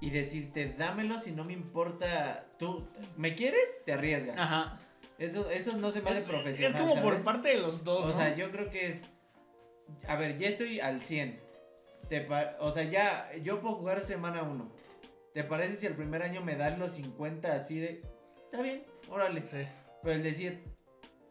y 0.00 0.10
decirte, 0.10 0.74
dámelo 0.76 1.20
si 1.20 1.30
no 1.30 1.44
me 1.44 1.52
importa, 1.52 2.44
tú, 2.58 2.88
¿me 3.16 3.36
quieres? 3.36 3.84
Te 3.86 3.92
arriesgas. 3.92 4.36
Ajá. 4.36 4.80
Eso, 5.18 5.48
eso 5.48 5.76
no 5.76 5.92
se 5.92 6.02
me 6.02 6.10
hace 6.10 6.20
Es, 6.20 6.24
profesional. 6.24 6.74
es 6.74 6.80
como 6.88 7.00
por 7.00 7.22
parte 7.22 7.50
de 7.50 7.60
los 7.60 7.84
dos. 7.84 8.06
O 8.06 8.08
¿no? 8.08 8.14
sea, 8.16 8.34
yo 8.34 8.50
creo 8.50 8.68
que 8.70 8.88
es. 8.88 9.02
A 10.08 10.16
ver, 10.16 10.36
ya 10.38 10.48
estoy 10.48 10.80
al 10.80 11.00
100. 11.00 11.40
Te 12.08 12.26
o 12.60 12.72
sea, 12.72 12.84
ya. 12.84 13.30
Yo 13.42 13.60
puedo 13.60 13.76
jugar 13.76 14.00
semana 14.00 14.42
1. 14.42 14.72
¿Te 15.34 15.44
parece 15.44 15.76
si 15.76 15.86
el 15.86 15.94
primer 15.94 16.22
año 16.22 16.42
me 16.42 16.56
dan 16.56 16.78
los 16.78 16.92
50 16.92 17.52
así 17.52 17.78
de. 17.78 18.02
Está 18.44 18.62
bien, 18.62 18.84
órale. 19.08 19.46
Sí. 19.46 19.66
Pero 20.02 20.14
el 20.14 20.22
decir. 20.22 20.62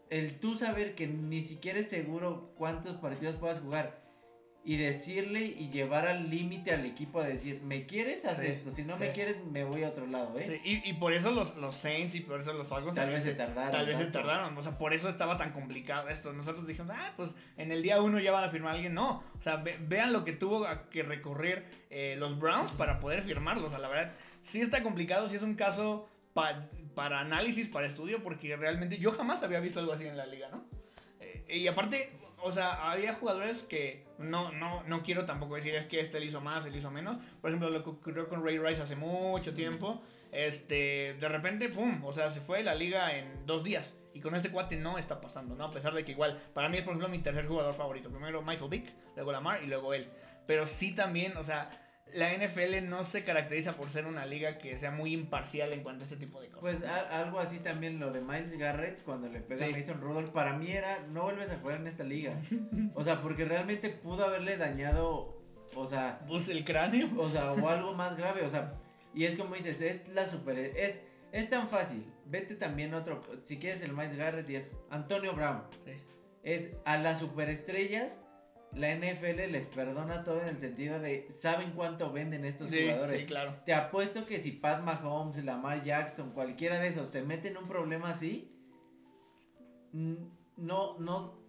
El 0.10 0.42
tú 0.42 0.58
saber 0.58 0.94
que 0.94 1.08
ni 1.08 1.42
siquiera 1.42 1.80
es 1.80 1.88
seguro 1.88 2.54
cuántos 2.58 2.98
partidos 2.98 3.38
puedas 3.38 3.60
jugar. 3.60 4.01
Y 4.64 4.78
decirle 4.78 5.42
y 5.44 5.70
llevar 5.72 6.06
al 6.08 6.30
límite 6.30 6.72
al 6.72 6.86
equipo 6.86 7.20
a 7.20 7.24
decir, 7.26 7.62
¿me 7.64 7.88
quieres? 7.88 8.26
Haz 8.26 8.38
Sí, 8.38 8.46
esto. 8.46 8.76
Si 8.76 8.84
no 8.84 8.94
sí. 8.94 9.00
me 9.00 9.12
quieres, 9.12 9.44
me 9.46 9.64
voy 9.64 9.84
a 9.84 9.90
otro 9.90 10.06
lado, 10.06 10.38
¿eh? 10.38 10.62
Sí, 10.64 10.70
y, 10.84 10.90
y 10.92 10.94
por 10.94 11.14
eso 11.14 11.32
los, 11.32 11.56
los 11.58 11.74
Saints 11.76 12.14
y 12.14 12.20
por 12.20 12.40
eso 12.42 12.54
los 12.54 12.68
Falcons 12.68 12.94
Tal 12.94 13.10
vez 13.10 13.24
se 13.24 13.34
tardaron. 13.34 13.72
Tal 13.72 13.88
vez 13.88 13.98
se 13.98 14.06
tardaron, 14.06 14.56
o 14.56 14.62
sea, 14.62 14.78
por 14.78 14.94
eso 14.94 15.10
estaba 15.10 15.36
tan 15.36 15.52
complicado 15.52 16.10
esto. 16.10 16.32
Nosotros 16.32 16.68
dijimos, 16.68 16.92
ah, 16.94 17.12
pues 17.18 17.34
en 17.58 17.72
el 17.72 17.82
día 17.82 18.00
uno 18.04 18.20
ya 18.20 18.32
van 18.32 18.44
a 18.44 18.50
firmar 18.50 18.74
a 18.74 18.76
alguien. 18.76 18.94
No, 18.94 19.24
o 19.36 19.42
sea, 19.42 19.56
ve- 19.58 19.80
vean 19.82 20.14
lo 20.14 20.24
que 20.24 20.34
tuvo 20.34 20.68
que 20.92 21.02
recorrer 21.02 21.66
eh, 21.90 22.16
los 22.20 22.38
Browns 22.38 22.72
para 22.74 23.00
poder 23.00 23.24
firmarlos. 23.24 23.66
O 23.66 23.70
sea, 23.70 23.80
la 23.80 23.88
verdad, 23.88 24.14
sí 24.44 24.62
está 24.62 24.84
complicado, 24.84 25.28
sí 25.28 25.38
es 25.38 25.42
un 25.42 25.56
caso 25.56 26.08
pa- 26.36 26.70
para 26.94 27.20
análisis, 27.20 27.68
para 27.68 27.88
estudio, 27.88 28.22
porque 28.22 28.56
realmente 28.58 29.00
yo 29.00 29.12
jamás 29.12 29.42
había 29.42 29.60
visto 29.60 29.80
algo 29.80 29.94
así 29.94 30.06
en 30.06 30.18
la 30.18 30.28
liga, 30.28 30.50
¿no? 30.52 30.64
Eh, 31.20 31.58
y 31.58 31.68
aparte, 31.68 32.12
o 32.44 32.52
sea, 32.52 32.92
había 32.92 33.14
jugadores 33.14 33.64
que 33.64 34.06
no, 34.18 34.52
no, 34.52 34.84
no 34.84 35.04
quiero 35.04 35.26
tampoco 35.26 35.56
decir 35.56 35.76
es 35.76 35.86
que 35.86 36.00
este 36.00 36.20
le 36.20 36.26
hizo 36.26 36.42
más, 36.42 36.66
él 36.66 36.76
hizo 36.76 36.92
menos. 36.92 37.18
Por 37.42 37.50
ejemplo, 37.50 37.70
lo 37.70 37.84
que 37.84 37.90
ocurrió 37.90 38.28
con 38.28 38.44
Ray 38.44 38.58
Rice 38.58 38.82
hace 38.82 38.96
mucho 38.96 39.54
tiempo. 39.54 40.02
Este, 40.32 41.16
de 41.20 41.30
repente, 41.30 41.70
pum, 41.70 42.04
o 42.04 42.14
sea, 42.14 42.30
se 42.30 42.42
fue 42.42 42.60
de 42.60 42.64
la 42.64 42.76
liga 42.76 43.16
en 43.16 43.46
dos 43.46 43.64
días. 43.64 43.94
Y 44.14 44.20
con 44.20 44.36
este 44.36 44.52
cuate 44.52 44.76
no 44.76 44.98
está 44.98 45.22
pasando, 45.22 45.56
¿no? 45.56 45.66
A 45.66 45.72
pesar 45.72 45.94
de 45.94 46.04
que 46.04 46.12
igual, 46.12 46.38
para 46.54 46.68
mí 46.68 46.78
es, 46.78 46.84
por 46.84 46.92
ejemplo, 46.92 47.10
mi 47.10 47.20
tercer 47.20 47.48
jugador 47.48 47.74
favorito. 47.74 48.10
Primero 48.10 48.42
Michael 48.42 48.70
Vick, 48.70 48.94
luego 49.16 49.32
Lamar 49.32 49.64
y 49.64 49.68
luego 49.68 49.94
él. 49.94 50.08
Pero 50.48 50.68
sí 50.68 50.94
también, 50.94 51.38
o 51.38 51.44
sea, 51.44 51.81
la 52.14 52.34
NFL 52.34 52.82
no 52.90 53.04
se 53.04 53.24
caracteriza 53.24 53.76
por 53.76 53.90
ser 53.90 54.06
una 54.06 54.26
liga 54.26 54.58
que 54.58 54.78
sea 54.78 54.92
muy 54.92 55.14
imparcial 55.14 55.72
en 55.74 55.84
cuanto 55.84 56.02
a 56.02 56.06
este 56.06 56.18
tipo 56.18 56.42
de 56.42 56.50
cosas. 56.50 56.78
Pues 56.80 56.84
a- 56.90 57.22
algo 57.22 57.40
así 57.40 57.60
también 57.60 58.00
lo 58.00 58.12
de 58.12 58.22
Miles 58.22 58.58
Garrett 58.58 59.02
cuando 59.04 59.30
le 59.30 59.40
pega 59.40 59.66
Sí. 59.66 59.74
a 59.74 59.78
Mason 59.78 60.02
Rudolph, 60.02 60.30
para 60.32 60.54
mí 60.54 60.72
era 60.72 61.00
no 61.12 61.24
vuelves 61.24 61.50
a 61.52 61.58
jugar 61.60 61.80
en 61.80 61.88
esta 61.88 62.04
liga. 62.04 62.34
O 62.96 63.04
sea, 63.04 63.22
porque 63.22 63.46
realmente 63.46 63.90
pudo 63.90 64.26
haberle 64.26 64.58
dañado, 64.58 65.42
o 65.76 65.86
sea, 65.86 66.20
Pues 66.28 66.48
el 66.50 66.64
cráneo. 66.66 67.10
o 67.18 67.30
sea, 67.30 67.52
o 67.54 67.68
algo 67.70 67.94
más 67.94 68.18
grave, 68.18 68.44
o 68.44 68.50
sea, 68.50 68.74
y 69.14 69.26
es 69.26 69.36
como 69.38 69.56
dices, 69.56 69.82
es 69.82 70.10
la 70.10 70.26
super 70.28 70.58
es 70.58 71.00
es 71.32 71.50
tan 71.50 71.70
fácil. 71.70 72.06
Vete 72.26 72.56
también 72.56 72.94
otro, 72.94 73.22
si 73.42 73.58
quieres 73.58 73.82
el 73.82 73.94
Miles 73.94 74.16
Garrett 74.18 74.50
y 74.50 74.56
es 74.58 74.70
Antonio 74.90 75.34
Brown. 75.34 75.64
Sí. 75.86 75.94
Es 76.44 76.70
a 76.86 76.98
las 76.98 77.20
superestrellas 77.20 78.20
la 78.74 78.96
NFL 78.96 79.52
les 79.52 79.68
perdona 79.68 80.24
todo 80.24 80.42
en 80.42 80.48
el 80.48 80.58
sentido 80.58 81.00
de 81.00 81.28
saben 81.32 81.72
cuánto 81.72 82.12
venden 82.12 82.46
estos 82.46 82.70
Sí, 82.72 82.84
jugadores. 82.84 83.20
sí, 83.20 83.26
claro. 83.26 83.56
Te 83.66 83.74
apuesto 83.74 84.26
que 84.26 84.40
si 84.40 84.52
Pat 84.52 84.82
Mahomes, 84.84 85.44
Lamar 85.44 85.84
Jackson, 85.84 86.32
cualquiera 86.32 86.80
de 86.80 86.88
esos 86.88 87.10
se 87.10 87.22
mete 87.24 87.50
en 87.50 87.58
un 87.58 87.68
problema 87.68 88.10
así, 88.12 88.50
no, 89.94 90.98
no 91.00 91.40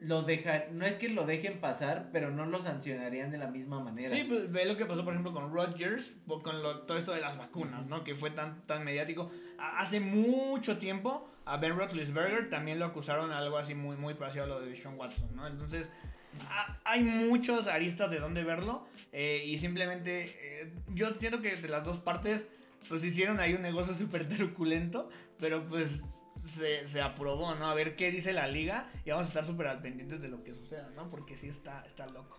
lo 0.00 0.22
deja, 0.22 0.64
no 0.72 0.84
es 0.84 0.94
que 0.96 1.08
lo 1.08 1.24
dejen 1.24 1.60
pasar, 1.60 2.10
pero 2.12 2.30
no 2.32 2.44
lo 2.46 2.60
sancionarían 2.60 3.30
de 3.30 3.38
la 3.38 3.46
misma 3.46 3.78
manera. 3.78 4.16
Sí, 4.16 4.24
pues 4.24 4.50
ve 4.50 4.64
lo 4.64 4.76
que 4.76 4.84
pasó, 4.84 5.04
por 5.04 5.12
ejemplo, 5.12 5.32
con 5.32 5.52
Rodgers, 5.54 6.12
con 6.26 6.60
lo- 6.62 6.80
todo 6.82 6.98
esto 6.98 7.12
de 7.12 7.20
las 7.20 7.38
vacunas, 7.38 7.86
¿no? 7.86 8.02
Que 8.02 8.16
fue 8.16 8.32
tan, 8.32 8.66
tan 8.66 8.82
mediático. 8.84 9.30
Hace 9.58 10.00
mucho 10.00 10.78
tiempo, 10.78 11.28
a 11.44 11.56
Ben 11.58 11.76
Roethlisberger 11.76 12.50
también 12.50 12.80
lo 12.80 12.86
acusaron 12.86 13.28
de 13.30 13.36
algo 13.36 13.56
así 13.58 13.76
muy, 13.76 13.96
muy 13.96 14.14
parecido 14.14 14.44
a 14.44 14.48
lo 14.48 14.60
de 14.60 14.74
Sean 14.74 14.98
Watson, 14.98 15.36
¿no? 15.36 15.46
Entonces, 15.46 15.88
a- 16.48 16.78
hay 16.84 17.02
muchos 17.04 17.66
aristas 17.66 18.10
de 18.10 18.18
dónde 18.20 18.44
verlo. 18.44 18.86
eh, 19.14 19.42
y 19.44 19.58
simplemente, 19.58 20.36
eh, 20.62 20.72
yo 20.88 21.08
entiendo 21.08 21.42
que 21.42 21.56
de 21.56 21.68
las 21.68 21.84
dos 21.84 21.98
partes, 21.98 22.46
pues 22.88 23.04
hicieron 23.04 23.40
ahí 23.40 23.52
un 23.52 23.60
negocio 23.60 23.94
súper 23.94 24.26
truculento, 24.28 25.10
pero 25.38 25.66
pues 25.68 26.02
se, 26.46 26.86
se 26.88 27.02
aprobó, 27.02 27.54
¿no? 27.54 27.66
A 27.68 27.74
ver 27.74 27.94
qué 27.94 28.10
dice 28.10 28.32
la 28.32 28.48
liga 28.48 28.90
y 29.04 29.10
vamos 29.10 29.26
a 29.26 29.28
estar 29.28 29.44
súper 29.44 29.66
al 29.66 29.82
pendientes 29.82 30.22
de 30.22 30.28
lo 30.28 30.42
que 30.42 30.54
suceda, 30.54 30.88
¿no? 30.96 31.08
Porque 31.10 31.36
sí 31.36 31.46
está, 31.48 31.84
está 31.84 32.06
loco. 32.06 32.38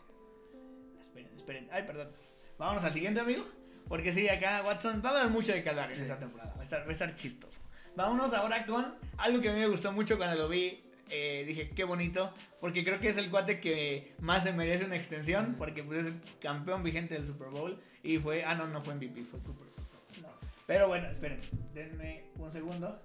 Esperen, 0.99 1.29
esperen. 1.37 1.69
Ay, 1.71 1.83
perdón. 1.83 2.09
Vámonos 2.57 2.83
al 2.83 2.93
siguiente, 2.93 3.19
amigo. 3.19 3.45
Porque 3.87 4.11
sí, 4.11 4.27
acá 4.29 4.63
Watson 4.65 5.01
va 5.05 5.09
a 5.11 5.19
haber 5.19 5.31
mucho 5.31 5.53
de 5.53 5.61
que 5.63 5.69
hablar 5.69 5.91
en 5.91 6.01
esta 6.01 6.17
temporada. 6.17 6.53
Va 6.55 6.61
a, 6.61 6.63
estar, 6.63 6.81
va 6.85 6.89
a 6.89 6.91
estar 6.91 7.15
chistoso. 7.15 7.61
Vámonos 7.95 8.33
ahora 8.33 8.65
con 8.65 8.95
algo 9.17 9.41
que 9.41 9.49
a 9.49 9.53
mí 9.53 9.59
me 9.59 9.67
gustó 9.67 9.91
mucho 9.91 10.17
cuando 10.17 10.41
lo 10.41 10.49
vi. 10.49 10.83
Eh, 11.13 11.45
dije, 11.45 11.69
qué 11.69 11.83
bonito. 11.83 12.33
Porque 12.59 12.83
creo 12.83 12.99
que 12.99 13.09
es 13.09 13.17
el 13.17 13.29
cuate 13.29 13.59
que 13.59 14.15
más 14.19 14.43
se 14.43 14.51
merece 14.51 14.85
una 14.85 14.95
extensión. 14.95 15.55
Porque 15.57 15.83
pues, 15.83 15.99
es 15.99 16.07
el 16.07 16.21
campeón 16.39 16.83
vigente 16.83 17.13
del 17.13 17.25
Super 17.25 17.49
Bowl. 17.49 17.79
Y 18.01 18.17
fue. 18.17 18.43
Ah, 18.43 18.55
no, 18.55 18.67
no 18.67 18.81
fue 18.81 18.95
MVP, 18.95 19.23
fue 19.23 19.39
Cooper. 19.41 19.67
No. 20.21 20.29
Pero 20.65 20.87
bueno, 20.87 21.07
esperen. 21.09 21.39
Denme 21.73 22.23
un 22.35 22.51
segundo. 22.51 22.99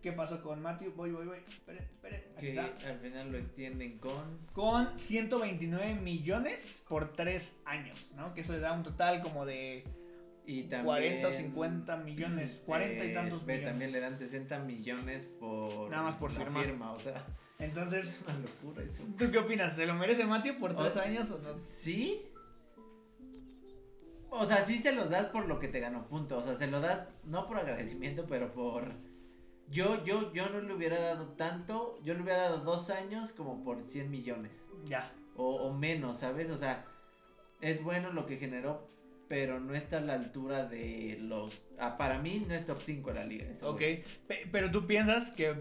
¿Qué 0.00 0.12
pasó 0.12 0.42
con 0.42 0.60
Matthew? 0.60 0.92
Voy, 0.94 1.10
voy, 1.10 1.26
voy. 1.26 1.38
Esperen, 1.48 1.82
esperen. 1.82 2.22
Aquí 2.36 2.46
Que 2.46 2.50
está 2.50 2.88
al 2.88 3.00
final 3.00 3.32
lo 3.32 3.38
extienden 3.38 3.98
con. 3.98 4.38
con 4.52 4.98
129 4.98 5.94
millones 5.94 6.82
por 6.88 7.14
3 7.14 7.62
años, 7.64 8.12
¿no? 8.14 8.34
Que 8.34 8.42
eso 8.42 8.52
le 8.52 8.60
da 8.60 8.72
un 8.72 8.82
total 8.82 9.22
como 9.22 9.46
de 9.46 9.82
Y 10.46 10.64
también. 10.64 10.84
40 11.22 11.28
o 11.28 11.32
50 11.32 11.96
millones, 11.98 12.60
40 12.66 13.04
y 13.04 13.10
eh, 13.10 13.14
tantos 13.14 13.46
ve, 13.46 13.54
millones. 13.54 13.70
También 13.70 13.92
le 13.92 14.00
dan 14.00 14.18
60 14.18 14.58
millones 14.60 15.26
por. 15.40 15.90
Nada 15.90 16.02
más 16.02 16.14
por 16.16 16.30
firma, 16.30 16.92
o 16.92 16.98
sea. 16.98 17.24
Entonces, 17.58 18.04
Es 18.06 18.22
una 18.22 18.38
locura 18.40 18.82
eso. 18.82 19.04
¿tú 19.18 19.30
qué 19.30 19.38
opinas? 19.38 19.74
¿Se 19.76 19.86
lo 19.86 19.94
merece 19.94 20.26
Matthew 20.26 20.58
por 20.58 20.74
3 20.76 20.96
O- 20.96 21.00
años 21.00 21.30
o 21.30 21.38
no? 21.38 21.58
¿Sí? 21.58 22.22
O 24.30 24.44
sea, 24.46 24.64
sí 24.64 24.78
se 24.78 24.92
los 24.94 25.10
das 25.10 25.26
por 25.26 25.46
lo 25.46 25.58
que 25.60 25.68
te 25.68 25.78
ganó, 25.80 26.06
punto. 26.08 26.38
O 26.38 26.42
sea, 26.42 26.56
se 26.56 26.66
lo 26.66 26.80
das 26.80 27.10
no 27.24 27.46
por 27.46 27.58
agradecimiento, 27.58 28.26
pero 28.28 28.52
por... 28.52 28.92
Yo, 29.70 30.04
yo, 30.04 30.32
yo 30.34 30.50
no 30.50 30.60
le 30.60 30.74
hubiera 30.74 30.98
dado 31.00 31.28
tanto, 31.28 31.98
yo 32.02 32.14
le 32.14 32.22
hubiera 32.22 32.42
dado 32.42 32.58
dos 32.58 32.90
años 32.90 33.32
como 33.32 33.62
por 33.62 33.82
100 33.84 34.10
millones. 34.10 34.62
Ya. 34.86 35.10
O, 35.36 35.54
o 35.68 35.72
menos, 35.72 36.18
¿sabes? 36.18 36.50
O 36.50 36.58
sea, 36.58 36.84
es 37.60 37.82
bueno 37.82 38.12
lo 38.12 38.26
que 38.26 38.36
generó, 38.36 38.86
pero 39.28 39.60
no 39.60 39.74
está 39.74 39.98
a 39.98 40.00
la 40.00 40.14
altura 40.14 40.66
de 40.66 41.18
los... 41.20 41.66
ah, 41.78 41.96
para 41.96 42.18
mí 42.18 42.44
no 42.46 42.54
es 42.54 42.66
top 42.66 42.80
5 42.84 43.10
de 43.10 43.14
la 43.14 43.24
liga. 43.24 43.46
eso, 43.50 43.70
Ok. 43.70 43.82
Pero 44.52 44.70
tú 44.70 44.86
piensas 44.86 45.30
que 45.30 45.54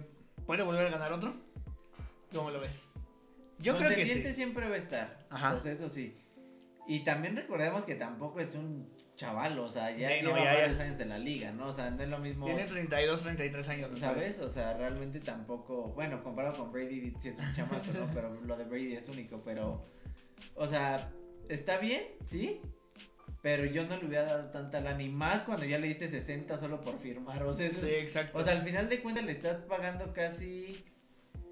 puede 0.45 0.63
volver 0.63 0.87
a 0.87 0.89
ganar 0.91 1.13
otro? 1.13 1.35
¿Cómo 2.31 2.51
lo 2.51 2.59
ves? 2.59 2.87
Yo 3.59 3.77
creo 3.77 3.95
que 3.95 4.05
sí. 4.05 4.23
siempre 4.33 4.67
va 4.67 4.75
a 4.75 4.79
estar. 4.79 5.25
Ajá. 5.29 5.49
Entonces, 5.49 5.79
eso 5.79 5.89
sí. 5.89 6.17
Y 6.87 7.03
también 7.03 7.35
recordemos 7.35 7.85
que 7.85 7.95
tampoco 7.95 8.39
es 8.39 8.55
un 8.55 8.91
chaval, 9.15 9.57
o 9.59 9.71
sea, 9.71 9.91
ya 9.95 10.09
Sí, 10.09 10.15
no, 10.23 10.29
lleva 10.29 10.39
ya, 10.39 10.53
ya. 10.53 10.59
varios 10.61 10.79
años 10.79 10.99
en 10.99 11.09
la 11.09 11.19
liga, 11.19 11.51
¿no? 11.51 11.67
O 11.67 11.73
sea, 11.73 11.91
no 11.91 12.01
es 12.01 12.09
lo 12.09 12.17
mismo. 12.19 12.45
Tiene 12.45 12.65
32, 12.65 13.21
33 13.21 13.69
años. 13.69 13.91
me 13.91 13.99
¿Sabes? 13.99 14.39
O 14.39 14.49
sea, 14.49 14.75
realmente 14.75 15.19
tampoco. 15.19 15.89
Bueno, 15.93 16.21
comparado 16.23 16.57
con 16.57 16.71
Brady, 16.71 17.13
sí 17.19 17.29
es 17.29 17.37
un 17.37 17.53
chamaco, 17.55 17.85
¿no? 17.93 18.09
Pero 18.13 18.33
lo 18.41 18.57
de 18.57 18.65
Brady 18.65 18.93
es 18.93 19.07
único, 19.07 19.41
pero. 19.43 19.85
O 20.55 20.67
sea, 20.67 21.11
está 21.47 21.77
bien, 21.77 22.03
¿sí? 22.27 22.59
Pero 23.43 23.65
yo 23.65 23.85
no 23.85 23.97
le 23.97 24.05
hubiera 24.05 24.23
dado 24.23 24.49
tanta 24.51 24.79
lana. 24.79 25.03
Y 25.03 25.09
más 25.09 25.41
cuando 25.41 25.65
ya 25.65 25.77
le 25.77 25.87
diste 25.87 26.09
60 26.09 26.57
solo 26.57 26.79
por 26.81 26.97
firmar. 26.97 27.43
O 27.43 27.53
sea, 27.53 27.69
Sí, 27.69 27.89
exacto. 27.89 28.39
o 28.39 28.43
sea, 28.43 28.53
al 28.53 28.63
final 28.63 28.87
de 28.89 29.01
cuentas 29.01 29.25
le 29.25 29.33
estás 29.33 29.57
pagando 29.63 30.11
casi. 30.13 30.83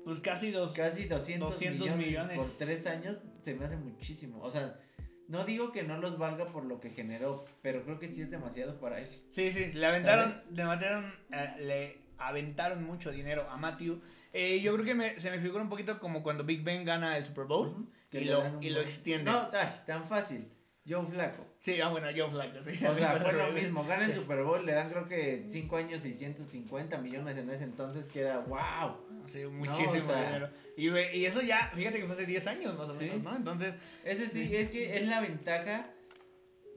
pues 0.05 0.19
casi 0.19 0.51
dos. 0.51 0.71
Casi 0.71 1.05
200, 1.05 1.49
200 1.51 1.81
millones, 1.97 2.07
millones. 2.07 2.37
por 2.37 2.47
tres 2.57 2.87
años 2.87 3.17
se 3.41 3.53
me 3.55 3.65
hace 3.65 3.75
muchísimo. 3.75 4.39
O 4.41 4.49
sea, 4.49 4.79
no 5.27 5.43
digo 5.43 5.71
que 5.73 5.83
no 5.83 5.97
los 5.97 6.17
valga 6.17 6.45
por 6.53 6.63
lo 6.63 6.79
que 6.79 6.91
generó, 6.91 7.43
pero 7.61 7.83
creo 7.83 7.99
que 7.99 8.07
sí 8.07 8.21
es 8.21 8.31
demasiado 8.31 8.79
para 8.79 8.99
él. 8.99 9.07
Sí, 9.29 9.51
sí, 9.51 9.73
le 9.73 9.85
aventaron, 9.85 10.41
le 10.49 10.61
aventaron, 10.63 11.13
eh, 11.33 11.49
le 11.59 11.97
aventaron 12.17 12.83
mucho 12.85 13.11
dinero 13.11 13.45
a 13.49 13.57
Matthew. 13.57 14.01
Eh, 14.33 14.61
yo 14.61 14.73
creo 14.75 14.85
que 14.85 14.95
me- 14.95 15.19
se 15.19 15.29
me 15.29 15.39
figura 15.39 15.61
un 15.61 15.69
poquito 15.69 15.99
como 15.99 16.23
cuando 16.23 16.45
Big 16.45 16.63
Ben 16.63 16.85
gana 16.85 17.17
el 17.17 17.23
Super 17.25 17.43
Bowl 17.45 17.89
Que 18.09 18.21
y, 18.21 18.23
le 18.25 18.31
lo, 18.31 18.61
y 18.61 18.69
lo 18.69 18.79
extiende. 18.79 19.29
No, 19.29 19.49
tan 19.85 20.05
fácil. 20.05 20.47
Joe 20.91 21.05
Flaco. 21.05 21.45
Sí, 21.59 21.79
ah, 21.79 21.89
bueno, 21.89 22.07
Joe 22.15 22.29
Flacco, 22.29 22.61
sí. 22.63 22.71
O 22.85 22.95
sea, 22.95 23.13
fue 23.17 23.33
lo 23.33 23.51
mismo. 23.53 23.85
Gana 23.85 24.05
el 24.05 24.13
Super 24.13 24.43
Bowl, 24.43 24.65
le 24.65 24.73
dan 24.73 24.89
creo 24.89 25.07
que 25.07 25.45
5 25.47 25.77
años 25.77 26.05
y 26.05 26.13
150 26.13 26.97
millones 26.97 27.37
en 27.37 27.49
ese 27.49 27.63
entonces, 27.65 28.07
que 28.07 28.21
era 28.21 28.39
wow. 28.39 28.97
Sí, 29.27 29.45
muchísimo 29.45 29.91
o 29.91 30.01
sea- 30.01 30.25
dinero. 30.25 30.49
Y, 30.75 30.89
ve- 30.89 31.15
y 31.15 31.25
eso 31.25 31.41
ya, 31.41 31.71
fíjate 31.75 31.99
que 31.99 32.05
fue 32.05 32.13
hace 32.13 32.25
10 32.25 32.47
años 32.47 32.77
más 32.77 32.89
o 32.89 32.93
Sí. 32.93 33.05
menos, 33.05 33.21
¿no? 33.23 33.35
Entonces, 33.35 33.75
Ese 34.03 34.25
sí, 34.27 34.47
Sí. 34.47 34.55
es 34.55 34.69
que 34.71 34.97
es 34.97 35.07
la 35.07 35.21
ventaja 35.21 35.87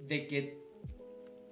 de 0.01 0.27
que. 0.27 0.59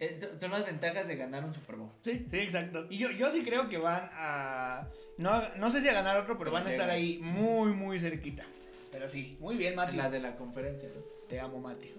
es- 0.00 0.28
son 0.38 0.50
las 0.50 0.66
ventajas 0.66 1.06
de 1.08 1.16
ganar 1.16 1.44
un 1.44 1.54
Super 1.54 1.76
Bowl. 1.76 1.90
sí, 2.02 2.26
sí, 2.30 2.38
exacto. 2.38 2.86
Y 2.90 2.98
yo, 2.98 3.10
yo 3.12 3.30
sí 3.30 3.42
creo 3.42 3.68
que 3.68 3.78
van 3.78 4.10
a. 4.12 4.88
No, 5.18 5.40
no 5.56 5.70
sé 5.70 5.80
si 5.80 5.88
a 5.88 5.92
ganar 5.92 6.16
otro, 6.16 6.36
pero 6.38 6.50
Pero 6.50 6.52
van 6.52 6.66
a 6.66 6.70
estar 6.70 6.90
ahí 6.90 7.18
muy, 7.22 7.72
muy 7.72 7.98
cerquita. 8.00 8.44
Pero 8.90 9.08
sí, 9.08 9.36
muy 9.40 9.56
bien, 9.56 9.70
En 9.70 9.76
Matthew. 9.76 9.96
la 9.98 10.10
de 10.10 10.20
la 10.20 10.36
conferencia, 10.36 10.88
¿no? 10.94 11.02
Te 11.32 11.40
amo, 11.40 11.60
Matthew. 11.60 11.94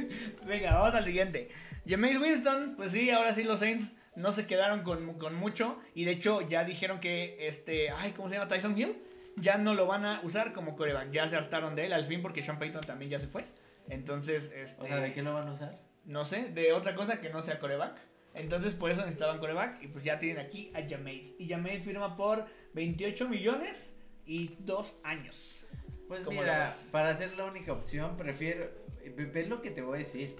Venga, 0.46 0.72
vamos 0.72 0.94
al 0.94 1.04
siguiente. 1.04 1.50
Jameis 1.86 2.16
Winston, 2.16 2.72
pues 2.74 2.92
sí, 2.92 3.10
ahora 3.10 3.34
sí 3.34 3.44
los 3.44 3.58
Saints 3.58 3.92
no 4.16 4.32
se 4.32 4.46
quedaron 4.46 4.82
con, 4.82 5.18
con 5.18 5.34
mucho. 5.34 5.78
Y 5.94 6.06
de 6.06 6.12
hecho 6.12 6.40
ya 6.48 6.64
dijeron 6.64 6.98
que 6.98 7.36
este, 7.46 7.90
ay, 7.90 8.12
¿cómo 8.12 8.30
se 8.30 8.36
llama? 8.36 8.48
Tyson 8.48 8.78
Hill. 8.78 8.96
Ya 9.36 9.58
no 9.58 9.74
lo 9.74 9.86
van 9.86 10.06
a 10.06 10.22
usar 10.22 10.54
como 10.54 10.74
coreback. 10.74 11.10
Ya 11.10 11.28
se 11.28 11.36
hartaron 11.36 11.76
de 11.76 11.84
él 11.84 11.92
al 11.92 12.06
fin 12.06 12.22
porque 12.22 12.42
Sean 12.42 12.58
Payton 12.58 12.80
también 12.80 13.10
ya 13.10 13.18
se 13.18 13.26
fue. 13.26 13.44
Entonces, 13.90 14.50
este, 14.56 14.80
O 14.80 14.86
sea, 14.86 15.00
¿de 15.00 15.12
qué 15.12 15.20
lo 15.22 15.34
van 15.34 15.48
a 15.48 15.52
usar? 15.52 15.78
no 16.06 16.24
sé, 16.24 16.48
de 16.48 16.72
otra 16.72 16.94
cosa 16.94 17.20
que 17.20 17.28
no 17.28 17.42
sea 17.42 17.58
coreback. 17.58 17.94
Entonces 18.32 18.74
por 18.74 18.90
eso 18.90 19.02
necesitaban 19.02 19.38
coreback. 19.38 19.82
Y 19.82 19.88
pues 19.88 20.02
ya 20.02 20.18
tienen 20.18 20.46
aquí 20.46 20.72
a 20.74 20.88
Jameis. 20.88 21.34
Y 21.38 21.46
Jameis 21.46 21.82
firma 21.82 22.16
por 22.16 22.46
28 22.72 23.28
millones 23.28 23.92
y 24.24 24.56
dos 24.60 24.96
años. 25.04 25.67
Pues 26.08 26.20
¿Cómo 26.22 26.36
lo 26.40 26.42
mira, 26.42 26.74
para 26.90 27.14
ser 27.16 27.36
la 27.36 27.44
única 27.44 27.72
opción, 27.72 28.16
prefiero. 28.16 28.66
ve- 29.14 29.26
¿Ves 29.26 29.48
lo 29.48 29.60
que 29.62 29.70
te 29.70 29.82
voy 29.82 29.96
a 29.96 29.98
decir? 29.98 30.34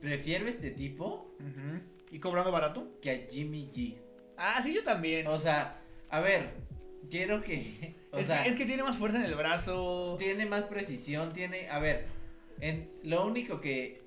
Prefiero 0.00 0.46
este 0.48 0.70
tipo. 0.70 1.30
¿Y 2.10 2.18
cobrando 2.18 2.50
barato? 2.50 2.88
que 3.02 3.10
a 3.10 3.16
Jimmy 3.30 3.70
G. 3.74 3.98
Ah, 4.36 4.60
sí, 4.62 4.74
yo 4.74 4.82
también. 4.82 5.26
O 5.26 5.38
sea, 5.38 5.80
a 6.10 6.20
ver, 6.20 6.50
quiero 7.10 7.42
que. 7.42 7.94
O 8.16 8.18
es, 8.18 8.28
sea, 8.28 8.44
que, 8.44 8.48
es 8.48 8.54
que 8.54 8.64
tiene 8.64 8.82
más 8.82 8.96
fuerza 8.96 9.18
en 9.18 9.24
el 9.24 9.34
brazo. 9.34 10.16
tiene 10.18 10.46
más 10.46 10.62
precisión, 10.62 11.34
tiene. 11.34 11.68
A 11.68 11.78
ver, 11.78 12.06
en, 12.60 12.90
lo 13.02 13.26
único 13.26 13.60
que. 13.60 14.00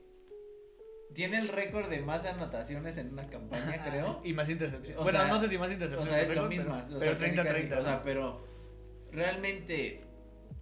Tiene 1.14 1.38
el 1.40 1.48
récord 1.50 1.90
de 1.90 2.02
más 2.02 2.26
anotaciones 2.26 2.98
en 2.98 3.12
una 3.14 3.28
campaña, 3.30 3.84
creo. 3.88 4.22
Y 4.24 4.34
más 4.34 4.50
intercepciones. 4.50 4.98
O 5.00 5.04
Bueno, 5.04 5.20
sea, 5.20 5.28
no 5.28 5.40
sé 5.40 5.48
si 5.50 5.58
más 5.60 5.70
O 5.70 5.74
intercepciones. 5.74 6.14
sea, 6.14 6.24
es 6.24 6.36
lo 6.36 6.48
mismo. 6.48 6.72
Pero, 6.88 6.96
o 6.96 7.00
pero 7.00 7.18
sea, 7.18 7.28
casi, 7.36 7.38
30-30. 7.38 7.70
casi, 7.70 7.82
O 7.82 7.84
sea, 7.84 8.04
pero 8.04 8.44
realmente 9.12 10.02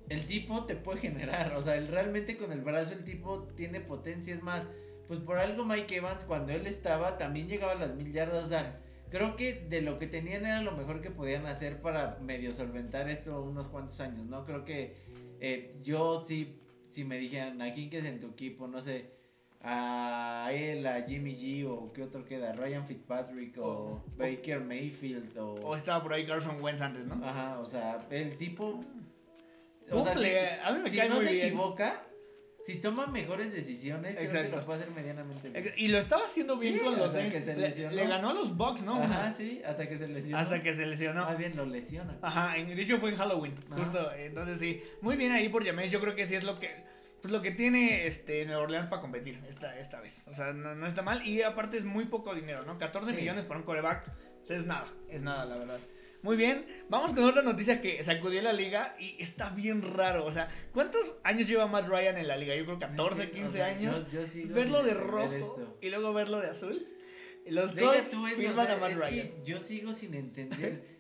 el 0.10 0.26
tipo 0.26 0.66
te 0.66 0.76
puede 0.76 1.00
generar. 1.00 1.54
O 1.56 1.64
sea, 1.64 1.76
el, 1.78 1.88
realmente 1.88 2.38
con 2.38 2.52
el 2.52 2.62
brazo 2.62 2.94
el 2.94 3.04
tipo 3.04 3.44
tiene 3.56 3.82
potencia. 3.82 4.34
Es 4.34 4.44
más, 4.44 4.64
pues 5.08 5.20
por 5.20 5.38
algo 5.38 5.66
Mike 5.66 5.98
Evans 5.98 6.24
cuando 6.24 6.52
él 6.54 6.68
estaba 6.68 7.18
también 7.18 7.48
llegaba 7.48 7.74
a 7.74 7.76
las 7.76 7.96
mil 7.96 8.12
yardas. 8.12 8.44
O 8.46 8.50
sea, 8.50 8.80
creo 9.10 9.36
que 9.36 9.54
de 9.70 9.82
lo 9.82 10.00
que 10.00 10.08
tenían 10.08 10.46
era 10.46 10.62
lo 10.62 10.72
mejor 10.74 11.02
que 11.02 11.12
podían 11.12 11.46
hacer 11.46 11.82
para 11.82 12.18
medio 12.22 12.54
solventar 12.54 13.10
esto 13.10 13.42
unos 13.44 13.68
cuantos 13.68 14.00
años, 14.00 14.26
¿no? 14.26 14.46
Creo 14.46 14.64
que 14.66 14.96
eh, 15.40 15.76
yo 15.84 16.24
sí, 16.28 16.60
si 16.90 17.04
me 17.06 17.18
dijeran, 17.18 17.62
¿a 17.62 17.74
quién 17.74 17.90
que 17.90 18.00
es 18.00 18.06
en 18.06 18.20
tu 18.20 18.28
equipo? 18.28 18.68
No 18.68 18.82
sé. 18.82 19.16
A 19.70 20.50
él, 20.54 20.86
a 20.86 21.02
Jimmy 21.02 21.36
G 21.36 21.68
o 21.68 21.92
qué 21.92 22.04
otro 22.04 22.24
queda, 22.24 22.54
Ryan 22.54 22.86
Fitzpatrick 22.86 23.58
o, 23.58 23.64
O- 23.68 24.04
Baker 24.16 24.62
Mayfield 24.62 25.38
o, 25.38 25.54
o 25.56 25.76
estaba 25.76 26.02
por 26.04 26.14
ahí 26.14 26.26
Carson 26.26 26.62
Wentz 26.62 26.82
antes, 26.82 27.06
¿no? 27.06 27.16
Ajá, 27.26 27.60
o 27.60 27.66
sea, 27.66 28.06
el 28.12 28.38
tipo. 28.38 28.84
Cumple, 29.90 30.50
a 30.62 30.72
mí 30.74 30.80
me 30.84 30.90
si 30.90 30.98
cae 30.98 31.10
no 31.10 31.16
muy 31.16 31.26
se 31.26 31.32
bien. 31.34 31.48
equivoca, 31.48 32.04
si 32.66 32.76
toma 32.76 33.08
mejores 33.08 33.54
decisiones, 33.54 34.16
creo 34.18 34.44
que 34.44 34.50
lo 34.50 34.66
puede 34.66 34.82
hacer 34.82 34.94
medianamente 34.94 35.50
bien. 35.50 35.74
Y 35.78 35.88
lo 35.88 36.00
estaba 36.00 36.26
haciendo 36.26 36.58
bien 36.58 36.74
Sí, 36.76 36.80
con 36.82 36.98
los 36.98 37.14
Saints. 37.14 37.34
que 37.36 37.90
Le, 37.92 38.08
ganó 38.08 38.32
a 38.32 38.34
los 38.34 38.58
Bucks, 38.58 38.82
¿no? 38.84 39.02
Ajá, 39.02 39.34
sí, 39.34 39.62
hasta 39.66 39.88
que 39.88 39.98
se 39.98 40.08
lesionó. 40.10 40.38
Hasta 40.38 40.62
que 40.62 40.76
se 40.76 40.86
lesionó. 40.86 41.26
Más 41.26 41.38
bien 41.38 41.56
lo 41.56 41.66
lesiona. 41.66 42.18
Ajá, 42.22 42.58
en, 42.58 42.68
de 42.76 42.82
hecho 42.82 42.98
fue 42.98 43.12
en 43.12 43.16
Halloween, 43.16 43.56
Ajá. 43.72 43.78
justo. 43.78 44.12
Entonces 44.14 44.60
sí, 44.60 44.82
muy 45.02 45.16
bien 45.16 45.32
ahí 45.32 45.48
por 45.50 45.66
Jameis. 45.66 45.92
Yo 45.92 46.02
creo 46.02 46.16
que 46.16 46.26
sí 46.26 46.36
es 46.36 46.44
lo 46.44 46.60
que 46.60 46.86
pues 47.22 47.32
lo 47.32 47.42
que 47.42 47.50
tiene 47.52 48.06
este 48.06 48.46
Nueva 48.46 48.62
Orleans 48.64 48.88
para 48.90 49.02
competir 49.02 49.40
esta, 49.50 49.76
esta 49.80 50.00
vez. 50.02 50.28
O 50.28 50.36
sea, 50.36 50.54
no, 50.54 50.76
no 50.76 50.86
está 50.86 51.02
mal. 51.02 51.26
Y 51.26 51.42
aparte 51.42 51.78
es 51.78 51.84
muy 51.84 52.06
poco 52.06 52.36
dinero, 52.36 52.64
¿no? 52.64 52.78
14 52.78 53.12
Sí. 53.12 53.18
millones 53.18 53.46
para 53.46 53.60
un 53.60 53.66
coreback 53.66 54.12
pues 54.46 54.60
es 54.60 54.66
nada, 54.68 54.86
es 55.10 55.22
nada, 55.24 55.46
la 55.46 55.58
verdad. 55.58 55.80
Muy 56.24 56.36
bien, 56.36 56.66
vamos 56.90 57.14
con 57.14 57.24
otra 57.24 57.42
noticia 57.44 57.80
que 57.80 58.04
sacudió 58.04 58.42
la 58.42 58.52
liga 58.52 58.96
y 59.00 59.16
está 59.22 59.50
bien 59.50 59.82
raro. 59.82 60.26
O 60.26 60.32
sea, 60.32 60.50
¿cuántos 60.74 61.18
años 61.24 61.48
lleva 61.48 61.68
Matt 61.68 61.88
Ryan 61.88 62.18
en 62.18 62.28
la 62.28 62.36
liga? 62.38 62.56
Yo 62.56 62.66
creo 62.66 62.80
14, 62.80 63.30
15 63.30 63.48
O 63.48 63.52
sea, 63.52 63.66
años. 63.68 64.06
yo- 64.12 64.22
yo 64.22 64.28
sigo 64.28 64.54
verlo 64.56 64.84
de 64.84 64.94
rojo 64.96 65.78
y 65.82 65.90
luego 65.90 66.14
verlo 66.14 66.40
de 66.42 66.48
azul. 66.50 66.88
Los 67.46 67.74
Colts 67.74 68.14
o 68.14 68.26
firman 68.26 68.66
sea, 68.66 68.76
a 68.76 68.78
Matt 68.80 68.94
Ryan. 68.94 69.30
yo 69.46 69.60
sigo 69.60 69.94
sin 69.94 70.16
entender. 70.16 70.97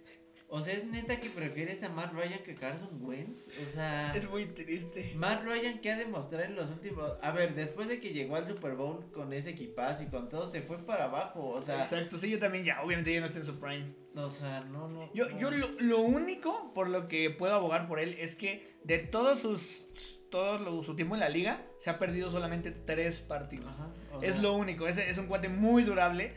O 0.49 0.61
sea, 0.61 0.73
es 0.73 0.85
neta 0.85 1.19
que 1.19 1.29
prefieres 1.29 1.83
a 1.83 1.89
Matt 1.89 2.13
Ryan 2.13 2.39
que 2.45 2.55
Carson 2.55 2.89
Wentz. 3.01 3.49
O 3.61 3.67
sea, 3.67 4.15
Es 4.15 4.29
muy 4.29 4.45
triste. 4.45 5.11
Matt 5.17 5.43
Ryan 5.43 5.79
que 5.79 5.91
ha 5.91 5.97
demostrado 5.97 6.45
en 6.45 6.55
los 6.55 6.69
últimos. 6.69 7.11
A 7.21 7.31
ver, 7.31 7.53
después 7.53 7.89
de 7.89 7.99
que 7.99 8.13
llegó 8.13 8.37
al 8.37 8.47
Super 8.47 8.75
Bowl 8.75 9.11
con 9.11 9.33
ese 9.33 9.49
equipazo 9.49 10.03
y 10.03 10.05
con 10.07 10.29
todo, 10.29 10.49
se 10.49 10.61
fue 10.61 10.77
para 10.77 11.05
abajo. 11.05 11.49
O 11.49 11.61
sea, 11.61 11.83
Exacto, 11.83 12.17
sí, 12.17 12.29
yo 12.29 12.39
también 12.39 12.63
ya, 12.63 12.81
obviamente 12.81 13.13
ya 13.13 13.19
no 13.19 13.25
está 13.25 13.39
en 13.39 13.45
su 13.45 13.59
prime. 13.59 13.93
o 14.15 14.29
sea, 14.29 14.61
no, 14.61 14.87
no. 14.87 15.11
Yo, 15.13 15.27
no. 15.27 15.37
yo 15.37 15.51
lo, 15.51 15.67
lo 15.79 15.99
único 15.99 16.73
por 16.73 16.89
lo 16.89 17.09
que 17.09 17.29
puedo 17.29 17.53
abogar 17.53 17.85
por 17.87 17.99
él 17.99 18.15
es 18.19 18.35
que 18.35 18.73
de 18.85 18.99
todos 18.99 19.39
sus 19.39 19.87
todo 20.29 20.59
lo- 20.59 20.83
su 20.83 20.95
tiempo 20.95 21.15
en 21.15 21.21
la 21.21 21.29
liga 21.29 21.65
se 21.79 21.89
ha 21.89 21.99
perdido 21.99 22.29
solamente 22.29 22.71
tres 22.71 23.19
partidos. 23.21 23.77
Ajá, 23.77 23.91
es 24.21 24.33
sea, 24.35 24.41
lo 24.43 24.53
único, 24.55 24.87
es, 24.87 24.97
es 24.97 25.17
un 25.17 25.27
cuate 25.27 25.47
muy 25.49 25.83
durable, 25.83 26.33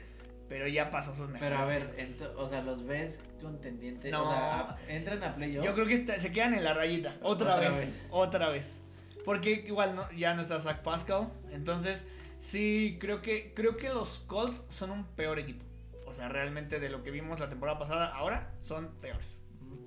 pero 0.51 0.67
ya 0.69 0.91
pasó 0.91 1.15
sus 1.15 1.29
mejores. 1.31 1.49
Pero 1.57 1.63
a 1.63 1.65
ver, 1.65 1.95
ento- 1.97 2.35
o 2.37 2.47
sea, 2.49 2.61
los 2.63 2.85
ves 2.85 3.21
contendientes. 3.41 4.11
No. 4.13 4.29
O 4.29 4.31
sea, 4.33 4.61
a- 4.61 4.79
entran 4.89 5.23
a 5.23 5.35
playoff. 5.37 5.65
Yo 5.65 5.73
creo 5.75 5.87
que 5.87 5.95
está- 5.95 6.19
se 6.21 6.33
quedan 6.33 6.53
en 6.55 6.65
la 6.65 6.75
rayita. 6.75 7.17
Otra, 7.23 7.55
Otra 7.55 7.69
vez, 7.71 7.77
vez. 7.79 8.09
Otra 8.11 8.49
vez. 8.51 8.83
Porque 9.25 9.53
igual 9.67 9.95
no, 9.97 10.11
ya 10.13 10.35
no 10.35 10.43
está 10.43 10.61
Zach 10.61 10.83
Pascal. 10.83 11.29
Entonces, 11.53 12.05
sí, 12.39 12.99
creo 13.01 13.23
que, 13.23 13.55
creo 13.55 13.77
que 13.77 13.89
los 13.91 14.19
Colts 14.27 14.65
son 14.69 14.91
un 14.91 15.05
peor 15.07 15.39
equipo. 15.39 15.65
O 16.07 16.13
sea, 16.15 16.29
realmente 16.29 16.81
de 16.81 16.89
lo 16.91 17.03
que 17.05 17.11
vimos 17.13 17.39
la 17.39 17.49
temporada 17.49 17.79
pasada, 17.79 18.07
ahora 18.09 18.53
son 18.63 18.89
peores. 19.01 19.41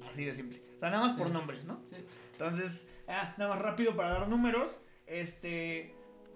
Así 0.09 0.23
de 0.23 0.33
simple. 0.33 0.63
O 0.77 0.79
sea, 0.79 0.89
nada 0.89 1.05
más 1.07 1.17
por 1.17 1.29
nombres, 1.29 1.65
¿no? 1.65 1.81
sí. 1.89 1.97
Entonces, 2.31 2.87
ah, 3.09 3.33
nada 3.37 3.53
más 3.53 3.61
rápido 3.61 3.95
para 3.97 4.11
dar 4.11 4.29
números. 4.29 4.79
Este, 5.07 5.93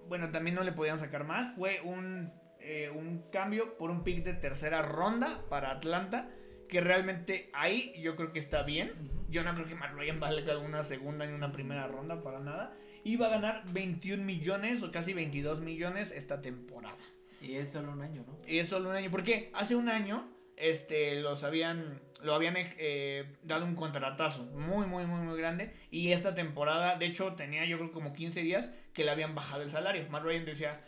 bueno, 0.08 0.30
también 0.30 0.54
no 0.54 0.62
le 0.62 0.72
podían 0.72 0.98
sacar 0.98 1.24
más. 1.24 1.54
Fue 1.56 1.80
un, 1.82 2.30
eh, 2.70 2.90
un 2.90 3.22
cambio 3.32 3.78
por 3.78 3.90
un 3.90 4.04
pick 4.04 4.22
de 4.24 4.34
tercera 4.34 4.82
ronda 4.82 5.42
para 5.48 5.70
Atlanta. 5.70 6.28
Que 6.68 6.82
realmente 6.82 7.48
ahí 7.54 7.94
yo 7.98 8.14
creo 8.14 8.30
que 8.30 8.38
está 8.38 8.62
bien. 8.62 8.92
Yo 9.30 9.42
no 9.42 9.54
creo 9.54 9.66
que 9.66 9.74
Matt 9.74 9.94
Ryan 9.94 10.20
valga 10.20 10.58
una 10.58 10.82
segunda 10.82 11.24
ni 11.24 11.32
una 11.32 11.50
primera 11.50 11.86
ronda 11.86 12.22
para 12.22 12.40
nada. 12.40 12.76
Y 13.04 13.16
va 13.16 13.28
a 13.28 13.30
ganar 13.30 13.64
21 13.72 14.22
millones 14.22 14.82
o 14.82 14.92
casi 14.92 15.14
22 15.14 15.62
millones 15.62 16.10
esta 16.10 16.42
temporada. 16.42 16.98
Y 17.40 17.54
es 17.54 17.70
solo 17.70 17.92
un 17.92 18.02
año, 18.02 18.22
¿no? 18.26 18.36
Y 18.46 18.58
es 18.58 18.68
solo 18.68 18.90
un 18.90 18.96
año. 18.96 19.10
Porque 19.10 19.50
hace 19.54 19.74
un 19.74 19.88
año 19.88 20.28
este, 20.56 21.22
los 21.22 21.44
habían, 21.44 22.02
lo 22.22 22.34
habían 22.34 22.54
eh, 22.58 23.34
dado 23.44 23.64
un 23.64 23.76
contratazo 23.76 24.44
muy, 24.44 24.86
muy, 24.86 25.06
muy, 25.06 25.20
muy 25.22 25.38
grande. 25.38 25.72
Y 25.90 26.12
esta 26.12 26.34
temporada, 26.34 26.96
de 26.96 27.06
hecho, 27.06 27.32
tenía 27.32 27.64
yo 27.64 27.78
creo 27.78 27.92
como 27.92 28.12
15 28.12 28.42
días 28.42 28.70
que 28.92 29.04
le 29.04 29.10
habían 29.10 29.34
bajado 29.34 29.62
el 29.62 29.70
salario. 29.70 30.06
Matt 30.10 30.24
Ryan 30.24 30.44
decía... 30.44 30.80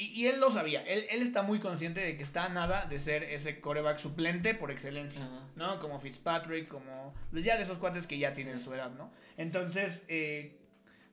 Y, 0.00 0.22
y 0.22 0.26
él 0.28 0.40
lo 0.40 0.50
sabía. 0.50 0.82
Él, 0.82 1.04
él 1.10 1.20
está 1.20 1.42
muy 1.42 1.60
consciente 1.60 2.00
de 2.00 2.16
que 2.16 2.22
está 2.22 2.46
a 2.46 2.48
nada 2.48 2.86
de 2.86 2.98
ser 2.98 3.22
ese 3.22 3.60
coreback 3.60 3.98
suplente 3.98 4.54
por 4.54 4.70
excelencia. 4.70 5.22
Ajá. 5.22 5.46
¿no? 5.56 5.78
Como 5.78 6.00
Fitzpatrick, 6.00 6.68
como 6.68 7.12
pues 7.30 7.44
ya 7.44 7.56
de 7.58 7.64
esos 7.64 7.76
cuates 7.76 8.06
que 8.06 8.18
ya 8.18 8.32
tienen 8.32 8.60
su 8.60 8.72
edad, 8.72 8.90
¿no? 8.92 9.12
Entonces, 9.36 10.04
eh, 10.08 10.58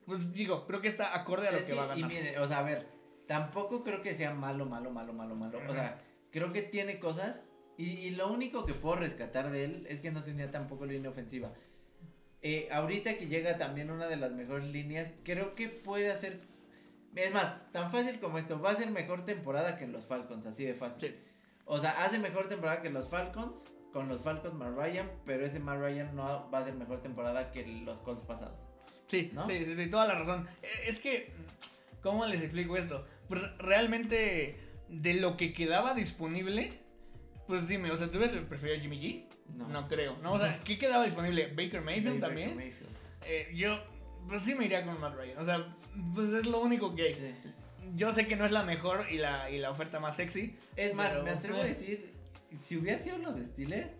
pues 0.06 0.32
digo, 0.32 0.66
creo 0.66 0.80
que 0.80 0.88
está 0.88 1.14
acorde 1.14 1.48
a 1.48 1.50
lo 1.50 1.58
Es 1.58 1.66
que, 1.66 1.72
que, 1.72 1.78
va 1.78 1.92
a 1.92 1.98
y 1.98 2.00
ganar. 2.00 2.16
mire, 2.16 2.38
o 2.38 2.48
sea, 2.48 2.60
a 2.60 2.62
ver, 2.62 2.88
tampoco 3.26 3.84
creo 3.84 4.00
que 4.00 4.14
sea 4.14 4.32
malo, 4.32 4.64
malo, 4.64 4.90
malo, 4.90 5.12
malo, 5.12 5.34
malo. 5.34 5.60
O 5.68 5.72
sea, 5.74 6.00
creo 6.32 6.50
que 6.52 6.62
tiene 6.62 6.98
cosas. 6.98 7.42
Y, 7.76 7.90
y 7.90 8.10
lo 8.12 8.32
único 8.32 8.64
que 8.64 8.72
puedo 8.72 8.96
rescatar 8.96 9.50
de 9.50 9.64
él 9.64 9.86
es 9.90 10.00
que 10.00 10.10
no 10.10 10.24
tenía 10.24 10.50
tampoco 10.50 10.86
línea 10.86 11.10
ofensiva. 11.10 11.52
Eh, 12.40 12.68
ahorita 12.72 13.18
que 13.18 13.26
llega 13.26 13.58
también 13.58 13.90
una 13.90 14.06
de 14.06 14.16
las 14.16 14.32
mejores 14.32 14.66
líneas, 14.68 15.12
creo 15.24 15.54
que 15.54 15.68
puede 15.68 16.10
hacer. 16.10 16.40
Es 17.14 17.32
más, 17.32 17.56
tan 17.72 17.90
fácil 17.90 18.20
como 18.20 18.38
esto, 18.38 18.60
va 18.60 18.70
a 18.70 18.76
ser 18.76 18.90
mejor 18.90 19.24
temporada 19.24 19.76
que 19.76 19.86
los 19.86 20.04
Falcons, 20.06 20.46
así 20.46 20.64
de 20.64 20.74
fácil. 20.74 21.08
Sí. 21.10 21.16
O 21.64 21.78
sea, 21.80 22.02
hace 22.04 22.18
mejor 22.18 22.48
temporada 22.48 22.80
que 22.80 22.90
los 22.90 23.08
Falcons, 23.08 23.64
con 23.92 24.08
los 24.08 24.22
Falcons 24.22 24.54
Matt 24.54 24.76
Ryan, 24.76 25.10
pero 25.26 25.44
ese 25.44 25.60
Matt 25.60 25.80
Ryan 25.80 26.14
no 26.14 26.48
va 26.50 26.58
a 26.58 26.64
ser 26.64 26.74
mejor 26.74 27.02
temporada 27.02 27.50
que 27.52 27.66
los 27.84 27.98
Colts 28.00 28.24
pasados. 28.24 28.58
Sí, 29.06 29.30
¿no? 29.32 29.46
sí, 29.46 29.64
sí, 29.64 29.74
sí, 29.76 29.90
toda 29.90 30.06
la 30.06 30.14
razón. 30.14 30.48
Eh, 30.62 30.68
Es 30.86 30.98
que, 30.98 31.32
¿cómo 32.02 32.26
les 32.26 32.42
explico 32.42 32.76
esto? 32.76 33.06
Pues 33.28 33.40
realmente, 33.58 34.58
de 34.88 35.14
lo 35.14 35.36
que 35.36 35.52
quedaba 35.52 35.94
disponible, 35.94 36.72
pues 37.46 37.66
dime, 37.66 37.90
o 37.90 37.96
sea, 37.96 38.10
¿tú 38.10 38.18
hubieras 38.18 38.36
preferido 38.46 38.78
a 38.78 38.80
Jimmy 38.80 39.00
G? 39.00 39.24
No. 39.54 39.88
creo, 39.88 40.16
¿no? 40.18 40.34
O 40.34 40.38
sea, 40.38 40.60
¿qué 40.64 40.78
quedaba 40.78 41.04
disponible? 41.04 41.46
¿Baker 41.48 41.80
Mayfield 41.80 42.20
Baker 42.20 42.20
también? 42.20 42.56
Mayfield. 42.56 42.90
Eh, 43.24 43.50
yo, 43.54 43.82
pues 44.26 44.42
sí 44.42 44.54
me 44.54 44.64
iría 44.64 44.84
con 44.84 44.98
Matt 45.00 45.14
Ryan. 45.16 45.38
O 45.38 45.44
sea, 45.44 45.76
pues 46.14 46.30
es 46.32 46.46
lo 46.46 46.60
único 46.60 46.94
que. 46.94 47.12
Sí. 47.12 47.34
Yo 47.94 48.12
sé 48.12 48.26
que 48.26 48.36
no 48.36 48.44
es 48.44 48.52
la 48.52 48.62
mejor 48.64 49.06
y 49.10 49.16
la, 49.18 49.50
y 49.50 49.58
la 49.58 49.70
oferta 49.70 50.00
más 50.00 50.16
sexy. 50.16 50.56
Es 50.76 50.94
más, 50.94 51.08
Pero- 51.10 51.22
me 51.24 51.30
atrevo 51.30 51.60
a 51.60 51.64
decir, 51.64 52.12
si 52.60 52.76
hubiera 52.76 52.98
sido 52.98 53.18
los 53.18 53.36
Steelers, 53.36 53.92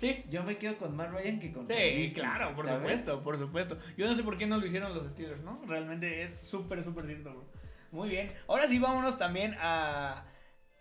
Sí, 0.00 0.22
yo 0.30 0.44
me 0.44 0.56
quedo 0.58 0.76
con 0.78 0.94
Matt 0.94 1.10
Ryan 1.10 1.40
que 1.40 1.50
con 1.52 1.66
Sí, 1.66 1.74
Trubisky, 1.74 2.20
claro, 2.20 2.54
por 2.54 2.66
¿sabes? 2.66 2.80
supuesto, 2.82 3.24
por 3.24 3.36
supuesto. 3.36 3.76
Yo 3.96 4.06
no 4.06 4.14
sé 4.14 4.22
por 4.22 4.38
qué 4.38 4.46
no 4.46 4.56
lo 4.56 4.64
hicieron 4.64 4.94
los 4.94 5.04
Steelers, 5.08 5.42
¿no? 5.42 5.60
Realmente 5.66 6.22
es 6.22 6.30
súper, 6.48 6.84
súper 6.84 7.06
cierto, 7.06 7.30
bro. 7.32 7.44
Muy 7.90 8.08
bien. 8.08 8.32
Ahora 8.46 8.68
sí, 8.68 8.78
vámonos 8.78 9.18
también 9.18 9.56
a, 9.58 10.22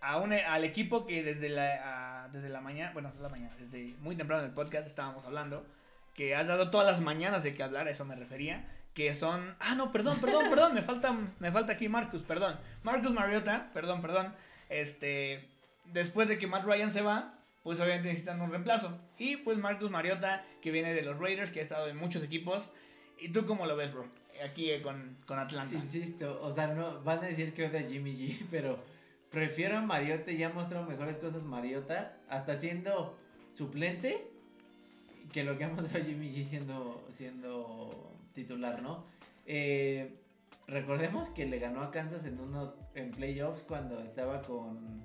a 0.02 0.18
un, 0.20 0.34
al 0.34 0.64
equipo 0.64 1.08
que 1.08 1.24
desde 1.24 1.50
la, 1.50 2.26
a- 2.26 2.30
desde 2.30 2.50
la 2.50 2.62
mañana, 2.62 2.92
bueno, 2.94 3.12
no 3.16 3.20
la 3.24 3.30
mañana, 3.30 3.56
desde 3.60 3.96
muy 4.02 4.16
temprano 4.16 4.44
en 4.44 4.50
el 4.50 4.54
podcast 4.54 4.86
estábamos 4.86 5.26
hablando, 5.26 5.66
que 6.14 6.36
ha 6.36 6.44
dado 6.44 6.70
todas 6.70 6.86
las 6.86 7.02
mañanas 7.02 7.42
de 7.42 7.56
que 7.56 7.64
hablar, 7.64 7.88
a 7.88 7.90
eso 7.90 8.06
me 8.06 8.16
refería, 8.16 8.68
que 8.98 9.14
son... 9.14 9.56
Ah, 9.60 9.76
no, 9.76 9.92
perdón, 9.92 10.20
perdón, 10.20 10.50
perdón, 10.50 10.74
me 10.74 10.82
falta, 10.82 11.16
me 11.38 11.52
falta 11.52 11.74
aquí 11.74 11.88
Marcus, 11.88 12.24
perdón. 12.24 12.60
Marcus 12.82 13.12
Mariota, 13.12 13.70
perdón, 13.72 14.02
perdón, 14.02 14.34
este... 14.70 15.48
Después 15.86 16.28
de 16.28 16.40
que 16.40 16.48
Matt 16.48 16.66
Ryan 16.66 16.92
se 16.92 17.04
va, 17.04 17.38
pues 17.62 17.80
obviamente 17.80 18.08
necesitan 18.08 18.42
un 18.42 18.50
reemplazo. 18.50 19.00
Y 19.20 19.38
pues 19.38 19.60
Marcus 19.60 19.92
Mariota, 19.92 20.44
que 20.64 20.72
viene 20.72 20.96
de 20.96 21.04
los 21.04 21.20
Raiders, 21.20 21.52
que 21.52 21.60
ha 21.60 21.62
estado 21.62 21.88
en 21.88 21.96
muchos 21.96 22.24
equipos. 22.24 22.74
¿Y 23.20 23.30
tú 23.30 23.46
cómo 23.46 23.68
lo 23.68 23.76
ves, 23.76 23.94
bro? 23.94 24.08
Aquí 24.44 24.72
eh, 24.72 24.82
con, 24.82 25.16
con 25.28 25.38
Atlanta. 25.38 25.78
Insisto, 25.78 26.40
o 26.42 26.52
sea, 26.52 26.66
no 26.66 27.00
van 27.04 27.20
a 27.20 27.28
decir 27.28 27.54
que 27.54 27.68
odia 27.68 27.82
a 27.82 27.84
Jimmy 27.84 28.16
G, 28.16 28.48
pero 28.50 28.84
prefiero 29.30 29.78
a 29.78 29.82
Mariota, 29.82 30.32
ya 30.32 30.48
ha 30.48 30.54
mostrado 30.54 30.88
mejores 30.88 31.20
cosas 31.20 31.44
Mariota, 31.44 32.18
hasta 32.30 32.60
siendo 32.60 33.16
suplente, 33.54 34.28
que 35.32 35.44
lo 35.44 35.56
que 35.56 35.66
ha 35.66 35.70
mostrado 35.70 36.04
Jimmy 36.04 36.32
G 36.32 36.44
siendo, 36.44 37.08
siendo 37.12 38.17
titular, 38.38 38.84
¿no? 38.84 39.06
Eh, 39.48 40.16
recordemos 40.68 41.30
que 41.30 41.48
le 41.48 41.58
ganó 41.58 41.82
a 41.82 41.90
Kansas 41.92 42.24
en 42.26 42.40
uno 42.40 42.76
en 42.94 43.10
playoffs 43.12 43.64
cuando 43.64 44.00
estaba 44.00 44.44
con 44.44 45.04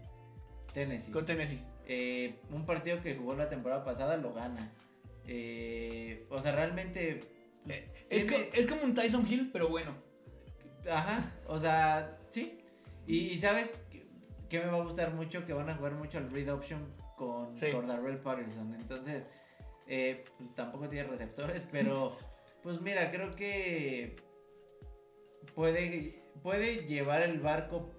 Tennessee. 0.74 1.12
Con 1.12 1.24
Tennessee. 1.24 1.60
Eh, 1.86 2.34
un 2.50 2.66
partido 2.66 3.00
que 3.00 3.16
jugó 3.16 3.34
la 3.34 3.48
temporada 3.48 3.84
pasada 3.84 4.18
lo 4.18 4.34
gana. 4.34 4.70
Eh, 5.26 6.26
o 6.28 6.40
sea, 6.42 6.52
realmente. 6.52 7.20
Eh, 7.68 8.06
es, 8.10 8.26
es 8.52 8.66
como 8.66 8.82
un 8.82 8.94
Tyson 8.94 9.26
Hill, 9.26 9.48
pero 9.50 9.68
bueno. 9.68 9.94
Ajá, 10.90 11.32
o 11.46 11.58
sea, 11.58 12.18
sí. 12.28 12.58
Y, 13.06 13.18
y 13.28 13.38
sabes 13.38 13.72
que, 13.90 14.04
que 14.50 14.60
me 14.60 14.66
va 14.66 14.78
a 14.78 14.84
gustar 14.84 15.14
mucho 15.14 15.44
que 15.46 15.54
van 15.54 15.70
a 15.70 15.74
jugar 15.74 15.94
mucho 15.94 16.18
al 16.18 16.30
read 16.30 16.52
option 16.52 16.80
con 17.16 17.56
Sí. 17.58 17.70
Cordarrelle 17.72 18.18
Patterson. 18.18 18.74
Entonces, 18.74 19.22
tampoco 20.54 20.88
tiene 20.88 21.08
receptores, 21.08 21.66
pero 21.70 22.16
pues 22.62 22.80
mira, 22.80 23.10
creo 23.10 23.34
que 23.34 24.16
puede, 25.54 26.22
puede 26.42 26.86
llevar 26.86 27.22
el 27.22 27.40
barco 27.40 27.92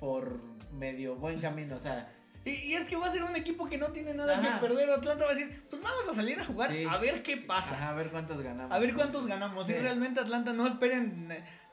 por 0.00 0.40
medio 0.72 1.16
buen 1.16 1.40
camino. 1.40 1.76
O 1.76 1.78
sea, 1.78 2.10
Y, 2.44 2.50
y 2.50 2.74
es 2.74 2.84
que 2.84 2.96
va 2.96 3.06
a 3.06 3.10
ser 3.10 3.22
un 3.22 3.36
equipo 3.36 3.66
que 3.68 3.78
no 3.78 3.88
tiene 3.92 4.12
nada 4.14 4.38
Ajá. 4.38 4.60
que 4.60 4.66
perder. 4.66 4.90
Atlanta 4.90 5.24
va 5.24 5.30
a 5.30 5.34
decir, 5.34 5.66
pues 5.70 5.80
vamos 5.82 6.06
a 6.08 6.14
salir 6.14 6.38
a 6.38 6.44
jugar 6.44 6.70
Sí. 6.70 6.84
a 6.88 6.98
ver 6.98 7.22
qué 7.22 7.36
pasa. 7.38 7.74
ajá, 7.76 7.90
a 7.90 7.94
ver 7.94 8.10
cuántos 8.10 8.40
ganamos. 8.42 8.72
A 8.72 8.78
ver 8.78 8.94
cuántos 8.94 9.26
ganamos. 9.26 9.66
Sí. 9.66 9.72
Y 9.72 9.76
realmente 9.76 10.20
Atlanta 10.20 10.52
no 10.52 10.66
esperen 10.66 11.28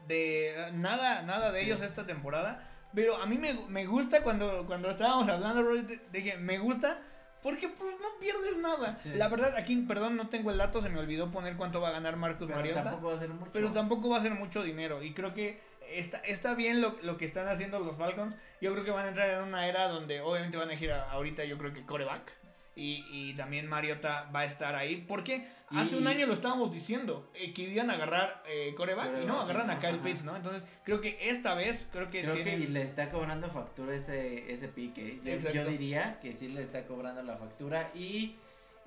de, 0.07 0.71
nada, 0.73 1.23
nada 1.23 1.51
de 1.51 1.59
Sí. 1.61 1.65
ellos 1.65 1.81
esta 1.81 2.05
temporada. 2.05 2.67
Pero 2.93 3.15
a 3.17 3.25
mí 3.25 3.37
me, 3.37 3.53
me 3.69 3.85
gusta 3.85 4.21
cuando, 4.21 4.65
cuando 4.65 4.89
estábamos 4.89 5.27
hablando, 5.29 5.63
de- 5.63 6.01
dije, 6.11 6.37
me 6.37 6.57
gusta 6.57 7.01
porque 7.43 7.69
pues 7.69 7.97
no 8.01 8.07
pierdes 8.19 8.57
nada. 8.57 8.97
Sí. 9.01 9.11
La 9.15 9.27
verdad, 9.29 9.55
aquí, 9.55 9.75
perdón, 9.77 10.15
no 10.17 10.29
tengo 10.29 10.51
el 10.51 10.57
dato, 10.57 10.81
se 10.81 10.89
me 10.89 10.99
olvidó 10.99 11.31
poner 11.31 11.55
cuánto 11.57 11.81
va 11.81 11.89
a 11.89 11.91
ganar 11.91 12.15
Marcus 12.17 12.47
Pero 12.47 12.59
Mariota. 12.59 12.83
tampoco 12.83 13.07
va 13.09 13.15
a 13.15 13.19
ser 13.19 13.29
mucho. 13.29 13.51
Pero 13.51 13.71
tampoco 13.71 14.09
va 14.09 14.17
a 14.17 14.21
ser 14.21 14.31
mucho 14.33 14.63
dinero. 14.63 15.01
Y 15.03 15.13
creo 15.13 15.33
que 15.33 15.59
está, 15.91 16.17
está 16.19 16.53
bien 16.53 16.81
lo, 16.81 16.95
lo 17.01 17.17
que 17.17 17.25
están 17.25 17.47
haciendo 17.47 17.79
los 17.79 17.97
Falcons. 17.97 18.35
Yo 18.61 18.71
creo 18.73 18.83
que 18.85 18.91
van 18.91 19.05
a 19.05 19.09
entrar 19.09 19.29
en 19.29 19.43
una 19.43 19.67
era 19.67 19.87
donde 19.87 20.21
obviamente 20.21 20.57
van 20.57 20.69
a 20.69 20.71
elegir 20.71 20.91
a- 20.91 21.11
ahorita 21.11 21.43
yo 21.45 21.57
creo 21.57 21.73
que 21.73 21.85
coreback. 21.85 22.31
Y, 22.75 23.05
y 23.11 23.33
también 23.35 23.67
Mariota 23.67 24.29
va 24.33 24.41
a 24.41 24.45
estar 24.45 24.75
ahí. 24.75 25.03
Porque 25.07 25.45
hace 25.69 25.97
un 25.97 26.07
año 26.07 26.25
lo 26.25 26.33
estábamos 26.33 26.71
diciendo. 26.73 27.29
eh, 27.35 27.53
que 27.53 27.63
iban 27.63 27.89
a 27.89 27.95
agarrar 27.95 28.43
eh, 28.47 28.73
coreback. 28.77 29.23
Y 29.23 29.25
no, 29.25 29.41
agarran 29.41 29.69
a 29.69 29.73
ajá. 29.73 29.89
Kyle 29.89 29.99
Pitts, 29.99 30.23
¿no? 30.23 30.35
Entonces 30.35 30.63
creo 30.85 31.01
que 31.01 31.17
esta 31.29 31.53
vez 31.53 31.87
creo 31.91 32.09
que 32.09 32.21
Creo 32.21 32.35
que 32.35 32.43
tienen... 32.43 32.73
le 32.73 32.81
está 32.83 33.11
cobrando 33.11 33.49
factura 33.49 33.93
ese, 33.93 34.51
ese 34.51 34.67
pique. 34.69 35.19
Yo, 35.23 35.31
Exacto. 35.33 35.57
yo 35.57 35.65
diría 35.65 36.19
que 36.21 36.33
sí 36.33 36.47
le 36.47 36.61
está 36.61 36.85
cobrando 36.85 37.21
la 37.23 37.35
factura. 37.37 37.91
Y 37.93 38.35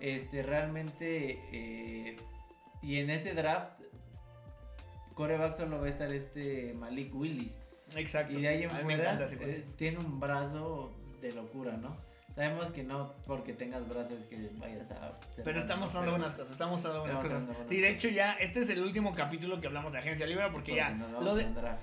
Este, 0.01 0.43
realmente, 0.43 1.41
eh, 1.53 2.17
y 2.83 2.99
en 2.99 3.11
este 3.11 3.33
draft, 3.33 3.81
coreback 5.15 5.57
solo 5.57 5.79
va 5.81 5.87
a 5.87 5.89
estar 5.89 6.13
este 6.13 6.75
Malik 6.75 7.15
Willis. 7.15 7.59
Exacto. 7.97 8.33
Y 8.33 8.43
de 8.43 8.49
ahí 8.49 8.63
en 8.65 8.71
fuera, 8.71 9.13
encanta 9.15 9.45
eh, 9.45 9.65
tiene 9.77 9.99
un 9.99 10.19
brazo 10.19 10.93
de 11.21 11.33
locura, 11.33 11.77
¿no? 11.77 11.97
Sabemos 12.35 12.71
que 12.73 12.83
no 12.83 13.13
porque 13.27 13.53
tengas 13.53 13.89
brazos 13.89 14.27
que 14.27 14.51
vayas 14.55 14.91
a... 14.91 15.19
Pero 15.45 15.61
mostrando 15.61 15.91
pero- 16.01 16.11
buenas 16.11 16.35
cosas, 16.35 16.51
está 16.51 16.67
mostrando 16.67 17.01
buenas 17.01 17.25
Está 17.25 17.37
cosas. 17.39 17.57
Sí, 17.69 17.81
de 17.81 17.89
hecho 17.91 18.09
ya, 18.09 18.33
este 18.35 18.61
es 18.61 18.69
el 18.71 18.81
último 18.83 19.15
capítulo 19.15 19.61
que 19.61 19.69
hablamos 19.69 19.93
de 19.93 19.99
agencia 20.01 20.27
libre 20.27 20.43
porque, 20.51 20.73
porque 20.73 20.77
ya 20.77 20.91
nos 20.91 21.13
vamos 21.13 21.25
lo 21.25 21.35
de, 21.37 21.45
draft. 21.45 21.83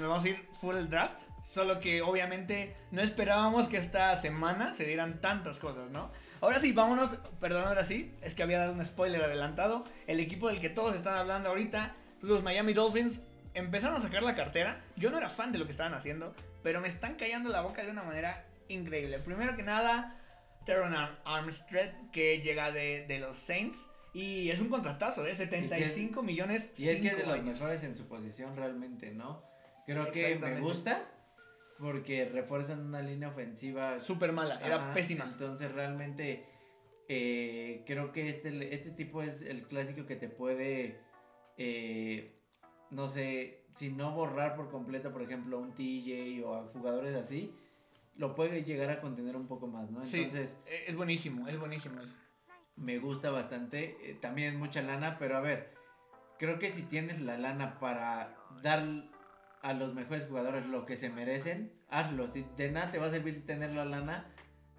vamos 0.00 0.24
a 0.24 0.28
ir 0.28 0.48
full 0.52 0.74
el 0.76 0.88
draft, 0.88 1.22
solo 1.44 1.78
que 1.78 2.02
obviamente 2.02 2.74
no 2.90 3.00
esperábamos 3.00 3.68
que 3.68 3.76
esta 3.76 4.16
semana 4.16 4.74
se 4.74 4.86
dieran 4.86 5.20
tantas 5.20 5.60
cosas, 5.60 5.88
¿no? 5.90 6.10
Ahora 6.40 6.58
sí, 6.58 6.72
vámonos, 6.72 7.18
perdón, 7.38 7.68
ahora 7.68 7.84
sí, 7.84 8.12
es 8.22 8.34
que 8.34 8.42
había 8.42 8.58
dado 8.58 8.72
un 8.72 8.84
spoiler 8.84 9.22
adelantado, 9.22 9.84
el 10.08 10.18
equipo 10.18 10.48
del 10.48 10.60
que 10.60 10.68
todos 10.68 10.96
están 10.96 11.14
hablando 11.14 11.50
ahorita, 11.50 11.94
los 12.22 12.42
Miami 12.42 12.72
Dolphins, 12.72 13.22
empezaron 13.54 13.96
a 13.96 14.00
sacar 14.00 14.24
la 14.24 14.34
cartera, 14.34 14.80
yo 14.96 15.12
no 15.12 15.18
era 15.18 15.28
fan 15.28 15.52
de 15.52 15.58
lo 15.58 15.66
que 15.66 15.70
estaban 15.70 15.94
haciendo, 15.94 16.34
pero 16.64 16.80
me 16.80 16.88
están 16.88 17.14
callando 17.14 17.50
la 17.50 17.60
boca 17.60 17.84
de 17.84 17.90
una 17.92 18.02
manera 18.02 18.44
increíble. 18.68 19.18
Primero 19.18 19.56
que 19.56 19.62
nada, 19.62 20.18
Teron 20.64 20.94
Ar- 20.94 21.20
Armstead, 21.24 21.92
que 22.12 22.40
llega 22.40 22.70
de, 22.72 23.06
de 23.06 23.18
los 23.18 23.36
Saints, 23.36 23.88
y 24.14 24.50
es 24.50 24.60
un 24.60 24.68
contratazo, 24.68 25.26
¿eh? 25.26 25.34
75 25.34 26.22
millones. 26.22 26.72
Y 26.78 26.88
es 26.88 27.00
que 27.00 27.08
es 27.08 27.16
de 27.18 27.24
los 27.24 27.34
años. 27.34 27.58
mejores 27.60 27.82
en 27.84 27.96
su 27.96 28.06
posición 28.06 28.56
realmente, 28.56 29.10
¿no? 29.12 29.42
Creo 29.86 30.10
que 30.10 30.36
me 30.36 30.60
gusta 30.60 31.08
porque 31.78 32.26
refuerzan 32.26 32.86
una 32.86 33.02
línea 33.02 33.28
ofensiva 33.28 33.98
Súper 33.98 34.32
mala, 34.32 34.60
era 34.60 34.92
pésima. 34.94 35.24
Entonces 35.24 35.72
realmente 35.72 36.46
eh, 37.08 37.82
creo 37.86 38.12
que 38.12 38.28
este, 38.28 38.74
este 38.74 38.90
tipo 38.90 39.22
es 39.22 39.42
el 39.42 39.66
clásico 39.66 40.06
que 40.06 40.14
te 40.14 40.28
puede, 40.28 41.00
eh, 41.56 42.38
no 42.90 43.08
sé, 43.08 43.64
si 43.72 43.90
no 43.90 44.12
borrar 44.12 44.54
por 44.54 44.70
completo, 44.70 45.12
por 45.12 45.22
ejemplo, 45.22 45.56
a 45.56 45.60
un 45.60 45.74
TJ 45.74 46.42
o 46.44 46.54
a 46.54 46.64
jugadores 46.68 47.14
así, 47.16 47.52
lo 48.16 48.34
puede 48.34 48.64
llegar 48.64 48.90
a 48.90 49.00
contener 49.00 49.36
un 49.36 49.46
poco 49.46 49.66
más, 49.66 49.90
¿no? 49.90 50.04
Sí, 50.04 50.22
Entonces 50.22 50.58
eh, 50.66 50.84
es 50.88 50.96
buenísimo, 50.96 51.48
es 51.48 51.58
buenísimo. 51.58 52.00
me 52.76 52.98
gusta 52.98 53.30
bastante, 53.30 53.96
eh, 54.02 54.18
también 54.20 54.58
mucha 54.58 54.82
lana, 54.82 55.18
pero 55.18 55.36
a 55.36 55.40
ver, 55.40 55.74
creo 56.38 56.58
que 56.58 56.72
si 56.72 56.82
tienes 56.82 57.20
la 57.20 57.38
lana 57.38 57.78
para 57.78 58.36
dar 58.62 58.82
a 59.62 59.72
los 59.72 59.94
mejores 59.94 60.26
jugadores 60.26 60.66
lo 60.66 60.84
que 60.84 60.96
se 60.96 61.08
merecen, 61.08 61.72
hazlo. 61.88 62.26
Si 62.28 62.44
de 62.56 62.70
nada 62.70 62.90
te 62.90 62.98
va 62.98 63.06
a 63.06 63.10
servir 63.10 63.46
tener 63.46 63.70
la 63.70 63.84
lana 63.84 64.26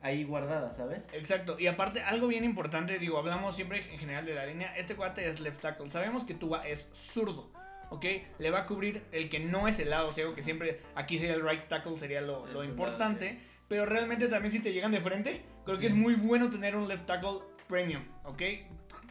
ahí 0.01 0.25
guardada, 0.25 0.73
¿sabes? 0.73 1.07
Exacto, 1.13 1.57
y 1.57 1.67
aparte, 1.67 2.01
algo 2.01 2.27
bien 2.27 2.43
importante, 2.43 2.99
digo, 2.99 3.17
hablamos 3.17 3.55
siempre 3.55 3.91
en 3.93 3.97
general 3.97 4.25
de 4.25 4.35
la 4.35 4.45
línea. 4.45 4.75
Este 4.75 4.95
cuate 4.95 5.27
es 5.27 5.39
left 5.39 5.61
tackle. 5.61 5.89
Sabemos 5.89 6.25
que 6.25 6.33
Tua 6.33 6.67
es 6.67 6.89
zurdo, 6.93 7.53
¿ok? 7.93 8.05
Le 8.39 8.49
va 8.51 8.59
a 8.59 8.65
cubrir 8.65 9.03
el 9.11 9.29
que 9.29 9.39
no 9.39 9.67
es 9.67 9.77
el 9.79 9.89
lado 9.91 10.11
ciego, 10.11 10.33
que 10.33 10.41
siempre 10.43 10.79
aquí 10.95 11.19
sería 11.19 11.35
el 11.35 11.47
right 11.47 11.67
tackle, 11.67 11.95
sería 11.97 12.21
lo, 12.21 12.47
importante. 12.63 13.37
lado 13.37 13.53
Pero 13.67 13.85
realmente 13.85 14.27
también 14.27 14.51
si 14.51 14.59
te 14.59 14.73
llegan 14.73 14.91
de 14.91 14.99
frente, 15.01 15.41
creo 15.65 15.77
que 15.79 15.87
es 15.87 15.93
muy 15.93 16.15
bueno 16.15 16.49
tener 16.49 16.75
un 16.75 16.87
left 16.87 17.05
tackle 17.05 17.39
premium, 17.67 18.03
¿ok? 18.23 18.41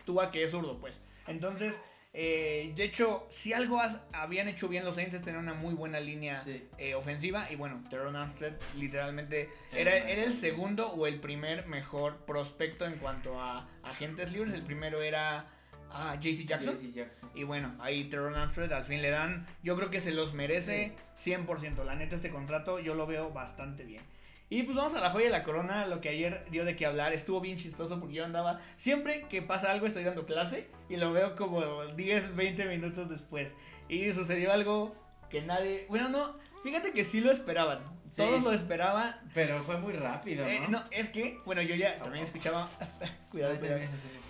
Tua 0.04 0.30
que 0.30 0.42
es 0.42 0.50
zurdo, 0.50 0.78
pues. 0.80 1.00
Entonces, 1.26 1.80
eh, 2.12 2.72
de 2.76 2.84
hecho, 2.84 3.26
si 3.30 3.52
algo 3.52 3.80
has- 3.80 4.00
habían 4.12 4.46
hecho 4.48 4.68
bien 4.68 4.84
los 4.84 4.96
Saints 4.96 5.14
es 5.14 5.22
tener 5.22 5.38
una 5.40 5.54
muy 5.54 5.74
buena 5.74 5.98
línea 6.00 6.38
Sí. 6.40 6.68
eh, 6.78 6.94
ofensiva. 6.94 7.50
Y 7.50 7.56
bueno, 7.56 7.82
Teron 7.88 8.16
Armstead 8.16 8.52
literalmente 8.76 9.48
era, 9.72 9.96
era 9.96 10.24
el 10.24 10.32
segundo 10.32 10.88
o 10.90 11.06
el 11.06 11.20
primer 11.20 11.66
mejor 11.66 12.18
prospecto 12.26 12.84
en 12.84 12.96
cuanto 12.96 13.40
a 13.40 13.68
agentes 13.82 14.32
libres. 14.32 14.52
El 14.52 14.62
primero 14.62 15.00
era 15.02 15.46
ah, 15.92 16.16
JC 16.20 16.46
Jackson. 16.46 16.76
Jackson. 16.92 17.30
Y 17.34 17.44
bueno, 17.44 17.74
ahí 17.80 18.04
Teron 18.04 18.34
Armstead 18.34 18.72
al 18.72 18.84
fin 18.84 19.02
le 19.02 19.10
dan. 19.10 19.46
Yo 19.62 19.76
creo 19.76 19.90
que 19.90 20.00
se 20.00 20.12
los 20.12 20.34
merece 20.34 20.94
100%. 21.16 21.84
La 21.84 21.94
neta, 21.94 22.16
este 22.16 22.30
contrato 22.30 22.78
yo 22.78 22.94
lo 22.94 23.06
veo 23.06 23.30
bastante 23.30 23.84
bien. 23.84 24.02
Y 24.50 24.64
pues 24.64 24.76
vamos 24.76 24.94
a 24.94 25.00
la 25.00 25.08
joya 25.08 25.26
de 25.26 25.32
la 25.32 25.44
corona, 25.44 25.86
lo 25.86 26.02
que 26.02 26.10
ayer 26.10 26.44
dio 26.50 26.66
de 26.66 26.76
qué 26.76 26.84
hablar. 26.84 27.14
Estuvo 27.14 27.40
bien 27.40 27.56
chistoso 27.56 27.98
porque 27.98 28.16
yo 28.16 28.24
andaba. 28.24 28.60
Siempre 28.76 29.24
que 29.30 29.40
pasa 29.40 29.70
algo, 29.70 29.86
estoy 29.86 30.04
dando 30.04 30.26
clase 30.26 30.68
y 30.90 30.96
lo 30.96 31.10
veo 31.12 31.34
como 31.36 31.86
10, 31.86 32.36
20 32.36 32.66
minutos 32.66 33.08
después. 33.08 33.54
Y 33.88 34.12
sucedió 34.12 34.52
algo 34.52 34.94
que 35.32 35.42
nadie. 35.42 35.86
Bueno, 35.88 36.08
no, 36.08 36.36
fíjate 36.62 36.92
que 36.92 37.02
sí 37.02 37.20
lo 37.20 37.32
esperaban. 37.32 37.80
Sí. 38.10 38.18
Todos 38.22 38.42
lo 38.42 38.52
esperaban. 38.52 39.16
Pero 39.34 39.62
fue 39.64 39.78
muy 39.78 39.94
rápido, 39.94 40.46
Eh, 40.46 40.60
¿no? 40.68 40.84
es 40.90 41.08
que, 41.08 41.40
bueno, 41.46 41.62
yo 41.62 41.74
ya 41.74 41.98
también 42.00 42.22
escuchaba. 42.24 42.68
cuidado, 43.30 43.58
cuidado. 43.58 43.80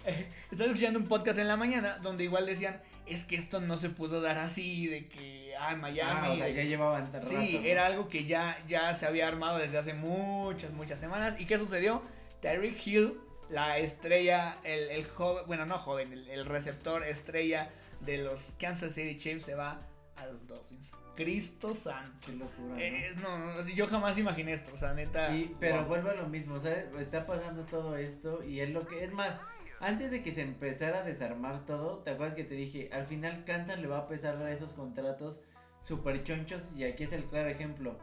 Eh, 0.06 0.28
Estaba 0.50 0.70
escuchando 0.70 0.98
un 1.00 1.06
podcast 1.08 1.38
en 1.40 1.48
la 1.48 1.56
mañana 1.56 1.98
donde 2.00 2.24
igual 2.24 2.46
decían, 2.46 2.80
es 3.06 3.24
que 3.24 3.34
esto 3.36 3.60
no 3.60 3.76
se 3.76 3.90
pudo 3.90 4.20
dar 4.20 4.38
así, 4.38 4.86
de 4.86 5.08
que, 5.08 5.52
ah, 5.58 5.74
Miami. 5.74 6.20
Ah, 6.28 6.30
o 6.32 6.36
sea, 6.36 6.46
de- 6.46 6.54
ya 6.54 6.62
llevaban 6.62 7.12
rato, 7.12 7.26
sí, 7.26 7.58
¿no? 7.60 7.66
era 7.66 7.86
algo 7.86 8.08
que 8.08 8.24
ya, 8.24 8.56
ya 8.68 8.94
se 8.94 9.04
había 9.06 9.26
armado 9.26 9.58
desde 9.58 9.78
hace 9.78 9.94
muchas, 9.94 10.70
muchas 10.72 11.00
semanas. 11.00 11.34
¿Y 11.40 11.46
qué 11.46 11.58
sucedió? 11.58 12.02
Tyreek 12.40 12.86
Hill, 12.86 13.14
la 13.50 13.78
estrella, 13.78 14.58
el, 14.62 14.90
el 14.90 15.04
joven, 15.08 15.44
bueno, 15.48 15.66
no 15.66 15.78
joven, 15.78 16.12
el, 16.12 16.28
el 16.28 16.46
receptor 16.46 17.04
estrella 17.04 17.70
de 18.00 18.18
los 18.18 18.54
Kansas 18.60 18.94
City 18.94 19.18
Chiefs 19.18 19.44
se 19.44 19.54
va 19.56 19.80
a 20.22 20.26
los 20.32 20.46
Dolphins. 20.46 20.92
Cristo 21.16 21.74
santo. 21.74 22.26
Qué 22.26 22.32
locura, 22.32 22.74
¿no? 22.74 22.78
Eh, 22.78 23.14
no, 23.20 23.38
no, 23.38 23.68
yo 23.68 23.86
jamás 23.86 24.16
imaginé 24.18 24.52
esto, 24.52 24.72
o 24.74 24.78
sea, 24.78 24.94
neta. 24.94 25.34
Y, 25.36 25.54
pero 25.60 25.78
wow. 25.78 25.86
vuelve 25.86 26.10
a 26.10 26.14
lo 26.14 26.28
mismo, 26.28 26.54
o 26.54 26.60
sea, 26.60 26.72
está 26.98 27.26
pasando 27.26 27.64
todo 27.64 27.96
esto 27.96 28.42
y 28.44 28.60
es 28.60 28.70
lo 28.70 28.86
que 28.86 29.04
es 29.04 29.12
más, 29.12 29.32
antes 29.80 30.10
de 30.10 30.22
que 30.22 30.32
se 30.32 30.42
empezara 30.42 30.98
a 31.00 31.02
desarmar 31.02 31.66
todo, 31.66 31.98
¿te 31.98 32.12
acuerdas 32.12 32.34
que 32.34 32.44
te 32.44 32.54
dije? 32.54 32.88
Al 32.92 33.06
final 33.06 33.44
Kansas 33.44 33.78
le 33.80 33.88
va 33.88 33.98
a 33.98 34.08
pesar 34.08 34.36
a 34.36 34.50
esos 34.52 34.72
contratos 34.72 35.40
super 35.82 36.22
chonchos 36.24 36.70
y 36.76 36.84
aquí 36.84 37.02
está 37.04 37.16
el 37.16 37.24
claro 37.24 37.48
ejemplo. 37.48 37.98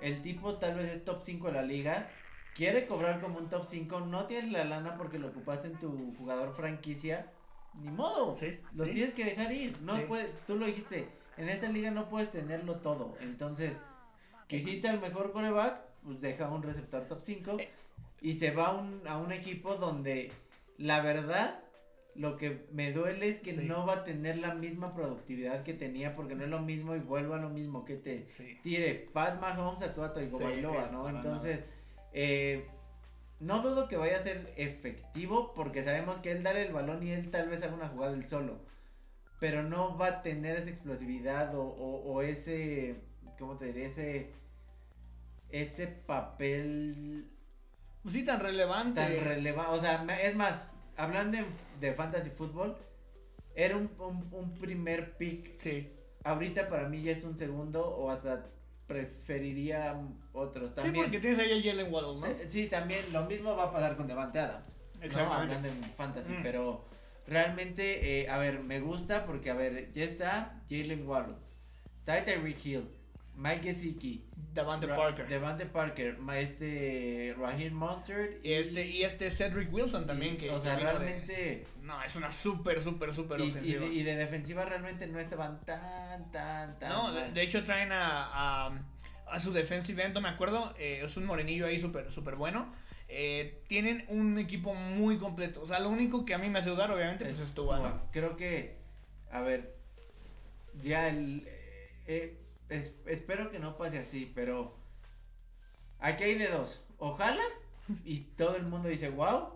El 0.00 0.22
tipo 0.22 0.56
tal 0.56 0.76
vez 0.76 0.90
es 0.90 1.04
top 1.04 1.20
5 1.24 1.48
de 1.48 1.52
la 1.52 1.62
liga, 1.62 2.08
quiere 2.54 2.86
cobrar 2.86 3.20
como 3.20 3.38
un 3.38 3.48
top 3.48 3.66
5, 3.68 4.00
no 4.00 4.26
tienes 4.26 4.52
la 4.52 4.64
lana 4.64 4.96
porque 4.96 5.18
lo 5.18 5.28
ocupaste 5.28 5.66
en 5.68 5.78
tu 5.78 6.14
jugador 6.16 6.54
franquicia, 6.54 7.32
ni 7.74 7.90
modo, 7.90 8.36
Sí, 8.36 8.58
lo 8.74 8.84
sí. 8.84 8.92
tienes 8.92 9.12
que 9.14 9.24
dejar 9.24 9.52
ir, 9.52 9.80
no 9.82 9.96
Sí. 9.96 10.04
puedes, 10.08 10.30
tú 10.46 10.54
lo 10.56 10.64
dijiste, 10.66 11.08
en 11.36 11.48
esta 11.48 11.68
liga 11.68 11.90
no 11.90 12.08
puedes 12.08 12.30
tenerlo 12.32 12.76
todo, 12.76 13.16
entonces, 13.20 13.72
quisiste 14.48 14.88
al 14.88 15.00
mejor 15.00 15.32
coreback, 15.32 15.80
pues 16.04 16.20
deja 16.20 16.48
un 16.48 16.62
receptor 16.62 17.06
top 17.06 17.20
5 17.24 17.56
Eh. 17.60 17.68
y 18.20 18.34
se 18.34 18.50
va 18.52 18.66
a 18.68 18.72
un, 18.72 19.02
a 19.06 19.16
un 19.18 19.32
equipo 19.32 19.74
donde 19.76 20.30
la 20.78 21.00
verdad 21.00 21.60
lo 22.14 22.36
que 22.38 22.66
me 22.72 22.92
duele 22.92 23.28
es 23.28 23.40
que 23.40 23.52
Sí. 23.52 23.64
no 23.66 23.84
va 23.86 23.94
a 23.94 24.04
tener 24.04 24.38
la 24.38 24.54
misma 24.54 24.94
productividad 24.94 25.62
que 25.64 25.74
tenía 25.74 26.16
porque 26.16 26.34
no 26.34 26.44
es 26.44 26.50
lo 26.50 26.60
mismo 26.60 26.94
y 26.96 27.00
vuelvo 27.00 27.34
a 27.34 27.38
lo 27.38 27.50
mismo 27.50 27.84
que 27.84 27.96
te 27.96 28.26
Sí. 28.26 28.58
tire 28.62 28.94
Pat 29.12 29.38
Mahomes 29.40 29.82
a 29.82 29.92
tu 29.92 30.02
a 30.02 30.14
Sí, 30.14 30.26
Bailoa, 30.30 30.84
sí, 30.86 30.92
¿no? 30.92 31.08
Entonces, 31.10 31.60
eh, 32.14 32.66
no 33.40 33.60
dudo 33.60 33.86
que 33.86 33.98
vaya 33.98 34.16
a 34.18 34.22
ser 34.22 34.50
efectivo 34.56 35.52
porque 35.54 35.84
sabemos 35.84 36.16
que 36.20 36.32
él 36.32 36.42
darle 36.42 36.66
el 36.66 36.72
balón 36.72 37.02
y 37.02 37.10
él 37.10 37.30
tal 37.30 37.50
vez 37.50 37.62
haga 37.62 37.74
una 37.74 37.88
jugada 37.88 38.14
él 38.14 38.26
solo. 38.26 38.60
Pero 39.38 39.62
no 39.62 39.96
va 39.98 40.06
a 40.08 40.22
tener 40.22 40.56
esa 40.56 40.70
explosividad 40.70 41.54
o, 41.54 41.62
o, 41.62 42.12
o 42.12 42.22
ese, 42.22 42.96
¿cómo 43.38 43.56
te 43.58 43.66
diría? 43.66 43.86
Ese, 43.86 44.30
ese 45.50 45.86
papel 45.86 47.28
Pues 48.02 48.14
sí, 48.14 48.24
tan 48.24 48.40
relevante. 48.40 49.00
tan 49.00 49.12
relevante. 49.24 49.72
O 49.72 49.80
sea, 49.80 50.04
es 50.22 50.36
más, 50.36 50.70
hablando 50.96 51.36
de, 51.38 51.44
de 51.80 51.92
fantasy 51.94 52.30
fútbol, 52.30 52.76
era 53.54 53.76
un, 53.76 53.90
un, 53.98 54.28
un 54.32 54.54
primer 54.54 55.16
pick. 55.16 55.58
Sí. 55.60 55.92
Ahorita 56.24 56.68
para 56.68 56.88
mí 56.88 57.02
ya 57.02 57.12
es 57.12 57.22
un 57.24 57.36
segundo 57.38 57.86
o 57.86 58.10
hasta 58.10 58.46
preferiría 58.86 60.00
otros. 60.32 60.70
Sí, 60.70 60.74
También, 60.76 61.04
porque 61.04 61.20
tienes 61.20 61.38
ahí 61.38 61.58
a 61.60 61.62
Jalen 61.62 61.92
Waddle, 61.92 62.20
¿no? 62.20 62.26
eh, 62.26 62.46
sí, 62.48 62.66
también 62.68 63.00
lo 63.12 63.24
mismo 63.26 63.54
va 63.56 63.64
a 63.64 63.72
pasar 63.72 63.96
con 63.96 64.06
Devante 64.06 64.38
Adams. 64.38 64.76
¿no? 64.98 65.02
Exactamente. 65.04 65.56
Hablando 65.56 65.68
en 65.68 65.74
fantasy, 65.94 66.32
Mm. 66.32 66.42
pero 66.42 66.84
realmente, 67.26 68.22
eh, 68.22 68.28
a 68.28 68.38
ver, 68.38 68.60
me 68.60 68.80
gusta 68.80 69.26
porque, 69.26 69.50
a 69.50 69.54
ver, 69.54 69.92
ya 69.92 70.04
está 70.04 70.62
Jalen 70.70 71.06
Waddle, 71.06 71.34
Ty 72.04 72.24
Tyreek 72.24 72.64
Hill, 72.64 72.88
Mike 73.34 73.62
Gesicki, 73.62 74.24
Davante 74.54 74.86
Ra- 74.86 74.96
Parker. 74.96 75.26
Devante 75.28 75.66
Parker, 75.66 76.16
este 76.36 77.34
Raheem 77.38 77.74
Mostert 77.74 78.42
y 78.44 78.54
este, 78.54 78.86
y 78.86 79.02
este 79.02 79.30
Cedric 79.30 79.70
Wilson 79.72 80.06
también, 80.06 80.34
y, 80.34 80.38
que. 80.38 80.50
o 80.50 80.58
sea, 80.60 80.76
de- 80.76 80.82
realmente 80.82 81.66
No, 81.82 82.02
es 82.02 82.16
una 82.16 82.30
súper, 82.30 82.82
súper, 82.82 83.12
súper 83.12 83.40
y 83.40 83.50
ofensiva. 83.50 83.80
de, 83.86 83.92
y 83.92 84.02
de 84.02 84.16
defensiva 84.16 84.64
realmente 84.64 85.06
no 85.06 85.18
estaban 85.18 85.60
tan, 85.66 86.30
tan, 86.30 86.78
tan 86.78 86.88
no, 86.88 87.12
de, 87.12 87.20
mal. 87.20 87.34
de 87.34 87.42
hecho 87.42 87.64
traen 87.64 87.92
a, 87.92 88.66
a, 88.68 88.80
a 89.30 89.40
su 89.40 89.52
defensive 89.52 90.02
end, 90.02 90.14
no 90.14 90.20
me 90.22 90.28
acuerdo. 90.30 90.74
eh, 90.78 91.02
es 91.04 91.16
un 91.18 91.26
morenillo 91.26 91.66
ahí 91.66 91.78
súper, 91.78 92.10
súper 92.10 92.36
bueno. 92.36 92.72
Eh, 93.08 93.62
tienen 93.68 94.04
un 94.08 94.38
equipo 94.38 94.74
muy 94.74 95.18
completo. 95.18 95.62
O 95.62 95.66
sea, 95.66 95.78
lo 95.80 95.90
único 95.90 96.24
que 96.24 96.34
a 96.34 96.38
mí 96.38 96.48
me 96.48 96.58
hace 96.58 96.70
dudar, 96.70 96.90
obviamente, 96.90 97.24
pues 97.24 97.38
es 97.38 97.54
Tua, 97.54 97.78
¿no? 97.78 98.02
Creo 98.12 98.36
que, 98.36 98.76
a 99.30 99.40
ver, 99.40 99.76
ya 100.82 101.08
el... 101.08 101.46
eh, 102.06 102.38
es- 102.68 102.94
espero 103.06 103.50
que 103.50 103.58
no 103.60 103.76
pase 103.76 103.98
así, 103.98 104.30
pero 104.34 104.76
aquí 106.00 106.24
hay 106.24 106.34
de 106.34 106.48
dos. 106.48 106.82
Ojalá 106.98 107.44
y 108.04 108.20
todo 108.36 108.56
el 108.56 108.64
mundo 108.64 108.88
dice 108.88 109.10
wow. 109.10 109.52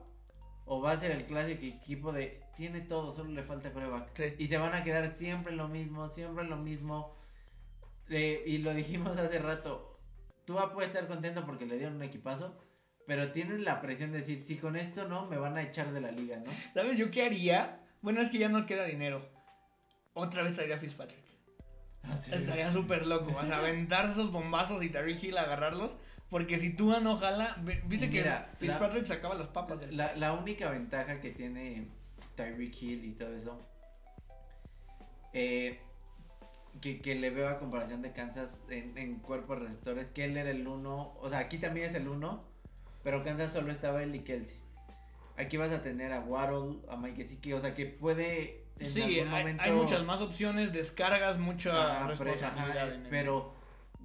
o 0.66 0.80
va 0.80 0.92
a 0.92 0.96
ser 0.96 1.11
el 1.11 1.24
clásico 1.24 1.64
equipo 1.64 2.12
de 2.12 2.40
tiene 2.57 2.82
todo, 2.82 3.12
solo 3.14 3.30
le 3.30 3.42
falta 3.42 3.72
prueba. 3.72 4.07
Sí. 4.14 4.34
Y 4.38 4.46
se 4.46 4.59
van 4.59 4.74
a 4.74 4.84
quedar 4.84 5.12
siempre 5.14 5.53
en 5.53 5.59
lo 5.59 5.66
mismo, 5.68 6.09
siempre 6.11 6.44
en 6.44 6.51
lo 6.51 6.57
mismo. 6.59 7.16
Eh, 8.11 8.42
y 8.46 8.59
lo 8.59 8.74
dijimos 8.74 9.16
hace 9.16 9.38
rato, 9.38 9.98
tú 10.44 10.57
puede 10.74 10.88
estar 10.88 11.07
contento 11.09 11.46
porque 11.46 11.64
le 11.64 11.78
dieron 11.78 11.96
un 11.96 12.03
equipazo, 12.03 12.59
pero 13.11 13.32
tienen 13.32 13.64
la 13.64 13.80
presión 13.80 14.12
de 14.12 14.18
decir, 14.18 14.40
si 14.40 14.54
con 14.54 14.76
esto 14.76 15.08
no, 15.08 15.26
me 15.26 15.36
van 15.36 15.56
a 15.56 15.62
echar 15.62 15.90
de 15.92 16.00
la 16.00 16.12
liga, 16.12 16.36
¿no? 16.36 16.52
¿Sabes 16.74 16.96
yo 16.96 17.11
qué 17.11 17.24
haría? 17.24 17.80
Bueno, 18.02 18.20
es 18.20 18.30
que 18.30 18.38
ya 18.38 18.48
no 18.48 18.66
queda 18.66 18.84
dinero. 18.84 19.20
Otra 20.12 20.44
vez 20.44 20.54
traería 20.54 20.76
a 20.76 20.78
Fitzpatrick. 20.78 21.18
Estaría 22.30 22.70
súper 22.70 23.06
loco. 23.06 23.34
O 23.36 23.44
sea, 23.44 23.58
aventarse 23.58 24.12
esos 24.12 24.30
bombazos 24.30 24.84
y 24.84 24.90
Tariq 24.90 25.24
Hill 25.24 25.38
agarrarlos. 25.38 25.96
Porque 26.28 26.56
si 26.56 26.72
tú 26.72 26.96
no 27.00 27.16
jala, 27.16 27.56
viste 27.86 28.06
Y 28.06 28.11
que 28.11 28.32
Fitzpatrick 28.58 29.04
sacaba 29.06 29.34
las 29.34 29.48
papas 29.48 29.80
del 29.80 29.96
La, 29.96 30.14
la 30.14 30.32
única 30.32 30.70
ventaja 30.70 31.20
que 31.20 31.30
tiene 31.30 31.88
Tyreek 32.36 32.80
Hill 32.80 33.04
y 33.04 33.14
todo 33.14 33.34
eso, 33.34 33.68
eh, 35.32 35.80
que, 36.80 37.00
que 37.00 37.16
le 37.16 37.30
veo 37.30 37.48
a 37.48 37.58
comparación 37.58 38.02
de 38.02 38.12
Kansas 38.12 38.61
en, 38.70 38.96
en 38.96 39.16
cuerpo 39.16 39.56
de 39.56 39.62
receptores, 39.62 40.11
que 40.11 40.26
él 40.26 40.36
era 40.36 40.52
el 40.52 40.68
uno, 40.68 41.16
o 41.20 41.28
sea, 41.28 41.40
aquí 41.40 41.58
también 41.58 41.88
es 41.88 41.96
el 41.96 42.06
uno, 42.06 42.48
pero 43.03 43.22
Kansas 43.24 43.53
solo 43.53 43.70
estaba 43.72 44.03
él 44.03 44.14
y 44.14 44.20
Kelsey. 44.20 44.59
Aquí 45.36 45.57
vas 45.57 45.70
a 45.70 45.82
tener 45.82 46.12
a 46.12 46.20
Waddle, 46.20 46.80
a 46.90 46.96
Mike 46.96 47.22
Gesicki, 47.22 47.53
o 47.55 47.61
sea, 47.61 47.74
que 47.74 47.86
puede 47.86 48.64
en 48.78 48.88
Sí, 48.88 49.03
algún 49.03 49.34
hay, 49.34 49.42
momento... 49.42 49.62
hay 49.62 49.72
muchas 49.72 50.05
más 50.05 50.20
opciones, 50.20 50.72
descargas, 50.72 51.38
mucha 51.38 51.70
Ajá, 51.72 52.09
pero, 52.09 52.24
responsabilidad. 52.24 52.84
ajá, 52.88 52.94
en 52.94 53.03
el- 53.05 53.09
pero 53.11 53.55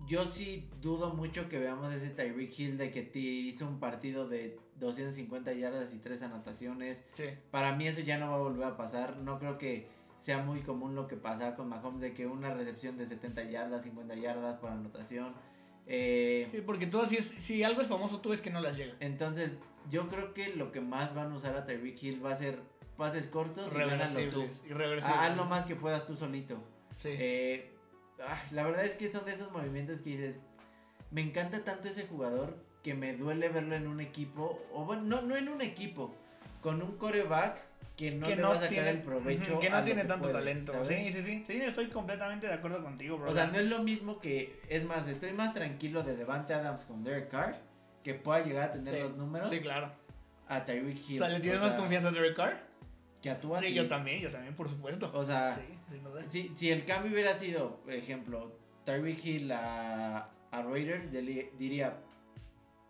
yo 0.07 0.25
sí 0.25 0.69
dudo 0.81 1.13
mucho 1.13 1.47
que 1.49 1.59
veamos 1.59 1.93
ese 1.93 2.09
Tyreek 2.09 2.57
Hill 2.59 2.77
de 2.77 2.91
que 2.91 3.01
te 3.01 3.19
hizo 3.19 3.65
un 3.67 3.79
partido 3.79 4.27
de 4.27 4.59
250 4.77 5.53
yardas 5.53 5.93
y 5.93 5.99
tres 5.99 6.21
anotaciones. 6.21 7.03
Sí. 7.15 7.25
Para 7.51 7.75
mí 7.75 7.87
eso 7.87 8.01
ya 8.01 8.17
no 8.17 8.29
va 8.29 8.35
a 8.35 8.39
volver 8.39 8.65
a 8.67 8.77
pasar. 8.77 9.17
No 9.17 9.39
creo 9.39 9.57
que 9.57 9.87
sea 10.19 10.39
muy 10.43 10.61
común 10.61 10.95
lo 10.95 11.07
que 11.07 11.15
pasa 11.17 11.55
con 11.55 11.69
Mahomes 11.69 12.01
de 12.01 12.13
que 12.13 12.27
una 12.27 12.53
recepción 12.53 12.97
de 12.97 13.05
70 13.05 13.43
yardas, 13.45 13.83
50 13.83 14.15
yardas 14.15 14.57
por 14.59 14.69
anotación. 14.71 15.33
Eh, 15.87 16.47
Sí, 16.51 16.61
porque 16.61 16.87
tú 16.87 17.01
así 17.01 17.17
es, 17.17 17.27
si 17.27 17.63
algo 17.63 17.81
es 17.81 17.87
famoso, 17.87 18.19
tú 18.19 18.29
ves 18.29 18.41
que 18.41 18.49
no 18.49 18.61
las 18.61 18.77
llega. 18.77 18.95
entonces, 18.99 19.57
yo 19.89 20.07
creo 20.07 20.33
que 20.33 20.55
lo 20.55 20.71
que 20.71 20.81
más 20.81 21.13
van 21.13 21.31
a 21.31 21.35
usar 21.35 21.55
a 21.55 21.65
Tyreek 21.65 22.01
Hill 22.01 22.25
va 22.25 22.31
a 22.31 22.35
ser 22.35 22.59
pases 22.97 23.27
cortos 23.27 23.71
y 23.73 23.77
gánalo 23.77 24.29
tú. 24.29 24.47
Ah, 25.03 25.25
Haz 25.25 25.37
lo 25.37 25.45
más 25.45 25.65
que 25.65 25.75
puedas 25.75 26.07
tú 26.07 26.15
solito. 26.15 26.57
Sí. 26.97 27.09
Eh, 27.11 27.71
ah, 28.25 28.41
la 28.51 28.63
verdad 28.63 28.85
es 28.85 28.95
que 28.95 29.11
son 29.11 29.25
de 29.25 29.33
esos 29.33 29.51
movimientos 29.51 30.01
que 30.01 30.11
dices, 30.11 30.35
me 31.11 31.21
encanta 31.21 31.63
tanto 31.63 31.87
ese 31.87 32.07
jugador 32.07 32.57
que 32.83 32.93
me 32.93 33.15
duele 33.15 33.49
verlo 33.49 33.75
en 33.75 33.87
un 33.87 33.99
equipo, 33.99 34.61
o 34.71 34.85
bueno, 34.85 35.03
no, 35.03 35.21
no 35.21 35.35
en 35.35 35.49
un 35.49 35.61
equipo, 35.61 36.15
con 36.61 36.81
un 36.81 36.97
coreback 36.97 37.61
que 37.95 38.11
no 38.11 38.27
que 38.27 38.35
le 38.35 38.41
no 38.41 38.49
va 38.49 38.53
a 38.53 38.57
sacar 38.57 38.69
tiene, 38.69 38.89
el 38.89 39.01
provecho. 39.01 39.59
que 39.59 39.69
no 39.69 39.83
tiene 39.83 40.01
que 40.01 40.07
tanto 40.07 40.23
puede, 40.23 40.33
talento. 40.39 40.73
¿sabes? 40.73 40.87
Sí, 40.87 41.11
sí, 41.11 41.21
sí. 41.21 41.43
Sí, 41.47 41.61
estoy 41.61 41.87
completamente 41.89 42.47
de 42.47 42.53
acuerdo 42.53 42.83
contigo, 42.83 43.17
bro. 43.17 43.31
O 43.31 43.33
sea, 43.33 43.47
no 43.47 43.57
es 43.57 43.65
lo 43.69 43.83
mismo 43.83 44.19
que, 44.19 44.59
es 44.67 44.83
más, 44.85 45.07
estoy 45.07 45.31
más 45.33 45.53
tranquilo 45.53 46.03
de 46.03 46.15
Devante 46.15 46.53
Adams 46.53 46.83
con 46.85 47.03
Derek 47.03 47.29
Carr, 47.29 47.55
que 48.03 48.13
pueda 48.13 48.43
llegar 48.43 48.69
a 48.69 48.73
tener 48.73 48.93
Sí, 48.95 48.99
los 49.01 49.15
números, 49.15 49.49
Sí, 49.49 49.59
claro. 49.61 49.91
a 50.47 50.63
Tyreek 50.65 50.97
Hill. 51.09 51.15
O 51.21 51.25
sea, 51.25 51.29
¿le 51.29 51.39
tienes 51.39 51.59
más 51.61 51.69
sea, 51.71 51.79
confianza 51.79 52.09
a 52.09 52.11
Derek 52.11 52.35
Carr? 52.35 52.59
Que 53.21 53.29
a 53.31 53.39
tú 53.39 53.53
Sí, 53.59 53.73
yo 53.73 53.87
también, 53.87 54.19
yo 54.21 54.29
también, 54.29 54.53
por 54.55 54.69
supuesto. 54.69 55.09
O 55.13 55.23
sea, 55.23 55.55
sí. 55.55 55.99
Si, 56.27 56.55
si 56.55 56.69
el 56.69 56.85
cambio 56.85 57.11
hubiera 57.13 57.33
sido, 57.33 57.77
por 57.77 57.93
ejemplo, 57.93 58.59
Tyreek 58.83 59.25
Hill 59.25 59.51
a, 59.51 60.29
a 60.51 60.61
Raiders, 60.61 61.09
diría, 61.11 61.97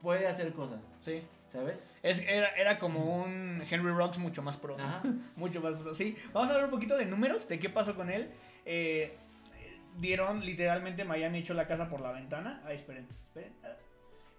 puede 0.01 0.27
hacer 0.27 0.51
cosas, 0.53 0.89
Sí. 1.03 1.21
¿Sabes? 1.55 1.87
Es, 2.03 2.19
era, 2.19 2.49
era 2.49 2.77
como 2.77 3.23
un 3.23 3.63
Henry 3.69 3.91
Rocks 3.91 4.17
mucho 4.17 4.41
más 4.41 4.57
pro. 4.57 4.77
Ajá. 4.79 5.01
Mucho 5.35 5.61
más 5.61 5.73
pro. 5.75 5.93
Sí. 5.93 6.15
Vamos 6.33 6.49
a 6.49 6.53
hablar 6.53 6.65
un 6.65 6.71
poquito 6.71 6.97
de 6.97 7.05
números, 7.05 7.47
de 7.47 7.59
qué 7.59 7.69
pasó 7.69 7.95
con 7.95 8.09
él. 8.09 8.29
Eh, 8.65 9.15
dieron 9.97 10.45
literalmente 10.45 11.05
Miami 11.05 11.39
echó 11.39 11.53
la 11.53 11.67
casa 11.67 11.89
por 11.89 12.01
la 12.01 12.11
ventana. 12.11 12.61
Ay, 12.65 12.75
esperen, 12.75 13.07
esperen. 13.27 13.53
Ah. 13.63 13.75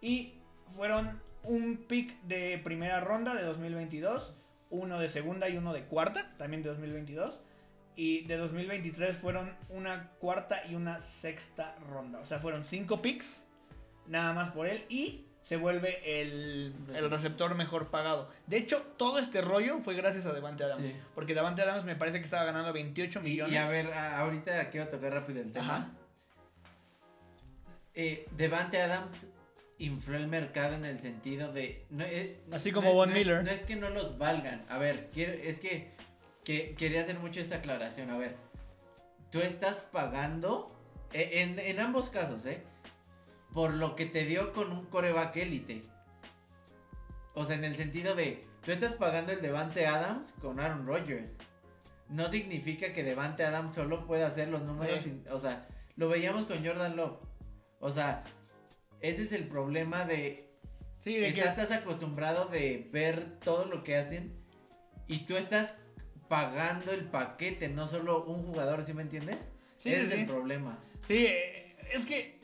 Y 0.00 0.34
fueron 0.76 1.20
un 1.42 1.84
pick 1.88 2.20
de 2.22 2.58
primera 2.58 3.00
ronda 3.00 3.34
de 3.34 3.42
2022, 3.42 4.34
uno 4.70 4.98
de 4.98 5.08
segunda 5.08 5.48
y 5.48 5.56
uno 5.56 5.72
de 5.72 5.84
cuarta, 5.84 6.34
también 6.36 6.62
de 6.62 6.70
2022. 6.70 7.40
Y 7.98 8.24
de 8.24 8.36
2023 8.36 9.16
fueron 9.16 9.56
una 9.70 10.10
cuarta 10.18 10.66
y 10.66 10.74
una 10.74 11.00
sexta 11.00 11.74
ronda. 11.88 12.20
O 12.20 12.26
sea, 12.26 12.38
fueron 12.38 12.62
cinco 12.62 13.00
picks 13.00 13.46
nada 14.06 14.32
más 14.34 14.50
por 14.50 14.66
él 14.66 14.84
y 14.88 15.25
se 15.47 15.57
vuelve 15.57 16.20
el, 16.22 16.74
el 16.92 17.09
receptor 17.09 17.55
mejor 17.55 17.86
pagado. 17.88 18.28
De 18.49 18.57
hecho, 18.57 18.82
todo 18.97 19.20
este 19.20 19.42
rollo 19.42 19.78
fue 19.78 19.94
gracias 19.94 20.26
a 20.26 20.32
Devante 20.32 20.64
Adams. 20.64 20.88
Sí. 20.88 20.97
Porque 21.14 21.34
Devante 21.34 21.62
Adams 21.62 21.84
me 21.84 21.94
parece 21.94 22.18
que 22.18 22.24
estaba 22.24 22.44
ganando 22.44 22.72
28 22.72 23.20
Y, 23.20 23.22
millones. 23.22 23.55
y 23.55 23.57
a 23.57 23.68
ver, 23.68 23.92
a- 23.92 24.18
ahorita 24.18 24.70
quiero 24.70 24.88
tocar 24.88 25.12
rápido 25.12 25.40
el 25.40 25.53
tema. 25.53 25.94
Eh, 27.94 28.26
Devante 28.32 28.80
Adams 28.82 29.28
infló 29.78 30.16
el 30.16 30.26
mercado 30.26 30.74
en 30.74 30.84
el 30.84 30.99
sentido 30.99 31.53
de... 31.53 31.86
no, 31.90 32.03
eh, 32.05 32.40
Así 32.53 32.72
no 32.72 32.76
como 32.76 32.88
es- 32.88 32.94
Von 32.97 33.09
no 33.11 33.14
Miller. 33.14 33.44
No 33.44 33.51
es 33.51 33.62
que 33.62 33.76
no 33.76 33.90
los 33.90 34.18
valgan. 34.18 34.64
A 34.68 34.78
ver, 34.78 35.11
quiero, 35.14 35.32
es 35.32 35.61
que, 35.61 35.92
que 36.44 36.74
quería 36.74 37.03
hacer 37.03 37.18
mucho 37.20 37.40
esta 37.40 37.57
aclaración. 37.57 38.11
A 38.11 38.18
ver, 38.18 38.34
tú 39.30 39.38
estás 39.40 39.76
pagando, 39.92 40.76
eh, 41.12 41.42
en, 41.42 41.59
en 41.61 41.78
ambos 41.78 42.11
casos, 42.11 42.44
¿eh? 42.47 42.62
Por 43.57 43.72
lo 43.72 43.96
que 43.96 44.04
te 44.04 44.26
dio 44.26 44.52
con 44.52 44.70
un 44.70 44.84
coreback 44.84 45.34
élite. 45.38 45.80
O 47.32 47.46
sea, 47.46 47.57
en 47.57 47.64
el 47.64 47.74
sentido 47.74 48.14
de, 48.14 48.44
tú 48.62 48.70
estás 48.70 48.92
pagando 48.96 49.32
el 49.32 49.40
Devante 49.40 49.86
Adams 49.86 50.34
con 50.42 50.61
Aaron 50.61 50.86
Rodgers. 50.86 51.30
No 52.11 52.28
significa 52.30 52.92
que 52.92 53.02
Devante 53.02 53.44
Adams 53.46 53.74
solo 53.74 54.07
pueda 54.07 54.26
hacer 54.26 54.48
los 54.50 54.61
números, 54.61 54.98
Sí. 54.98 55.04
sin- 55.04 55.24
o 55.32 55.40
sea, 55.40 55.66
lo 55.96 56.07
veíamos 56.11 56.44
con 56.44 56.62
Jordan 56.62 56.96
Love. 56.96 57.16
O 57.80 57.90
sea, 57.90 58.24
ese 59.00 59.22
es 59.22 59.32
el 59.32 59.48
problema 59.48 60.04
de 60.04 60.50
Sí, 61.00 61.16
de 61.16 61.32
que 61.32 61.40
estás, 61.40 61.70
acostumbrado 61.72 62.48
de 62.48 62.90
ver 62.92 63.38
todo 63.40 63.64
lo 63.64 63.82
que 63.84 63.96
hacen 63.96 64.36
y 65.07 65.20
tú 65.20 65.34
estás 65.34 65.78
pagando 66.28 66.92
el 66.92 67.07
paquete, 67.07 67.68
no 67.68 67.88
solo 67.88 68.22
un 68.24 68.44
jugador, 68.48 68.84
¿sí 68.84 68.92
me 68.92 69.00
entiendes? 69.00 69.38
Sí, 69.78 69.92
Ese 69.94 70.00
sí, 70.09 70.12
es 70.12 70.18
el 70.20 70.26
problema. 70.26 70.78
Sí, 71.00 71.24
eh, 71.26 71.76
es 71.94 72.04
que, 72.04 72.36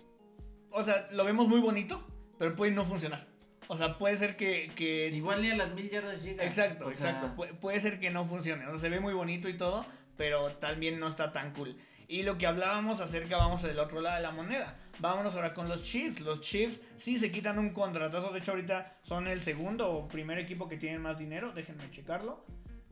o 0.72 0.82
sea, 0.82 1.08
lo 1.12 1.24
vemos 1.24 1.48
muy 1.48 1.60
bonito, 1.60 2.06
pero 2.38 2.54
puede 2.56 2.72
no 2.72 2.84
funcionar. 2.84 3.26
O 3.68 3.76
sea, 3.76 3.96
puede 3.96 4.16
ser 4.16 4.36
que... 4.36 4.70
que 4.74 5.08
Igual 5.08 5.40
ni 5.40 5.50
a 5.50 5.56
las 5.56 5.72
mil 5.74 5.88
yardas 5.88 6.22
llega. 6.22 6.44
Exacto, 6.44 6.86
O 6.88 6.92
sea, 6.92 7.10
exacto. 7.10 7.34
Pu- 7.42 7.58
puede 7.58 7.80
ser 7.80 8.00
que 8.00 8.10
no 8.10 8.24
funcione. 8.24 8.66
O 8.66 8.70
sea, 8.72 8.78
se 8.80 8.88
ve 8.88 9.00
muy 9.00 9.14
bonito 9.14 9.48
y 9.48 9.56
todo, 9.56 9.86
pero 10.16 10.48
también 10.56 10.98
no 11.00 11.08
está 11.08 11.32
tan 11.32 11.52
cool. 11.54 11.76
Y 12.08 12.24
lo 12.24 12.36
que 12.36 12.46
hablábamos 12.46 13.00
acerca, 13.00 13.38
vamos 13.38 13.62
del 13.62 13.78
otro 13.78 14.00
lado 14.02 14.16
de 14.16 14.22
la 14.22 14.30
moneda. 14.32 14.76
Vámonos 14.98 15.34
ahora 15.36 15.54
con 15.54 15.68
los 15.68 15.82
Chiefs. 15.82 16.20
Los 16.20 16.42
Chiefs 16.42 16.82
sí 16.96 17.18
se 17.18 17.32
quitan 17.32 17.58
un 17.58 17.70
contratazo. 17.70 18.30
De 18.30 18.40
hecho, 18.40 18.50
ahorita 18.50 18.98
son 19.02 19.26
el 19.28 19.40
segundo 19.40 19.90
o 19.90 20.08
primer 20.08 20.38
equipo 20.38 20.68
que 20.68 20.76
tienen 20.76 21.00
más 21.00 21.18
dinero. 21.18 21.52
Déjenme 21.52 21.90
checarlo. 21.90 22.44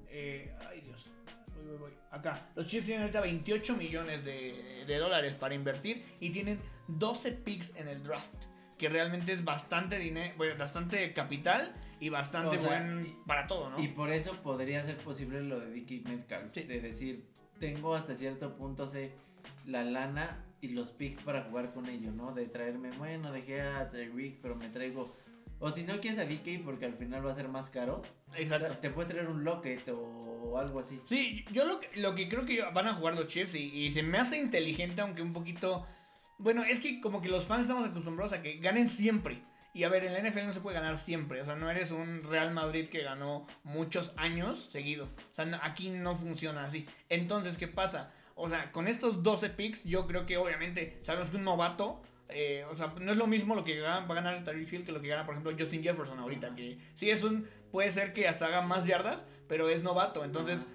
Eh, 0.09 0.55
ay, 0.71 0.81
Dios. 0.81 1.05
Voy. 1.79 1.93
Acá. 2.11 2.49
Los 2.55 2.67
Chiefs 2.67 2.87
tienen 2.87 3.03
ahorita 3.03 3.21
28 3.21 3.77
millones 3.77 4.25
de, 4.25 4.85
de 4.87 4.99
dólares 4.99 5.35
para 5.35 5.55
invertir 5.55 6.05
y 6.21 6.31
tienen 6.31 6.59
12 6.89 7.33
picks 7.33 7.75
en 7.77 7.89
el 7.89 8.03
draft. 8.03 8.35
Que 8.79 8.89
realmente 8.89 9.33
es 9.33 9.45
bastante 9.45 9.99
dinero, 9.99 10.35
bastante 10.59 11.13
capital 11.13 11.75
y 12.01 12.09
bastante 12.09 12.57
O 12.57 12.61
sea, 12.61 12.81
buen 12.81 13.17
para 13.27 13.47
todo, 13.47 13.71
¿no? 13.71 13.79
Y 13.79 13.89
por 13.89 14.11
eso 14.11 14.33
podría 14.43 14.83
ser 14.83 14.97
posible 14.97 15.43
lo 15.43 15.61
de 15.61 15.71
Dicky 15.71 16.01
Metcalf. 16.01 16.53
Sí. 16.53 16.63
De 16.63 16.81
decir, 16.81 17.27
tengo 17.59 17.95
hasta 17.95 18.17
cierto 18.17 18.57
punto 18.57 18.89
sé, 18.89 19.13
la 19.67 19.85
lana 19.85 20.45
y 20.63 20.71
los 20.71 20.89
picks 20.89 21.23
para 21.23 21.43
jugar 21.43 21.73
con 21.73 21.87
ellos, 21.87 22.15
¿no? 22.15 22.33
De 22.33 22.47
traerme, 22.47 22.91
bueno, 22.93 23.31
dejé 23.33 23.61
a 23.61 23.89
Tyreek, 23.89 24.41
pero 24.41 24.57
me 24.57 24.69
traigo. 24.69 25.15
O 25.61 25.71
si 25.71 25.83
no 25.85 26.01
quieres 26.01 26.19
a 26.19 26.25
DK 26.25 26.65
porque 26.65 26.87
al 26.87 26.95
final 26.95 27.25
va 27.25 27.33
a 27.33 27.35
ser 27.35 27.49
más 27.49 27.69
caro, 27.69 28.03
Exacto. 28.35 28.75
te 28.81 28.91
puedes 28.91 29.13
traer 29.13 29.29
un 29.29 29.45
Locket 29.45 29.87
o 29.91 30.57
algo 30.59 30.81
así. 30.81 30.99
Sí, 31.07 31.45
yo 31.53 31.65
lo 31.67 31.81
que, 31.81 32.01
lo 32.01 32.15
que 32.15 32.29
creo 32.29 32.47
que 32.47 32.63
van 32.63 32.89
a 32.89 32.95
jugar 32.95 33.15
los 33.15 33.27
Chiefs 33.27 33.55
y, 33.55 33.65
y 33.65 33.93
se 33.93 34.03
me 34.03 34.19
hace 34.19 34.39
inteligente, 34.39 35.01
aunque 35.03 35.23
un 35.23 35.33
poquito. 35.33 35.87
Bueno, 36.39 36.65
es 36.65 36.81
que 36.81 37.01
como 37.03 37.21
que 37.21 37.29
los 37.29 37.45
fans 37.47 37.63
estamos 37.63 37.87
acostumbrados 37.87 38.33
a 38.33 38.41
que 38.41 38.57
ganen 38.59 38.89
siempre. 38.89 39.43
Y 39.73 39.85
a 39.85 39.89
ver, 39.89 40.05
en 40.05 40.15
la 40.15 40.21
NFL 40.29 40.47
no 40.47 40.53
se 40.53 40.61
puede 40.61 40.75
ganar 40.81 40.99
siempre. 40.99 41.41
O 41.41 41.45
sea, 41.45 41.55
no 41.55 41.71
eres 41.71 41.91
un 41.93 42.23
Real 42.25 42.53
Madrid 42.53 42.89
que 42.89 43.03
ganó 43.03 43.47
muchos 43.63 44.13
años 44.17 44.69
seguido. 44.73 45.05
O 45.05 45.35
sea, 45.37 45.61
aquí 45.63 45.91
no 45.91 46.17
funciona 46.17 46.65
así. 46.65 46.87
Entonces, 47.09 47.57
¿qué 47.57 47.69
pasa? 47.69 48.13
O 48.35 48.49
sea, 48.49 48.73
con 48.73 48.89
estos 48.89 49.23
12 49.23 49.51
picks, 49.51 49.85
yo 49.85 50.07
creo 50.07 50.27
que 50.27 50.39
obviamente 50.39 50.99
sabemos 51.03 51.31
que 51.31 51.37
un 51.37 51.45
novato. 51.45 52.03
Eh, 52.33 52.65
o 52.71 52.77
sea, 52.77 52.95
no 53.01 53.13
es 53.13 53.19
lo 53.19 53.27
mismo 53.27 53.55
lo 53.55 53.65
que 53.65 53.77
gana- 53.81 54.07
va 54.07 54.13
a 54.13 54.23
ganar 54.23 54.45
Tyreek 54.45 54.73
Hill 54.73 54.85
que 54.85 54.93
lo 54.93 55.01
que 55.01 55.09
gana, 55.09 55.25
por 55.27 55.35
ejemplo, 55.35 55.53
Justin 55.59 55.83
Jefferson 55.83 56.19
ahorita. 56.19 56.49
Ajá. 56.49 56.57
Que 56.57 56.79
sí 56.95 57.11
es 57.11 57.23
un. 57.25 57.47
Puede 57.73 57.93
ser 57.93 58.13
que 58.13 58.27
hasta 58.29 58.47
haga 58.47 58.63
más 58.63 58.87
yardas, 58.87 59.27
pero 59.49 59.69
es 59.69 59.83
novato. 59.83 60.25
Entonces, 60.25 60.67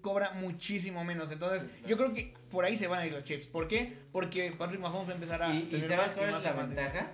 cobra 0.00 0.32
muchísimo 0.32 1.04
menos. 1.04 1.30
Entonces, 1.32 1.62
Sí, 1.62 1.68
claro. 1.68 1.88
yo 1.88 1.96
creo 1.96 2.14
que 2.14 2.34
por 2.50 2.64
ahí 2.64 2.76
se 2.76 2.86
van 2.86 3.00
a 3.00 3.06
ir 3.06 3.12
los 3.12 3.24
Chiefs. 3.24 3.46
¿Por 3.46 3.66
qué? 3.68 3.94
Porque 4.12 4.52
Patrick 4.56 4.80
Mahomes 4.80 5.08
va 5.08 5.12
a 5.12 5.14
empezar 5.14 5.42
a. 5.42 5.54
Y, 5.54 5.58
y 5.58 5.62
tener 5.62 5.88
¿sabes 5.88 6.06
más 6.06 6.16
cuál 6.16 6.30
más 6.30 6.44
es 6.44 6.54
la 6.54 6.62
y 6.62 6.66
ventaja? 6.66 7.12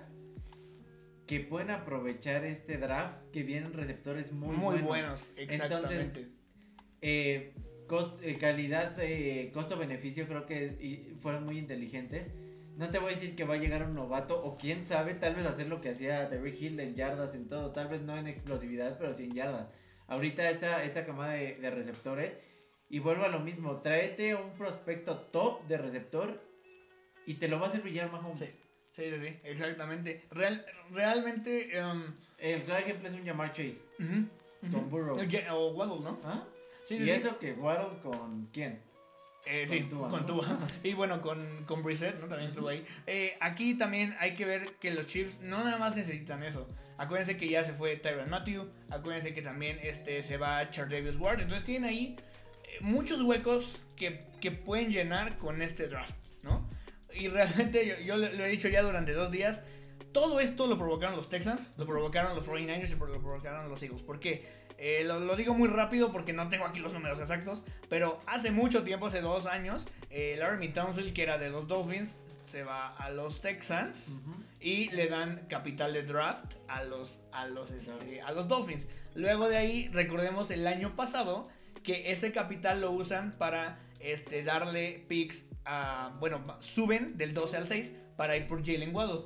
que 1.27 1.39
pueden 1.39 1.71
aprovechar 1.71 2.43
este 2.43 2.77
draft 2.77 3.21
que 3.31 3.43
vienen 3.43 3.71
receptores 3.73 4.31
muy, 4.33 4.49
Muy 4.55 4.65
buenos. 4.79 4.87
buenos, 4.87 5.31
exactamente. 5.37 6.27
Eh, 7.01 7.53
eh, 8.21 8.37
calidad, 8.39 8.97
eh, 9.01 9.49
costo-beneficio, 9.53 10.27
creo 10.27 10.45
que 10.45 10.65
y 10.79 11.15
fueron 11.19 11.45
muy 11.45 11.57
inteligentes. 11.57 12.27
No 12.81 12.89
te 12.89 12.97
voy 12.97 13.11
a 13.11 13.15
decir 13.15 13.35
que 13.35 13.43
va 13.43 13.53
a 13.53 13.57
llegar 13.57 13.83
un 13.83 13.93
novato, 13.93 14.43
o 14.43 14.57
quién 14.57 14.87
sabe, 14.87 15.13
tal 15.13 15.35
vez 15.35 15.45
hacer 15.45 15.67
lo 15.67 15.81
que 15.81 15.89
hacía 15.91 16.27
Terry 16.29 16.57
Hill 16.59 16.79
en 16.79 16.95
yardas, 16.95 17.35
en 17.35 17.47
todo, 17.47 17.71
tal 17.71 17.89
vez 17.89 18.01
no 18.01 18.17
en 18.17 18.25
explosividad, 18.25 18.97
pero 18.97 19.13
sí 19.13 19.25
en 19.25 19.35
yardas. 19.35 19.67
Ahorita 20.07 20.49
esta, 20.49 20.83
esta 20.83 21.05
camada 21.05 21.33
de, 21.33 21.57
de 21.57 21.69
receptores, 21.69 22.33
y 22.89 22.97
vuelvo 22.97 23.25
a 23.25 23.27
lo 23.27 23.39
mismo, 23.39 23.81
tráete 23.81 24.33
un 24.33 24.53
prospecto 24.55 25.15
top 25.15 25.67
de 25.67 25.77
receptor 25.77 26.41
y 27.27 27.35
te 27.35 27.47
lo 27.47 27.59
va 27.59 27.67
a 27.67 27.69
hacer 27.69 27.81
brillar 27.81 28.11
Mahomes. 28.11 28.39
Sí, 28.39 28.47
sí, 28.95 29.03
sí, 29.11 29.27
sí, 29.27 29.39
exactamente. 29.43 30.23
Real, 30.31 30.65
realmente. 30.91 31.77
em, 31.77 32.15
El 32.39 32.63
claro 32.63 32.83
ejemplo 32.83 33.09
es 33.09 33.13
un 33.13 33.23
Jamar 33.23 33.53
Chase 33.53 33.77
con 34.71 34.89
Burrow. 34.89 35.19
O 35.51 35.67
Waddle, 35.73 35.99
¿no? 36.03 36.19
¿Ah? 36.23 36.43
Sí, 36.87 36.95
y 36.95 36.99
sí, 37.01 37.05
sí. 37.05 37.11
eso 37.11 37.37
que 37.37 37.53
Waddle 37.53 37.99
con 38.01 38.49
quién? 38.51 38.81
Eh, 39.45 39.65
Con 39.67 39.77
sí, 39.77 39.83
Tua, 39.89 40.09
con. 40.09 40.59
Y 40.83 40.93
bueno, 40.93 41.21
con, 41.21 41.65
con 41.65 41.83
Brissett, 41.83 42.19
¿no? 42.19 42.27
También 42.27 42.49
estuvo 42.49 42.67
ahí. 42.67 42.85
Eh, 43.07 43.35
aquí 43.39 43.73
también 43.75 44.15
hay 44.19 44.35
que 44.35 44.45
ver 44.45 44.73
que 44.79 44.91
los 44.91 45.07
Chiefs 45.07 45.39
no 45.41 45.63
nada 45.63 45.77
más 45.77 45.95
necesitan 45.95 46.43
eso. 46.43 46.69
Acuérdense 46.97 47.37
que 47.37 47.49
ya 47.49 47.63
se 47.63 47.73
fue 47.73 47.95
Tyron 47.97 48.29
Matthew. 48.29 48.69
Acuérdense 48.89 49.33
que 49.33 49.41
también 49.41 49.79
este, 49.81 50.21
se 50.21 50.37
va 50.37 50.69
Chardavius 50.69 51.17
Ward. 51.17 51.41
Entonces 51.41 51.65
tienen 51.65 51.89
ahí 51.89 52.15
eh, 52.63 52.77
muchos 52.81 53.21
huecos 53.21 53.81
que, 53.95 54.25
que 54.39 54.51
pueden 54.51 54.91
llenar 54.91 55.37
con 55.37 55.61
este 55.61 55.87
draft, 55.87 56.15
¿no? 56.43 56.69
Y 57.13 57.27
realmente 57.27 57.87
yo, 57.87 57.99
yo 58.05 58.17
lo, 58.17 58.31
lo 58.31 58.45
he 58.45 58.49
dicho 58.49 58.67
ya 58.67 58.83
durante 58.83 59.13
dos 59.13 59.31
días. 59.31 59.63
Todo 60.11 60.41
esto 60.41 60.67
lo 60.67 60.77
provocaron 60.77 61.15
los 61.15 61.29
Texans, 61.29 61.71
lo 61.77 61.85
provocaron 61.85 62.35
los 62.35 62.45
49ers 62.45 62.89
y 62.89 62.95
lo 62.95 63.21
provocaron 63.21 63.69
los 63.69 63.81
Eagles. 63.81 64.01
¿Por 64.03 64.19
qué? 64.19 64.45
Eh, 64.83 65.03
lo, 65.05 65.19
lo 65.19 65.35
digo 65.35 65.53
muy 65.53 65.67
rápido 65.67 66.11
porque 66.11 66.33
no 66.33 66.49
tengo 66.49 66.65
aquí 66.65 66.79
los 66.79 66.91
números 66.91 67.19
exactos. 67.19 67.63
Pero 67.87 68.19
hace 68.25 68.49
mucho 68.49 68.83
tiempo, 68.83 69.05
hace 69.05 69.21
dos 69.21 69.45
años, 69.45 69.87
eh, 70.09 70.35
Laramie 70.39 70.69
Townsend, 70.69 71.13
que 71.13 71.21
era 71.21 71.37
de 71.37 71.51
los 71.51 71.67
Dolphins, 71.67 72.17
se 72.47 72.63
va 72.63 72.87
a 72.87 73.11
los 73.11 73.41
Texans 73.41 74.17
y 74.59 74.89
le 74.89 75.07
dan 75.07 75.45
capital 75.47 75.93
de 75.93 76.01
draft 76.01 76.55
a 76.67 76.83
los, 76.83 77.21
a 77.31 77.45
los, 77.45 77.69
este, 77.69 78.21
a 78.21 78.31
los 78.31 78.47
Dolphins. 78.47 78.87
Luego 79.13 79.47
de 79.47 79.57
ahí, 79.57 79.87
recordemos 79.93 80.49
el 80.49 80.65
año 80.65 80.95
pasado 80.95 81.47
que 81.83 82.11
ese 82.11 82.31
capital 82.31 82.81
lo 82.81 82.89
usan 82.89 83.37
para 83.37 83.79
este, 83.99 84.43
darle 84.43 85.05
picks 85.07 85.47
a. 85.63 86.17
Bueno, 86.19 86.57
suben 86.59 87.19
del 87.19 87.35
12 87.35 87.57
al 87.57 87.67
6 87.67 87.93
para 88.17 88.35
ir 88.35 88.47
por 88.47 88.65
Jalen 88.65 88.95
Waddle. 88.95 89.25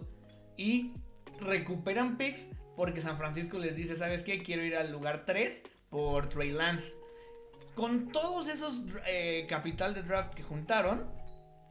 Y 0.57 0.91
recuperan 1.39 2.17
picks 2.17 2.49
porque 2.75 3.01
San 3.01 3.17
Francisco 3.17 3.57
les 3.59 3.75
dice: 3.75 3.95
¿Sabes 3.95 4.23
qué? 4.23 4.43
Quiero 4.43 4.63
ir 4.63 4.75
al 4.75 4.91
lugar 4.91 5.23
3 5.25 5.63
por 5.89 6.27
Trey 6.27 6.51
Lance. 6.51 6.93
Con 7.75 8.11
todos 8.11 8.47
esos 8.47 8.81
eh, 9.05 9.45
capital 9.49 9.93
de 9.93 10.03
draft 10.03 10.33
que 10.33 10.43
juntaron, 10.43 11.09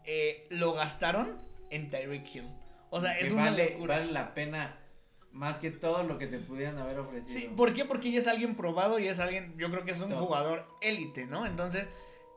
eh, 0.05 0.47
lo 0.51 0.73
gastaron 0.75 1.39
en 1.71 1.91
Tyreek 1.91 2.35
Hill. 2.35 2.49
O 2.91 3.01
sea, 3.01 3.17
Que 3.19 3.25
es 3.25 3.33
una 3.33 3.45
vale, 3.51 3.71
locura. 3.71 3.99
vale 3.99 4.13
la 4.13 4.35
pena 4.35 4.79
más 5.33 5.59
que 5.59 5.71
todo 5.73 6.05
lo 6.05 6.17
que 6.17 6.27
te 6.29 6.39
pudieran 6.39 6.79
haber 6.79 6.99
ofrecido. 6.99 7.39
Sí, 7.39 7.51
¿por 7.57 7.75
qué? 7.75 7.85
Porque 7.85 8.13
ya 8.13 8.21
es 8.21 8.29
alguien 8.29 8.55
probado 8.55 8.99
y 9.01 9.09
es 9.09 9.19
alguien, 9.19 9.55
yo 9.59 9.69
creo 9.71 9.85
que 9.85 9.91
es 9.91 10.01
un 10.01 10.13
jugador 10.13 10.65
élite, 10.81 11.27
¿no? 11.27 11.45
Entonces, 11.45 11.89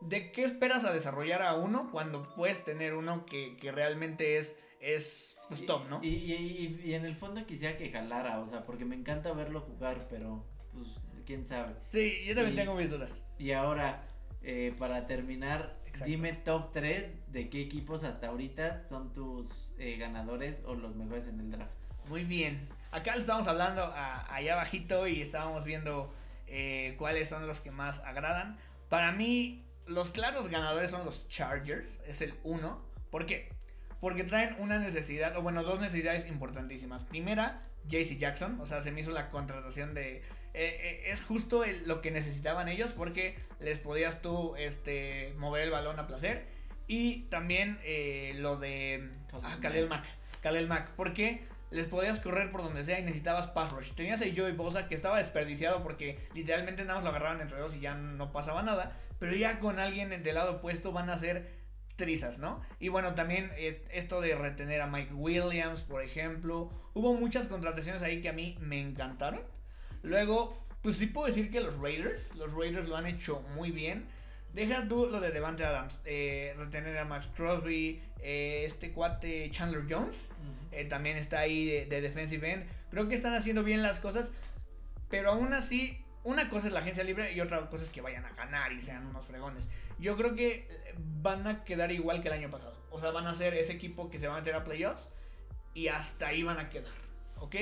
¿de 0.01 0.31
qué 0.31 0.43
esperas 0.43 0.83
a 0.83 0.91
desarrollar 0.91 1.43
a 1.43 1.53
uno 1.53 1.89
cuando 1.91 2.23
puedes 2.35 2.63
tener 2.63 2.95
uno 2.95 3.25
que, 3.27 3.55
que 3.57 3.71
realmente 3.71 4.37
es, 4.39 4.55
es 4.79 5.36
pues, 5.47 5.65
top, 5.65 5.87
¿no? 5.89 5.99
Y, 6.03 6.07
y, 6.09 6.33
y- 6.33 6.89
y 6.89 6.93
en 6.93 7.05
el 7.05 7.15
fondo 7.15 7.45
quisiera 7.45 7.77
que 7.77 7.89
jalara, 7.91 8.39
o 8.39 8.47
sea, 8.47 8.65
porque 8.65 8.85
me 8.85 8.95
encanta 8.95 9.31
verlo 9.33 9.61
jugar, 9.61 10.07
pero 10.09 10.45
pues 10.73 10.87
quién 11.25 11.45
sabe. 11.45 11.73
sí, 11.89 12.23
yo 12.25 12.35
también 12.35 12.55
tengo 12.55 12.75
mis 12.75 12.89
dudas. 12.89 13.23
Y 13.37 13.51
ahora, 13.51 14.03
eh, 14.41 14.73
para 14.77 15.05
terminar, 15.05 15.75
Exacto. 15.85 16.05
dime 16.05 16.33
top 16.33 16.71
3 16.71 17.31
de 17.31 17.49
qué 17.49 17.61
equipos 17.61 18.03
hasta 18.03 18.27
ahorita 18.27 18.83
son 18.83 19.13
tus 19.13 19.47
eh, 19.77 19.97
ganadores 19.97 20.61
o 20.65 20.75
los 20.75 20.95
mejores 20.95 21.27
en 21.27 21.39
el 21.39 21.51
draft. 21.51 21.71
Muy 22.07 22.23
bien. 22.23 22.67
Acá 22.91 23.13
lo 23.15 23.19
estábamos 23.19 23.47
hablando 23.47 23.83
a- 23.83 24.33
allá 24.33 24.53
abajito 24.53 25.07
y 25.07 25.21
estábamos 25.21 25.63
viendo 25.65 26.13
eh, 26.47 26.95
cuáles 26.97 27.27
son 27.29 27.45
los 27.45 27.59
que 27.59 27.71
más 27.71 27.99
agradan. 27.99 28.57
Para 28.89 29.11
mí, 29.11 29.65
los 29.85 30.09
claros 30.09 30.47
ganadores 30.47 30.91
son 30.91 31.03
los 31.05 31.27
Chargers, 31.27 31.99
es 32.07 32.21
el 32.21 32.33
uno. 32.43 32.81
¿Por 33.11 33.25
qué? 33.25 33.49
Porque 33.99 34.23
traen 34.23 34.55
una 34.59 34.77
necesidad, 34.79 35.35
o 35.37 35.41
bueno, 35.41 35.63
dos 35.63 35.79
necesidades 35.79 36.27
importantísimas. 36.27 37.03
Primera, 37.03 37.63
JC 37.87 38.17
Jackson, 38.17 38.59
o 38.61 38.67
sea, 38.67 38.81
se 38.81 38.91
me 38.91 39.01
hizo 39.01 39.11
la 39.11 39.29
contratación 39.29 39.93
de... 39.93 40.17
eh, 40.17 40.23
eh, 40.53 41.01
es 41.07 41.21
justo 41.23 41.63
el- 41.63 41.87
lo 41.87 42.01
que 42.01 42.11
necesitaban 42.11 42.67
ellos 42.67 42.91
porque 42.91 43.35
les 43.59 43.79
podías 43.79 44.21
tú 44.21 44.55
este, 44.57 45.33
mover 45.37 45.63
el 45.63 45.71
balón 45.71 45.99
a 45.99 46.07
placer. 46.07 46.45
Y 46.87 47.23
también 47.29 47.79
eh, 47.83 48.33
lo 48.37 48.55
de 48.57 49.09
ah, 49.43 49.57
Khalil 49.61 49.87
Mack. 49.89 50.05
Khalil 50.41 50.67
Mack, 50.67 50.91
porque 50.95 51.43
les 51.69 51.85
podías 51.85 52.19
correr 52.21 52.49
por 52.49 52.63
donde 52.63 52.83
sea 52.85 52.97
y 52.99 53.03
necesitabas 53.03 53.47
pass 53.47 53.73
rush. 53.73 53.91
Tenías 53.91 54.21
a 54.21 54.25
Joey 54.33 54.53
Bosa 54.53 54.87
que 54.87 54.95
estaba 54.95 55.17
desperdiciado 55.17 55.83
porque 55.83 56.17
literalmente 56.33 56.83
nada 56.83 56.95
más 56.95 57.03
lo 57.03 57.09
agarraban 57.09 57.41
entre 57.41 57.59
dos 57.59 57.75
y 57.75 57.81
ya 57.81 57.95
no 57.95 58.31
pasaba 58.31 58.63
nada. 58.63 58.95
Pero 59.19 59.35
ya 59.35 59.59
con 59.59 59.79
alguien 59.79 60.09
del 60.09 60.35
lado 60.35 60.53
opuesto 60.57 60.91
van 60.93 61.09
a 61.09 61.17
ser 61.17 61.56
trizas, 61.97 62.37
¿no? 62.37 62.61
Y 62.79 62.87
bueno, 62.87 63.13
también 63.15 63.51
esto 63.91 64.21
de 64.21 64.35
retener 64.35 64.81
a 64.81 64.87
Mike 64.87 65.13
Williams, 65.13 65.81
por 65.81 66.01
ejemplo. 66.01 66.69
Hubo 66.93 67.13
muchas 67.13 67.47
contrataciones 67.47 68.01
ahí 68.01 68.21
que 68.21 68.29
a 68.29 68.33
mí 68.33 68.55
me 68.61 68.79
encantaron. 68.79 69.41
Luego, 70.03 70.57
pues 70.81 70.95
sí 70.95 71.07
puedo 71.07 71.27
decir 71.27 71.51
que 71.51 71.59
los 71.59 71.77
Raiders, 71.77 72.33
los 72.35 72.53
Raiders 72.53 72.87
lo 72.87 72.95
han 72.95 73.07
hecho 73.07 73.41
muy 73.55 73.71
bien. 73.71 74.05
Deja 74.53 74.87
tú 74.87 75.07
lo 75.07 75.19
de 75.19 75.31
Devante 75.31 75.65
Adams, 75.65 75.99
eh, 76.05 76.55
retener 76.57 76.97
a 76.97 77.05
Max 77.05 77.27
Crosby, 77.35 78.01
eh, 78.21 78.63
este 78.65 78.91
cuate 78.91 79.51
Chandler 79.51 79.83
Jones, 79.87 80.29
eh, 80.71 80.85
también 80.85 81.17
está 81.17 81.39
ahí 81.41 81.65
de, 81.65 81.85
de 81.85 82.01
defensive 82.01 82.51
end. 82.51 82.65
Creo 82.89 83.07
que 83.09 83.15
están 83.15 83.33
haciendo 83.33 83.63
bien 83.63 83.83
las 83.83 83.99
cosas, 83.99 84.31
pero 85.09 85.31
aún 85.31 85.53
así, 85.53 86.03
una 86.27 86.49
cosa 86.49 86.67
es 86.67 86.73
la 86.73 86.81
agencia 86.81 87.05
libre 87.05 87.31
y 87.31 87.39
otra 87.39 87.69
cosa 87.69 87.85
es 87.85 87.89
que 87.89 88.01
vayan 88.01 88.25
a 88.25 88.31
ganar 88.33 88.73
y 88.73 88.81
sean 88.81 89.07
unos 89.07 89.25
fregones. 89.25 89.69
Yo 89.97 90.17
creo 90.17 90.35
que 90.35 90.67
eh, 90.69 90.95
van 90.97 91.47
a 91.47 91.63
quedar 91.63 91.89
igual 91.93 92.21
que 92.21 92.27
el 92.27 92.33
año 92.33 92.51
pasado. 92.51 92.75
O 92.91 92.99
sea, 92.99 93.11
van 93.11 93.27
a 93.27 93.33
ser 93.33 93.53
ese 93.53 93.71
equipo 93.71 94.09
que 94.09 94.19
se 94.19 94.27
va 94.27 94.35
a 94.35 94.39
meter 94.39 94.53
a 94.53 94.65
playoffs 94.65 95.07
y 95.73 95.87
hasta 95.87 96.27
ahí 96.27 96.43
van 96.43 96.59
a 96.59 96.69
quedar, 96.69 96.91
¿ok? 97.37 97.55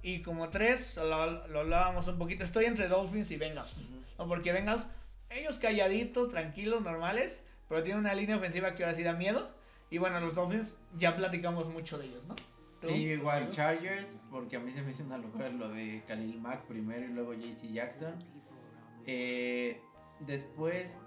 Y 0.00 0.22
como 0.22 0.48
tres, 0.48 0.96
lo, 0.96 1.48
lo 1.48 1.60
hablábamos 1.60 2.08
un 2.08 2.16
poquito, 2.16 2.44
estoy 2.44 2.64
entre 2.64 2.88
Dolphins 2.88 3.30
y 3.30 3.36
Bengals. 3.36 3.90
¿no? 4.16 4.26
Porque 4.26 4.52
Bengals, 4.52 4.86
ellos 5.28 5.58
calladitos, 5.58 6.30
tranquilos, 6.30 6.80
normales, 6.80 7.42
pero 7.68 7.82
tienen 7.82 8.00
una 8.00 8.14
línea 8.14 8.38
ofensiva 8.38 8.74
que 8.74 8.84
ahora 8.84 8.96
sí 8.96 9.02
da 9.02 9.12
miedo. 9.12 9.50
Y 9.90 9.98
bueno, 9.98 10.18
los 10.20 10.34
Dolphins 10.34 10.74
ya 10.96 11.14
platicamos 11.14 11.68
mucho 11.68 11.98
de 11.98 12.06
ellos, 12.06 12.24
¿no? 12.26 12.36
Sí, 12.80 12.94
igual 12.94 13.50
Chargers, 13.50 14.16
porque 14.30 14.56
a 14.56 14.60
mí 14.60 14.70
se 14.70 14.82
me 14.82 14.92
hizo 14.92 15.02
una 15.04 15.18
locura 15.18 15.48
lo 15.48 15.68
de 15.68 16.02
Khalil 16.06 16.40
Mack 16.40 16.64
primero 16.66 17.04
y 17.04 17.08
luego 17.08 17.34
JC 17.34 17.72
Jackson. 17.72 18.14
Eh, 19.06 19.80
después 20.20 20.98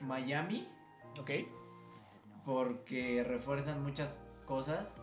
Miami, 0.00 0.68
Ok. 1.20 1.30
porque 2.44 3.22
refuerzan 3.24 3.82
muchas 3.82 4.14
cosas. 4.46 4.96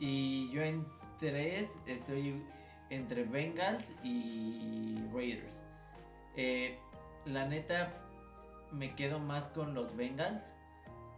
Y 0.00 0.50
yo 0.50 0.62
en 0.62 0.84
tres 1.18 1.78
estoy 1.86 2.42
entre 2.90 3.22
Bengals 3.24 3.94
y 4.02 4.98
Raiders. 5.12 5.60
Eh, 6.36 6.76
la 7.24 7.46
neta, 7.46 7.94
me 8.72 8.94
quedo 8.96 9.20
más 9.20 9.46
con 9.48 9.74
los 9.74 9.94
Bengals. 9.96 10.54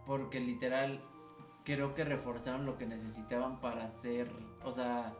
Porque 0.05 0.39
literal, 0.39 1.01
creo 1.65 1.93
que 1.93 2.05
reforzaron 2.05 2.65
lo 2.65 2.77
que 2.77 2.85
necesitaban 2.85 3.59
para 3.59 3.87
ser, 3.89 4.29
o 4.63 4.71
sea, 4.71 5.13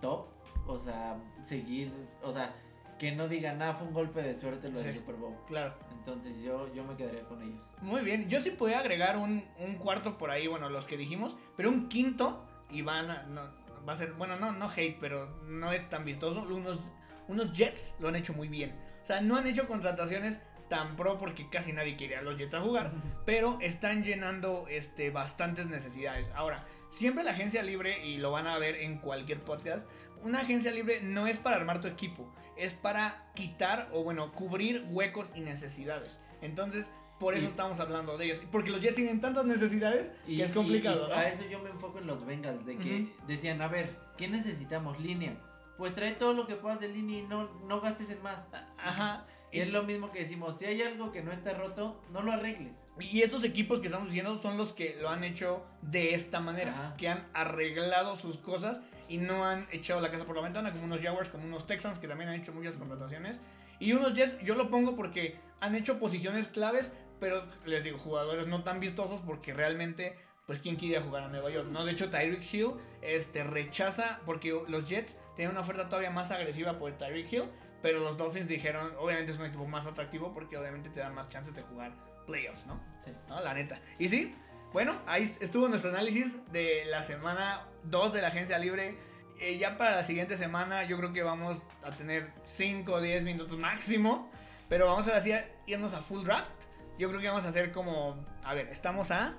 top. 0.00 0.26
O 0.68 0.78
sea, 0.78 1.16
seguir, 1.42 1.92
o 2.22 2.32
sea, 2.32 2.54
que 2.98 3.12
no 3.12 3.28
digan, 3.28 3.58
nada, 3.58 3.74
fue 3.74 3.86
un 3.86 3.94
golpe 3.94 4.22
de 4.22 4.34
suerte 4.34 4.68
lo 4.68 4.80
del 4.80 4.92
Sí. 4.92 4.98
Super 4.98 5.16
Bowl. 5.16 5.34
Claro. 5.46 5.74
Entonces 5.92 6.40
yo, 6.40 6.72
yo 6.74 6.84
me 6.84 6.96
quedaría 6.96 7.22
con 7.24 7.42
ellos. 7.42 7.60
Muy 7.82 8.02
bien. 8.02 8.28
Yo 8.28 8.40
sí 8.40 8.50
podía 8.50 8.78
agregar 8.78 9.16
un, 9.16 9.44
un 9.58 9.76
cuarto 9.76 10.18
por 10.18 10.30
ahí, 10.30 10.46
bueno, 10.46 10.68
los 10.70 10.86
que 10.86 10.96
dijimos, 10.96 11.36
pero 11.56 11.68
un 11.70 11.88
quinto 11.88 12.44
y 12.70 12.82
van 12.82 13.10
a, 13.10 13.22
no, 13.24 13.42
va 13.86 13.92
a 13.92 13.96
ser, 13.96 14.12
bueno, 14.14 14.36
no, 14.36 14.52
no 14.52 14.68
hate, 14.68 14.98
pero 15.00 15.28
no 15.46 15.72
es 15.72 15.88
tan 15.88 16.04
vistoso. 16.04 16.42
Unos, 16.42 16.80
unos 17.28 17.52
Jets 17.52 17.94
lo 17.98 18.08
han 18.08 18.16
hecho 18.16 18.32
muy 18.32 18.48
bien. 18.48 18.74
O 19.02 19.06
sea, 19.06 19.20
no 19.20 19.36
han 19.36 19.46
hecho 19.46 19.68
contrataciones 19.68 20.40
tan 20.68 20.96
pro 20.96 21.18
porque 21.18 21.48
casi 21.48 21.72
nadie 21.72 21.96
quiere 21.96 22.16
a 22.16 22.22
los 22.22 22.36
Jets 22.38 22.54
a 22.54 22.60
jugar, 22.60 22.92
pero 23.24 23.58
están 23.60 24.04
llenando 24.04 24.66
este, 24.68 25.10
bastantes 25.10 25.66
necesidades. 25.66 26.30
Ahora, 26.34 26.64
siempre 26.88 27.24
la 27.24 27.32
agencia 27.32 27.62
libre, 27.62 28.04
y 28.06 28.16
lo 28.18 28.30
van 28.32 28.46
a 28.46 28.58
ver 28.58 28.76
en 28.76 28.98
cualquier 28.98 29.40
podcast, 29.42 29.86
una 30.22 30.40
agencia 30.40 30.70
libre 30.72 31.00
no 31.02 31.26
es 31.26 31.38
para 31.38 31.56
armar 31.56 31.80
tu 31.80 31.88
equipo, 31.88 32.32
es 32.56 32.72
para 32.74 33.30
quitar 33.34 33.88
o 33.92 34.02
bueno, 34.02 34.32
cubrir 34.32 34.84
huecos 34.90 35.30
y 35.34 35.40
necesidades. 35.40 36.20
Entonces, 36.40 36.90
por 37.20 37.34
eso 37.34 37.44
Y- 37.44 37.48
estamos 37.48 37.80
hablando 37.80 38.18
de 38.18 38.26
ellos. 38.26 38.40
Porque 38.52 38.70
los 38.70 38.80
Jets 38.80 38.96
tienen 38.96 39.20
tantas 39.20 39.44
necesidades 39.46 40.10
Y, 40.26 40.36
que 40.38 40.44
es 40.44 40.52
complicado. 40.52 41.06
y 41.06 41.10
¿no? 41.10 41.14
a 41.16 41.28
eso 41.28 41.44
yo 41.50 41.60
me 41.60 41.70
enfoco 41.70 41.98
en 41.98 42.06
los 42.06 42.24
Bengals, 42.26 42.66
de 42.66 42.76
que 42.76 43.02
Ujú. 43.02 43.26
decían, 43.26 43.62
a 43.62 43.68
ver, 43.68 43.96
¿qué 44.18 44.28
necesitamos? 44.28 44.98
Línea. 45.00 45.34
Pues 45.78 45.94
trae 45.94 46.12
todo 46.12 46.32
lo 46.32 46.46
que 46.46 46.56
puedas 46.56 46.80
de 46.80 46.88
línea 46.88 47.18
y 47.20 47.22
no, 47.22 47.44
no 47.66 47.80
gastes 47.80 48.10
en 48.10 48.22
más. 48.22 48.48
Ajá. 48.78 49.26
Y 49.52 49.60
es 49.60 49.70
lo 49.70 49.84
mismo 49.84 50.10
que 50.10 50.20
decimos, 50.20 50.58
si 50.58 50.64
hay 50.64 50.82
algo 50.82 51.12
que 51.12 51.22
no 51.22 51.32
está 51.32 51.54
roto, 51.54 52.00
no 52.12 52.22
lo 52.22 52.32
arregles. 52.32 52.86
Y 52.98 53.22
estos 53.22 53.44
equipos 53.44 53.80
que 53.80 53.86
estamos 53.86 54.08
diciendo 54.08 54.38
son 54.38 54.56
los 54.56 54.72
que 54.72 54.96
lo 55.00 55.08
han 55.08 55.24
hecho 55.24 55.64
de 55.82 56.14
esta 56.14 56.40
manera, 56.40 56.72
Ajá. 56.72 56.96
que 56.96 57.08
han 57.08 57.26
arreglado 57.32 58.16
sus 58.16 58.38
cosas 58.38 58.80
y 59.08 59.18
no 59.18 59.44
han 59.44 59.68
echado 59.70 60.00
la 60.00 60.10
casa 60.10 60.24
por 60.24 60.36
la 60.36 60.42
ventana, 60.42 60.72
como 60.72 60.84
unos 60.84 61.00
Jaguars, 61.00 61.28
como 61.28 61.44
unos 61.44 61.66
Texans 61.66 61.98
que 61.98 62.08
también 62.08 62.30
han 62.30 62.40
hecho 62.40 62.52
muchas 62.52 62.76
contrataciones. 62.76 63.38
Y 63.78 63.92
unos 63.92 64.14
Jets, 64.14 64.38
yo 64.42 64.54
lo 64.54 64.70
pongo 64.70 64.96
porque 64.96 65.38
han 65.60 65.74
hecho 65.74 65.98
posiciones 65.98 66.48
claves, 66.48 66.92
pero 67.20 67.44
les 67.64 67.84
digo, 67.84 67.98
jugadores 67.98 68.46
no 68.46 68.64
tan 68.64 68.80
vistosos 68.80 69.20
porque 69.20 69.54
realmente, 69.54 70.16
pues, 70.46 70.60
¿quién 70.60 70.76
quiere 70.76 71.00
jugar 71.00 71.24
a 71.24 71.28
Nueva 71.28 71.50
York? 71.50 71.68
No, 71.70 71.84
de 71.84 71.92
hecho, 71.92 72.10
Tyreek 72.10 72.52
Hill 72.52 72.72
este, 73.02 73.44
rechaza, 73.44 74.20
porque 74.26 74.58
los 74.68 74.88
Jets 74.88 75.16
tienen 75.34 75.52
una 75.52 75.60
oferta 75.60 75.88
todavía 75.88 76.10
más 76.10 76.30
agresiva 76.30 76.78
por 76.78 76.92
Tyreek 76.92 77.32
Hill, 77.32 77.44
pero 77.86 78.00
los 78.00 78.16
Dolphins 78.16 78.48
dijeron, 78.48 78.92
obviamente 78.98 79.30
es 79.30 79.38
un 79.38 79.46
equipo 79.46 79.64
más 79.64 79.86
atractivo 79.86 80.34
porque 80.34 80.58
obviamente 80.58 80.90
te 80.90 80.98
dan 80.98 81.14
más 81.14 81.28
chances 81.28 81.54
de 81.54 81.62
jugar 81.62 81.92
playoffs, 82.26 82.66
¿no? 82.66 82.80
Sí. 83.04 83.12
¿no? 83.28 83.40
La 83.40 83.54
neta. 83.54 83.78
Y 84.00 84.08
sí, 84.08 84.32
bueno, 84.72 84.92
ahí 85.06 85.22
estuvo 85.40 85.68
nuestro 85.68 85.90
análisis 85.92 86.36
de 86.50 86.84
la 86.86 87.04
semana 87.04 87.64
2 87.84 88.12
de 88.12 88.22
la 88.22 88.28
agencia 88.28 88.58
libre. 88.58 88.98
Eh, 89.38 89.56
ya 89.56 89.76
para 89.76 89.94
la 89.94 90.02
siguiente 90.02 90.36
semana 90.36 90.82
yo 90.82 90.96
creo 90.96 91.12
que 91.12 91.22
vamos 91.22 91.62
a 91.84 91.92
tener 91.92 92.32
5 92.44 92.92
o 92.92 93.00
10 93.00 93.22
minutos 93.22 93.56
máximo. 93.56 94.32
Pero 94.68 94.86
vamos 94.86 95.06
a 95.06 95.22
irnos 95.68 95.94
a 95.94 96.02
full 96.02 96.24
draft. 96.24 96.50
Yo 96.98 97.08
creo 97.08 97.20
que 97.20 97.28
vamos 97.28 97.44
a 97.44 97.50
hacer 97.50 97.70
como... 97.70 98.16
A 98.42 98.52
ver, 98.52 98.66
estamos 98.66 99.12
a 99.12 99.36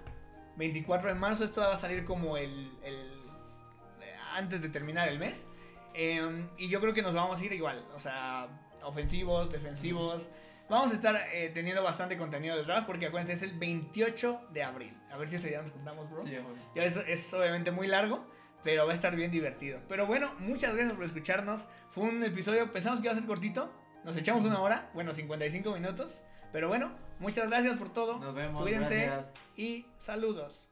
24 0.55 1.09
de 1.09 1.15
marzo. 1.15 1.43
Esto 1.43 1.59
va 1.59 1.73
a 1.73 1.77
salir 1.77 2.05
como 2.05 2.37
el... 2.37 2.71
el- 2.81 3.17
antes 4.35 4.61
de 4.61 4.69
terminar 4.69 5.09
el 5.09 5.19
mes. 5.19 5.47
Eh, 5.99 6.45
y 6.59 6.69
yo 6.69 6.79
creo 6.79 6.93
que 6.93 7.01
nos 7.01 7.15
vamos 7.15 7.41
a 7.41 7.43
ir 7.45 7.51
igual. 7.53 7.83
O 7.95 7.99
sea, 7.99 8.47
ofensivos, 8.83 9.51
defensivos. 9.51 10.29
Vamos 10.69 10.91
a 10.91 10.95
estar 10.95 11.15
eh, 11.33 11.49
teniendo 11.53 11.81
bastante 11.81 12.17
contenido 12.17 12.55
de 12.55 12.63
draft 12.63 12.85
porque 12.85 13.07
acuérdense, 13.07 13.33
es 13.33 13.41
el 13.41 13.57
28 13.57 14.49
de 14.51 14.63
abril. 14.63 14.95
A 15.11 15.17
ver 15.17 15.27
si 15.27 15.37
ese 15.37 15.49
día 15.49 15.61
nos 15.61 15.71
juntamos, 15.71 16.09
bro. 16.11 16.23
Sí. 16.23 16.37
Ya 16.75 16.83
es, 16.83 16.97
es 16.97 17.33
obviamente 17.33 17.71
muy 17.71 17.87
largo, 17.87 18.23
pero 18.63 18.85
va 18.85 18.91
a 18.91 18.95
estar 18.95 19.15
bien 19.15 19.31
divertido. 19.31 19.79
Pero 19.89 20.05
bueno, 20.05 20.33
muchas 20.39 20.75
gracias 20.75 20.93
por 20.93 21.03
escucharnos. 21.03 21.65
Fue 21.89 22.03
un 22.03 22.23
episodio, 22.23 22.71
pensamos 22.71 22.99
que 22.99 23.07
iba 23.07 23.13
a 23.13 23.17
ser 23.17 23.25
cortito. 23.25 23.71
Nos 24.03 24.15
echamos 24.17 24.43
una 24.43 24.61
hora, 24.61 24.91
bueno, 24.93 25.13
55 25.13 25.73
minutos. 25.73 26.21
Pero 26.51 26.67
bueno, 26.67 26.91
muchas 27.19 27.47
gracias 27.47 27.75
por 27.77 27.91
todo. 27.91 28.19
Nos 28.19 28.35
vemos. 28.35 28.61
Cuídense 28.61 29.05
gracias. 29.07 29.25
y 29.55 29.87
saludos. 29.97 30.69